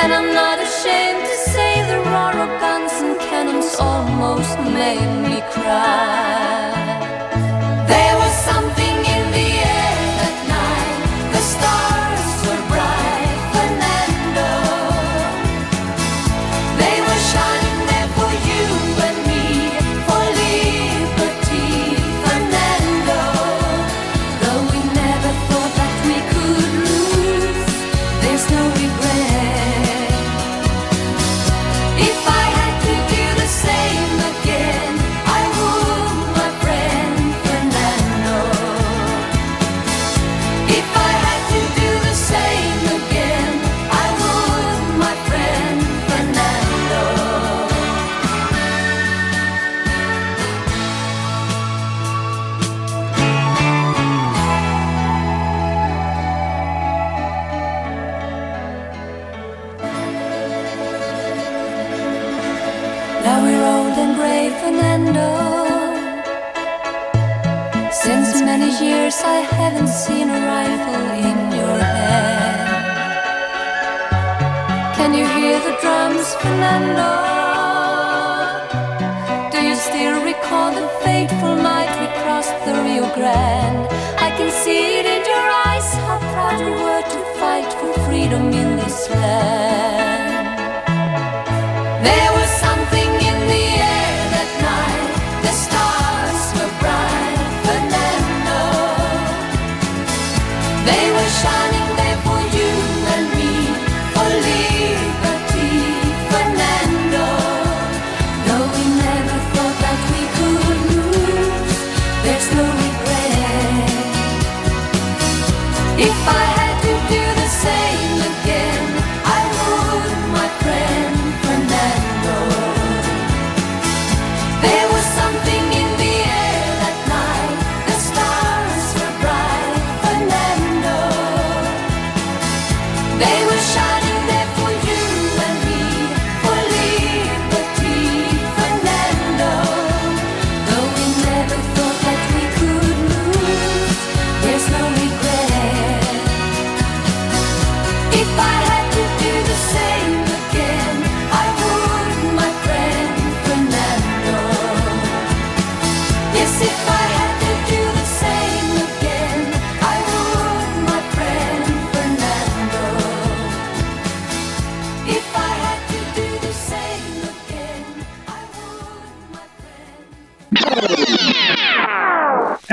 And 0.02 0.14
I'm 0.14 0.34
not 0.34 0.58
ashamed 0.60 1.24
to 1.32 1.36
say 1.52 1.72
the 1.92 2.00
roar 2.10 2.36
of 2.46 2.52
guns 2.62 2.94
and 3.04 3.20
cannons 3.20 3.76
almost 3.80 4.58
made 4.60 5.12
me 5.28 5.42
cry. 5.52 6.73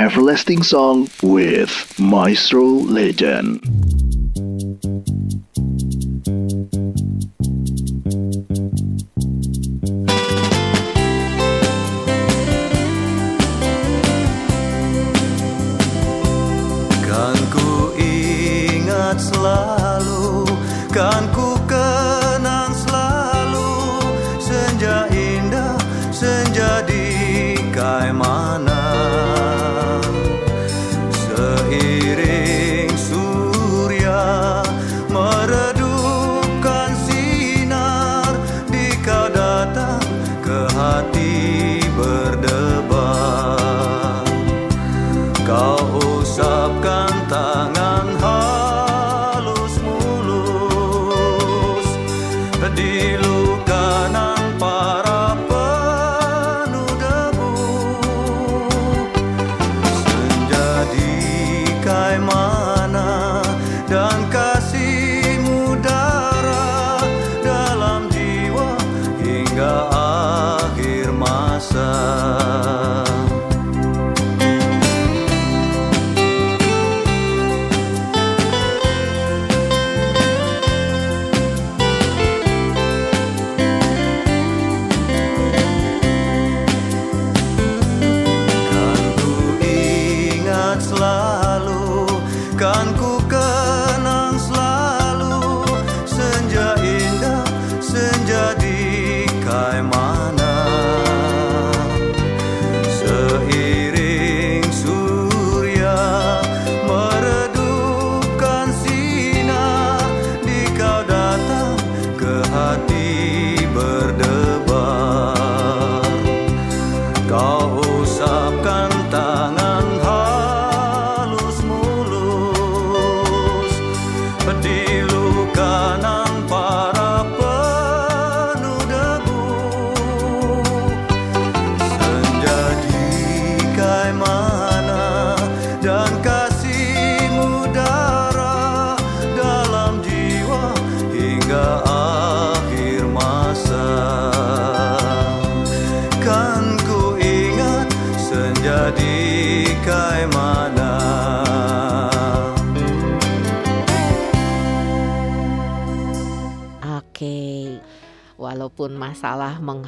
Everlasting 0.01 0.63
Song 0.63 1.07
with 1.21 1.93
Maestro 1.99 2.65
Legend. 2.65 3.80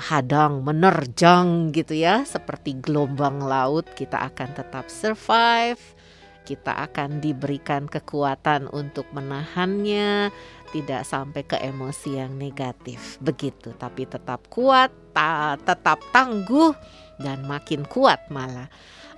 menghadang, 0.03 0.67
menerjang 0.67 1.71
gitu 1.71 1.95
ya, 1.95 2.27
seperti 2.27 2.75
gelombang 2.83 3.39
laut 3.39 3.87
kita 3.95 4.19
akan 4.19 4.51
tetap 4.51 4.91
survive, 4.91 5.79
kita 6.43 6.75
akan 6.91 7.23
diberikan 7.23 7.87
kekuatan 7.87 8.67
untuk 8.75 9.07
menahannya, 9.15 10.27
tidak 10.75 11.07
sampai 11.07 11.47
ke 11.47 11.55
emosi 11.55 12.19
yang 12.19 12.35
negatif. 12.35 13.15
Begitu, 13.23 13.71
tapi 13.79 14.03
tetap 14.03 14.43
kuat, 14.51 14.91
ta 15.15 15.55
tetap 15.63 16.03
tangguh 16.11 16.75
dan 17.23 17.47
makin 17.47 17.87
kuat 17.87 18.27
malah. 18.27 18.67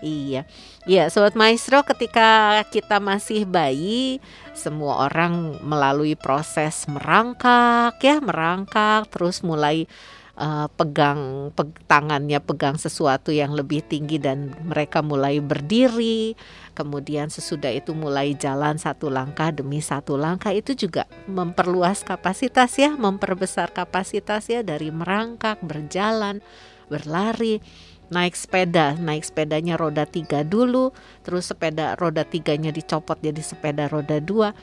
Iya, 0.05 0.45
iya, 0.85 1.09
sobat 1.09 1.33
maestro, 1.33 1.81
ketika 1.81 2.61
kita 2.69 3.01
masih 3.01 3.49
bayi, 3.49 4.21
semua 4.53 5.09
orang 5.09 5.57
melalui 5.65 6.13
proses 6.13 6.85
merangkak, 6.85 7.97
ya, 8.05 8.21
merangkak 8.21 9.09
terus 9.09 9.41
mulai 9.41 9.89
eh, 10.35 10.67
pegang 10.75 11.51
peg- 11.55 11.79
tangannya 11.87 12.39
pegang 12.43 12.75
sesuatu 12.75 13.31
yang 13.31 13.55
lebih 13.55 13.83
tinggi 13.83 14.19
dan 14.19 14.51
mereka 14.67 14.99
mulai 14.99 15.39
berdiri. 15.39 16.35
Kemudian 16.75 17.31
sesudah 17.31 17.71
itu 17.71 17.95
mulai 17.95 18.35
jalan 18.35 18.75
satu 18.75 19.07
langkah 19.07 19.51
demi 19.55 19.79
satu 19.79 20.19
langkah. 20.19 20.51
Itu 20.51 20.75
juga 20.75 21.07
memperluas 21.25 22.03
kapasitas 22.03 22.75
ya 22.75 22.91
memperbesar 22.93 23.71
kapasitas 23.71 24.51
ya 24.51 24.59
dari 24.59 24.91
merangkak 24.91 25.63
berjalan 25.63 26.43
berlari. 26.91 27.63
Naik 28.05 28.37
sepeda 28.37 28.93
naik 29.01 29.25
sepedanya 29.25 29.81
roda 29.81 30.05
tiga 30.05 30.45
dulu 30.45 30.93
terus 31.25 31.49
sepeda 31.49 31.97
roda 31.97 32.21
tiganya 32.21 32.69
dicopot 32.69 33.17
jadi 33.17 33.41
sepeda 33.41 33.89
roda 33.89 34.21
dua. 34.21 34.53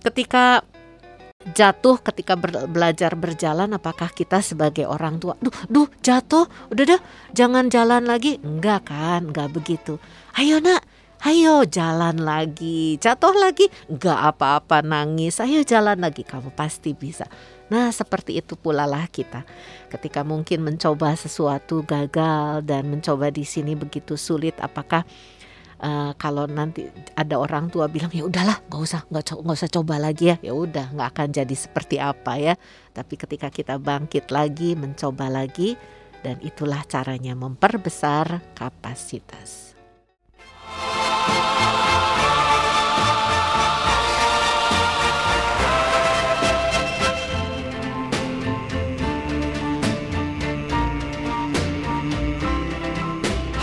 Ketika 0.00 0.64
jatuh 1.54 2.02
ketika 2.02 2.34
ber- 2.34 2.66
belajar 2.66 3.14
berjalan 3.14 3.70
apakah 3.76 4.10
kita 4.10 4.42
sebagai 4.42 4.88
orang 4.88 5.22
tua 5.22 5.38
duh 5.38 5.54
duh 5.70 5.86
jatuh 6.02 6.50
udah 6.74 6.84
dah 6.96 7.00
jangan 7.30 7.70
jalan 7.70 8.02
lagi. 8.08 8.42
Enggak 8.42 8.90
kan 8.90 9.30
enggak 9.30 9.54
begitu. 9.54 10.02
Ayo 10.34 10.58
nak 10.58 10.82
ayo 11.22 11.62
jalan 11.68 12.18
lagi 12.18 12.98
jatuh 12.98 13.34
lagi. 13.38 13.70
Enggak 13.86 14.34
apa-apa 14.34 14.82
nangis 14.82 15.38
ayo 15.38 15.62
jalan 15.62 16.02
lagi 16.02 16.26
kamu 16.26 16.50
pasti 16.50 16.96
bisa. 16.98 17.30
Nah 17.66 17.90
seperti 17.90 18.38
itu 18.38 18.54
pula 18.54 18.86
lah 18.86 19.06
kita. 19.10 19.42
Ketika 19.90 20.26
mungkin 20.26 20.66
mencoba 20.66 21.14
sesuatu 21.14 21.82
gagal 21.86 22.66
dan 22.66 22.90
mencoba 22.90 23.30
di 23.30 23.46
sini 23.46 23.74
begitu 23.78 24.18
sulit 24.18 24.58
apakah 24.58 25.06
Eh, 25.76 26.12
kalau 26.16 26.48
nanti 26.48 26.88
ada 27.12 27.36
orang 27.36 27.68
tua 27.68 27.84
bilang 27.84 28.08
ya 28.08 28.24
udahlah 28.24 28.64
nggak 28.64 28.80
usah 28.80 29.00
nggak 29.12 29.24
co- 29.28 29.44
usah 29.44 29.68
coba 29.68 30.00
lagi 30.00 30.32
ya. 30.32 30.36
Ya 30.40 30.52
udah 30.56 30.92
nggak 30.96 31.08
akan 31.12 31.28
jadi 31.36 31.54
seperti 31.56 32.00
apa 32.00 32.40
ya. 32.40 32.54
Tapi 32.96 33.14
ketika 33.20 33.52
kita 33.52 33.76
bangkit 33.76 34.32
lagi 34.32 34.72
mencoba 34.72 35.28
lagi 35.28 35.76
dan 36.24 36.40
itulah 36.40 36.80
caranya 36.88 37.36
memperbesar 37.36 38.40
kapasitas. 38.56 39.76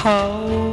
How 0.03 0.72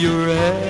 you're 0.00 0.30
at. 0.30 0.69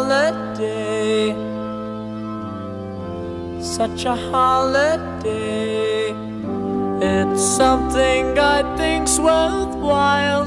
Holiday, 0.00 1.34
such 3.60 4.04
a 4.06 4.16
holiday. 4.32 6.14
It's 7.02 7.42
something 7.42 8.38
I 8.38 8.62
think's 8.76 9.18
worthwhile 9.18 10.44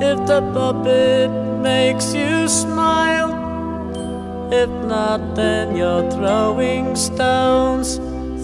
if 0.00 0.18
the 0.26 0.42
puppet 0.54 1.30
makes 1.60 2.14
you 2.14 2.48
smile. 2.48 3.32
If 4.52 4.70
not, 4.86 5.34
then 5.34 5.76
you're 5.76 6.08
throwing 6.12 6.94
stones, 6.94 7.96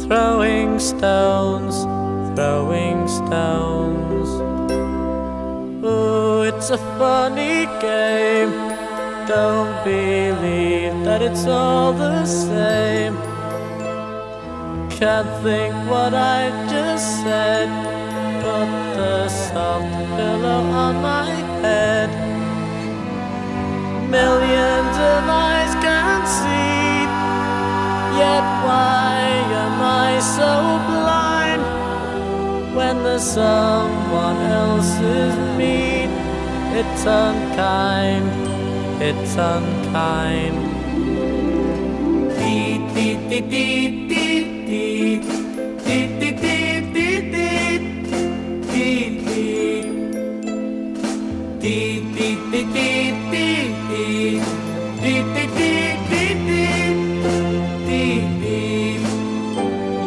throwing 0.04 0.80
stones, 0.80 1.74
throwing 2.34 3.06
stones. 3.06 4.28
Oh, 5.84 6.42
it's 6.42 6.70
a 6.70 6.78
funny 6.98 7.66
game. 7.80 8.61
Don't 9.34 9.82
believe 9.82 10.92
that 11.06 11.22
it's 11.22 11.46
all 11.46 11.94
the 11.94 12.26
same. 12.26 13.16
Can't 14.90 15.30
think 15.42 15.72
what 15.88 16.12
I 16.12 16.50
just 16.68 17.06
said. 17.22 17.68
Put 18.44 18.68
the 18.98 19.28
soft 19.30 19.90
pillow 20.16 20.62
on 20.84 20.94
my 21.00 21.30
head. 21.64 22.10
Millions 24.10 24.96
of 25.12 25.20
eyes 25.48 25.74
can 25.86 26.18
see. 26.38 26.92
Yet 28.20 28.44
why 28.66 29.16
am 29.64 29.76
I 30.04 30.10
so 30.36 30.52
blind 30.90 31.62
when 32.76 33.02
there's 33.02 33.22
someone 33.22 34.40
else's 34.60 35.34
mean? 35.56 36.10
It's 36.80 37.04
unkind, 37.06 38.41
it's 39.04 39.36
on 39.36 39.62
time. 39.92 40.70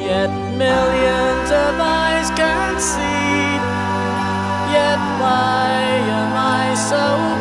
Yet 0.05 0.31
millions 0.57 1.51
of 1.51 1.79
eyes 1.79 2.29
can 2.31 2.79
see. 2.79 3.59
Yet 4.71 5.01
why 5.19 5.73
am 6.17 6.33
I 6.37 6.75
so? 6.75 7.34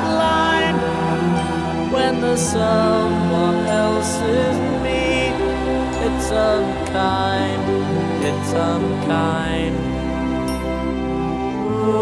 Someone 2.36 3.66
else 3.66 4.20
is 4.20 4.56
me? 4.82 5.30
It's 6.06 6.30
unkind, 6.30 7.62
it's 8.28 8.52
unkind. 8.52 9.76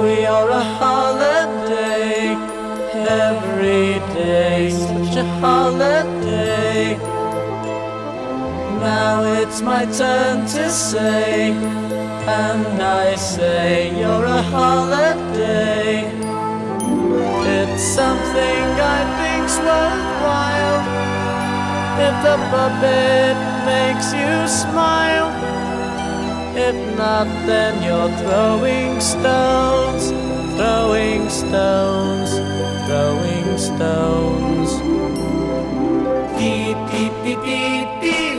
We 0.01 0.25
are 0.27 0.51
a 0.51 0.65
holiday 0.81 2.37
every 3.29 3.99
day, 4.15 4.71
such 4.71 5.17
a 5.17 5.25
holiday. 5.41 6.97
Now 8.81 9.23
it's 9.25 9.61
my 9.61 9.85
turn 9.85 10.47
to 10.47 10.71
say, 10.71 11.53
and 11.53 12.83
I 12.83 13.15
say 13.17 13.99
you're 13.99 14.25
a 14.25 14.43
holiday. 14.43 16.11
It's 17.45 17.83
something 17.83 18.65
I 18.95 19.01
think's 19.19 19.59
If 22.07 22.15
the 22.25 22.37
puppet 22.51 23.37
makes 23.65 24.13
you 24.13 24.49
smile, 24.49 25.31
if 26.57 26.75
not, 26.99 27.29
then 27.47 27.81
you're 27.83 28.11
throwing 28.19 29.01
stones, 29.01 30.11
throwing 30.57 31.31
stones, 31.31 32.31
throwing 32.87 33.57
stones. 33.57 34.71
Beep, 36.37 36.77
beep, 36.91 37.15
beep, 37.23 37.43
beep, 37.45 38.01
beep. 38.01 38.32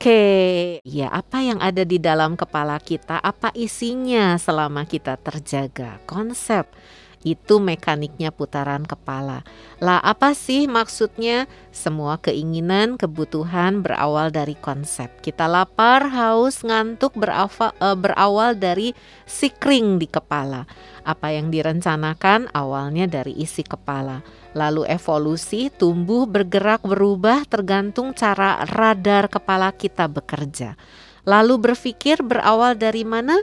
Oke, 0.00 0.80
ya 0.80 1.12
apa 1.12 1.44
yang 1.44 1.60
ada 1.60 1.84
di 1.84 2.00
dalam 2.00 2.32
kepala 2.32 2.80
kita, 2.80 3.20
apa 3.20 3.52
isinya 3.52 4.40
selama 4.40 4.88
kita 4.88 5.20
terjaga? 5.20 6.00
Konsep 6.08 6.72
itu 7.20 7.60
mekaniknya 7.60 8.32
putaran 8.32 8.88
kepala. 8.88 9.44
Lah 9.76 10.00
apa 10.00 10.32
sih 10.32 10.64
maksudnya? 10.64 11.44
Semua 11.68 12.16
keinginan, 12.16 12.96
kebutuhan 12.96 13.84
berawal 13.84 14.32
dari 14.32 14.56
konsep. 14.56 15.12
Kita 15.20 15.44
lapar, 15.44 16.08
haus, 16.08 16.64
ngantuk 16.64 17.12
berafa- 17.20 17.76
eh, 17.76 17.92
berawal 17.92 18.56
dari 18.56 18.96
sikring 19.28 20.00
di 20.00 20.08
kepala. 20.08 20.64
Apa 21.04 21.36
yang 21.36 21.52
direncanakan 21.52 22.48
awalnya 22.56 23.04
dari 23.04 23.36
isi 23.36 23.60
kepala. 23.60 24.24
Lalu 24.50 24.82
evolusi, 24.90 25.70
tumbuh, 25.70 26.26
bergerak, 26.26 26.82
berubah 26.82 27.46
tergantung 27.46 28.10
cara 28.10 28.66
radar 28.66 29.30
kepala 29.30 29.70
kita 29.70 30.10
bekerja. 30.10 30.74
Lalu 31.22 31.70
berpikir 31.70 32.26
berawal 32.26 32.74
dari 32.74 33.06
mana? 33.06 33.38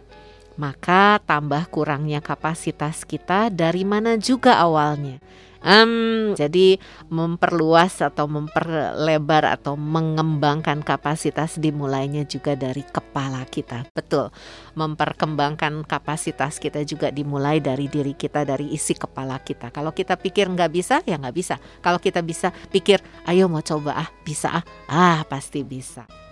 Maka 0.58 1.22
tambah 1.24 1.70
kurangnya 1.70 2.20
kapasitas 2.20 3.08
kita 3.08 3.48
dari 3.54 3.86
mana 3.88 4.18
juga 4.20 4.58
awalnya. 4.60 5.22
Em, 5.66 6.34
jadi 6.38 6.78
memperluas 7.10 8.02
atau 8.04 8.30
memperlebar 8.30 9.48
atau 9.48 9.74
mengembangkan 9.74 10.86
kapasitas 10.86 11.58
dimulainya 11.58 12.28
juga 12.30 12.54
dari 12.54 12.86
kepala 12.86 13.42
kita. 13.50 13.90
Betul. 13.96 14.30
Memperkembangkan 14.78 15.86
kapasitas 15.88 16.62
kita 16.62 16.86
juga 16.86 17.10
dimulai 17.10 17.58
dari 17.58 17.90
diri 17.90 18.14
kita, 18.14 18.46
dari 18.46 18.70
isi 18.74 18.94
kepala 18.94 19.42
kita. 19.42 19.74
Kalau 19.74 19.96
kita 19.96 20.20
pikir 20.20 20.50
nggak 20.52 20.72
bisa, 20.72 21.02
ya 21.06 21.18
nggak 21.18 21.36
bisa. 21.36 21.56
Kalau 21.82 21.98
kita 21.98 22.22
bisa 22.22 22.54
pikir, 22.70 23.02
ayo 23.26 23.50
mau 23.50 23.66
coba 23.66 23.98
ah, 23.98 24.10
bisa 24.22 24.62
ah, 24.62 24.64
ah 24.92 25.20
pasti 25.26 25.66
bisa. 25.66 26.27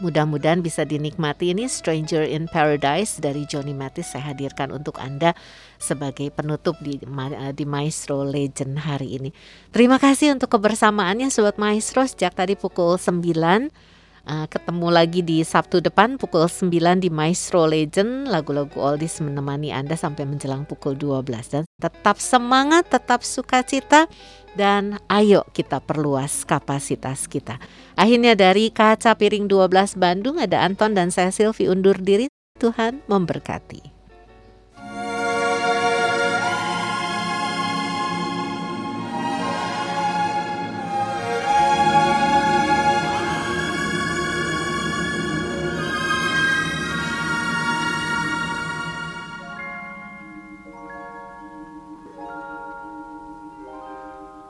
Mudah-mudahan 0.00 0.64
bisa 0.64 0.88
dinikmati 0.88 1.52
ini 1.52 1.68
Stranger 1.68 2.24
in 2.24 2.48
Paradise 2.48 3.20
dari 3.20 3.44
Johnny 3.44 3.76
Mathis 3.76 4.16
saya 4.16 4.32
hadirkan 4.32 4.72
untuk 4.72 4.96
Anda 5.02 5.36
sebagai 5.76 6.32
penutup 6.32 6.80
di 6.80 7.02
Ma- 7.04 7.52
di 7.52 7.68
Maestro 7.68 8.24
Legend 8.24 8.80
hari 8.88 9.20
ini. 9.20 9.30
Terima 9.74 10.00
kasih 10.00 10.32
untuk 10.32 10.54
kebersamaannya 10.56 11.28
Sobat 11.28 11.60
Maestro 11.60 12.06
sejak 12.08 12.32
tadi 12.32 12.56
pukul 12.56 12.96
9 12.96 13.91
Uh, 14.22 14.46
ketemu 14.46 14.88
lagi 14.94 15.18
di 15.18 15.42
Sabtu 15.42 15.82
depan 15.82 16.14
pukul 16.14 16.46
9 16.46 16.70
di 17.02 17.10
Maestro 17.10 17.66
Legend 17.66 18.30
lagu-lagu 18.30 18.78
oldies 18.78 19.18
menemani 19.18 19.74
Anda 19.74 19.98
sampai 19.98 20.30
menjelang 20.30 20.62
pukul 20.62 20.94
12 20.94 21.26
dan 21.50 21.66
tetap 21.82 22.22
semangat, 22.22 22.86
tetap 22.86 23.26
sukacita 23.26 24.06
dan 24.54 25.02
ayo 25.10 25.42
kita 25.50 25.82
perluas 25.82 26.46
kapasitas 26.46 27.26
kita. 27.26 27.58
Akhirnya 27.98 28.38
dari 28.38 28.70
Kaca 28.70 29.18
Piring 29.18 29.50
12 29.50 29.98
Bandung 29.98 30.38
ada 30.38 30.62
Anton 30.62 30.94
dan 30.94 31.10
saya 31.10 31.34
Silvi 31.34 31.66
undur 31.66 31.98
diri. 31.98 32.30
Tuhan 32.62 33.02
memberkati. 33.10 33.91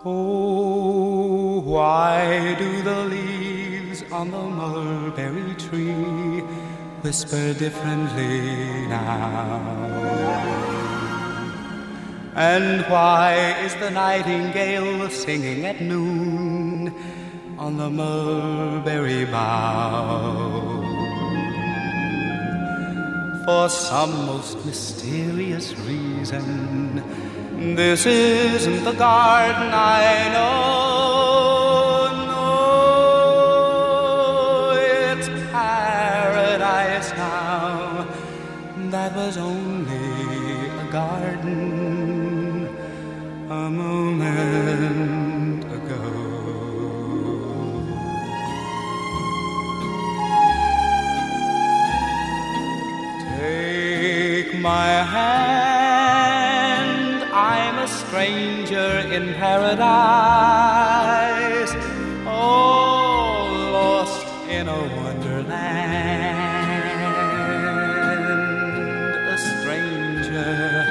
Oh, 0.04 1.60
why 1.60 2.56
do 2.58 2.82
the 2.82 3.04
leaves 3.04 4.02
on 4.10 4.32
the 4.32 4.42
mulberry 4.42 5.54
tree 5.54 6.40
whisper 7.02 7.54
differently 7.54 8.88
now? 8.88 9.62
And 12.34 12.82
why 12.90 13.54
is 13.62 13.76
the 13.76 13.90
nightingale 13.90 15.08
singing 15.08 15.66
at 15.66 15.80
noon 15.80 16.92
on 17.56 17.76
the 17.76 17.88
mulberry 17.88 19.24
bough? 19.26 20.82
For 23.44 23.68
some 23.68 24.26
most 24.26 24.66
mysterious 24.66 25.78
reason, 25.78 27.04
this 27.62 28.06
isn't 28.06 28.82
the 28.84 28.92
garden 28.92 29.70
I 29.72 30.28
know. 30.34 32.08
No, 32.30 33.52
it's 34.74 35.28
paradise 35.52 37.10
now. 37.12 38.06
That 38.90 39.14
was 39.14 39.36
only 39.36 40.06
a 40.84 40.86
garden 40.90 42.68
a 43.50 43.70
moment 43.70 45.64
ago. 45.78 46.02
Take 53.38 54.50
my 54.60 54.88
hand, 55.14 55.41
stranger 58.12 58.92
in 59.10 59.32
paradise. 59.40 59.72
Oh, 62.26 63.70
lost 63.72 64.26
in 64.50 64.68
a 64.68 64.80
wonderland. 64.98 65.48
A 69.34 69.38
stranger 69.38 70.84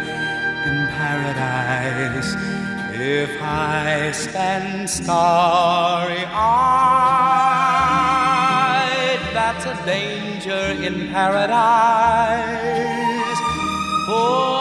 in 0.65 0.77
paradise. 0.97 2.33
If 2.99 3.39
I 3.39 4.11
stand 4.13 4.89
starry 4.89 6.25
eyed, 6.25 6.81
that's 9.31 9.65
a 9.67 9.75
danger 9.85 10.73
in 10.87 11.09
paradise 11.09 12.81
who 14.07 14.60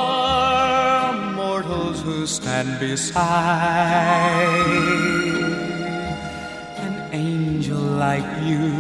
stand 2.31 2.79
beside 2.79 3.17
an 6.87 6.95
angel 7.13 7.83
like 8.07 8.31
you. 8.49 8.71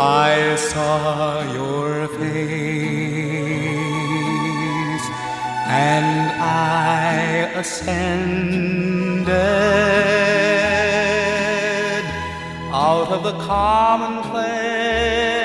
I 0.00 0.56
saw 0.56 1.42
your 1.52 2.08
face 2.08 2.66
and 5.68 6.32
I 6.42 7.52
ascended 7.62 9.28
out 12.72 13.08
of 13.16 13.22
the 13.22 13.36
commonplace 13.52 15.41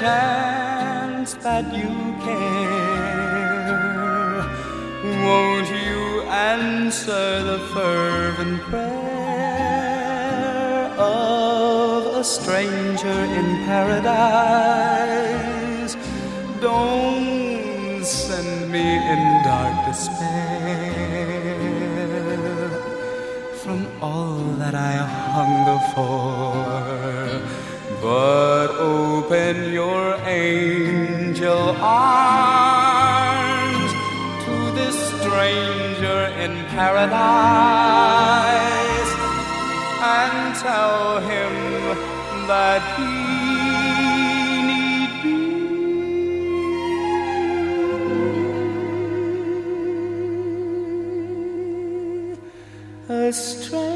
chance 0.00 1.34
that 1.44 1.66
you 1.80 1.92
care. 2.24 3.60
Won't 5.24 5.68
you 5.68 6.22
answer 6.22 7.42
the 7.50 7.58
fervent 7.74 8.60
prayer 8.70 9.80
of 10.98 12.00
a 12.16 12.24
stranger 12.24 13.20
in 13.38 13.46
paradise? 13.68 15.12
Don't 16.62 18.02
send 18.02 18.70
me 18.72 18.86
in 19.12 19.22
dark 19.44 19.74
despair 19.90 20.40
from 23.62 23.80
all 24.00 24.40
that 24.62 24.74
I 24.74 24.94
hunger 25.36 25.80
for. 25.92 27.59
But 28.00 28.68
open 28.78 29.72
your 29.74 30.14
angel 30.24 31.76
arms 31.80 32.80
to 34.44 34.70
this 34.72 34.96
stranger 35.20 36.32
in 36.40 36.64
paradise 36.68 37.10
and 40.00 40.54
tell 40.56 41.20
him 41.20 41.52
that 42.48 42.80
he 42.96 43.12
need 44.70 45.10
be 45.22 45.36
a 53.14 53.30
stranger. 53.30 53.89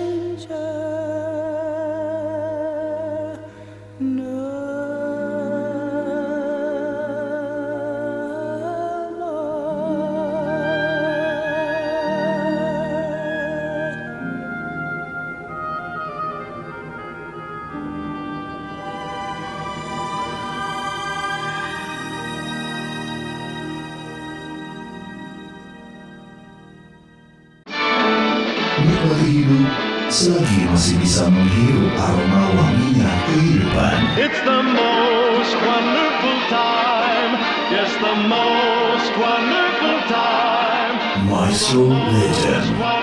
It's 34.16 34.40
the 34.42 34.62
most 34.62 35.54
wonderful 35.56 36.38
time. 36.48 37.32
Yes, 37.74 37.90
the 37.94 38.14
most 38.28 39.10
wonderful 39.18 39.98
time. 40.08 41.28
My 41.28 41.52
soul 41.52 41.88
Legend. 41.88 42.93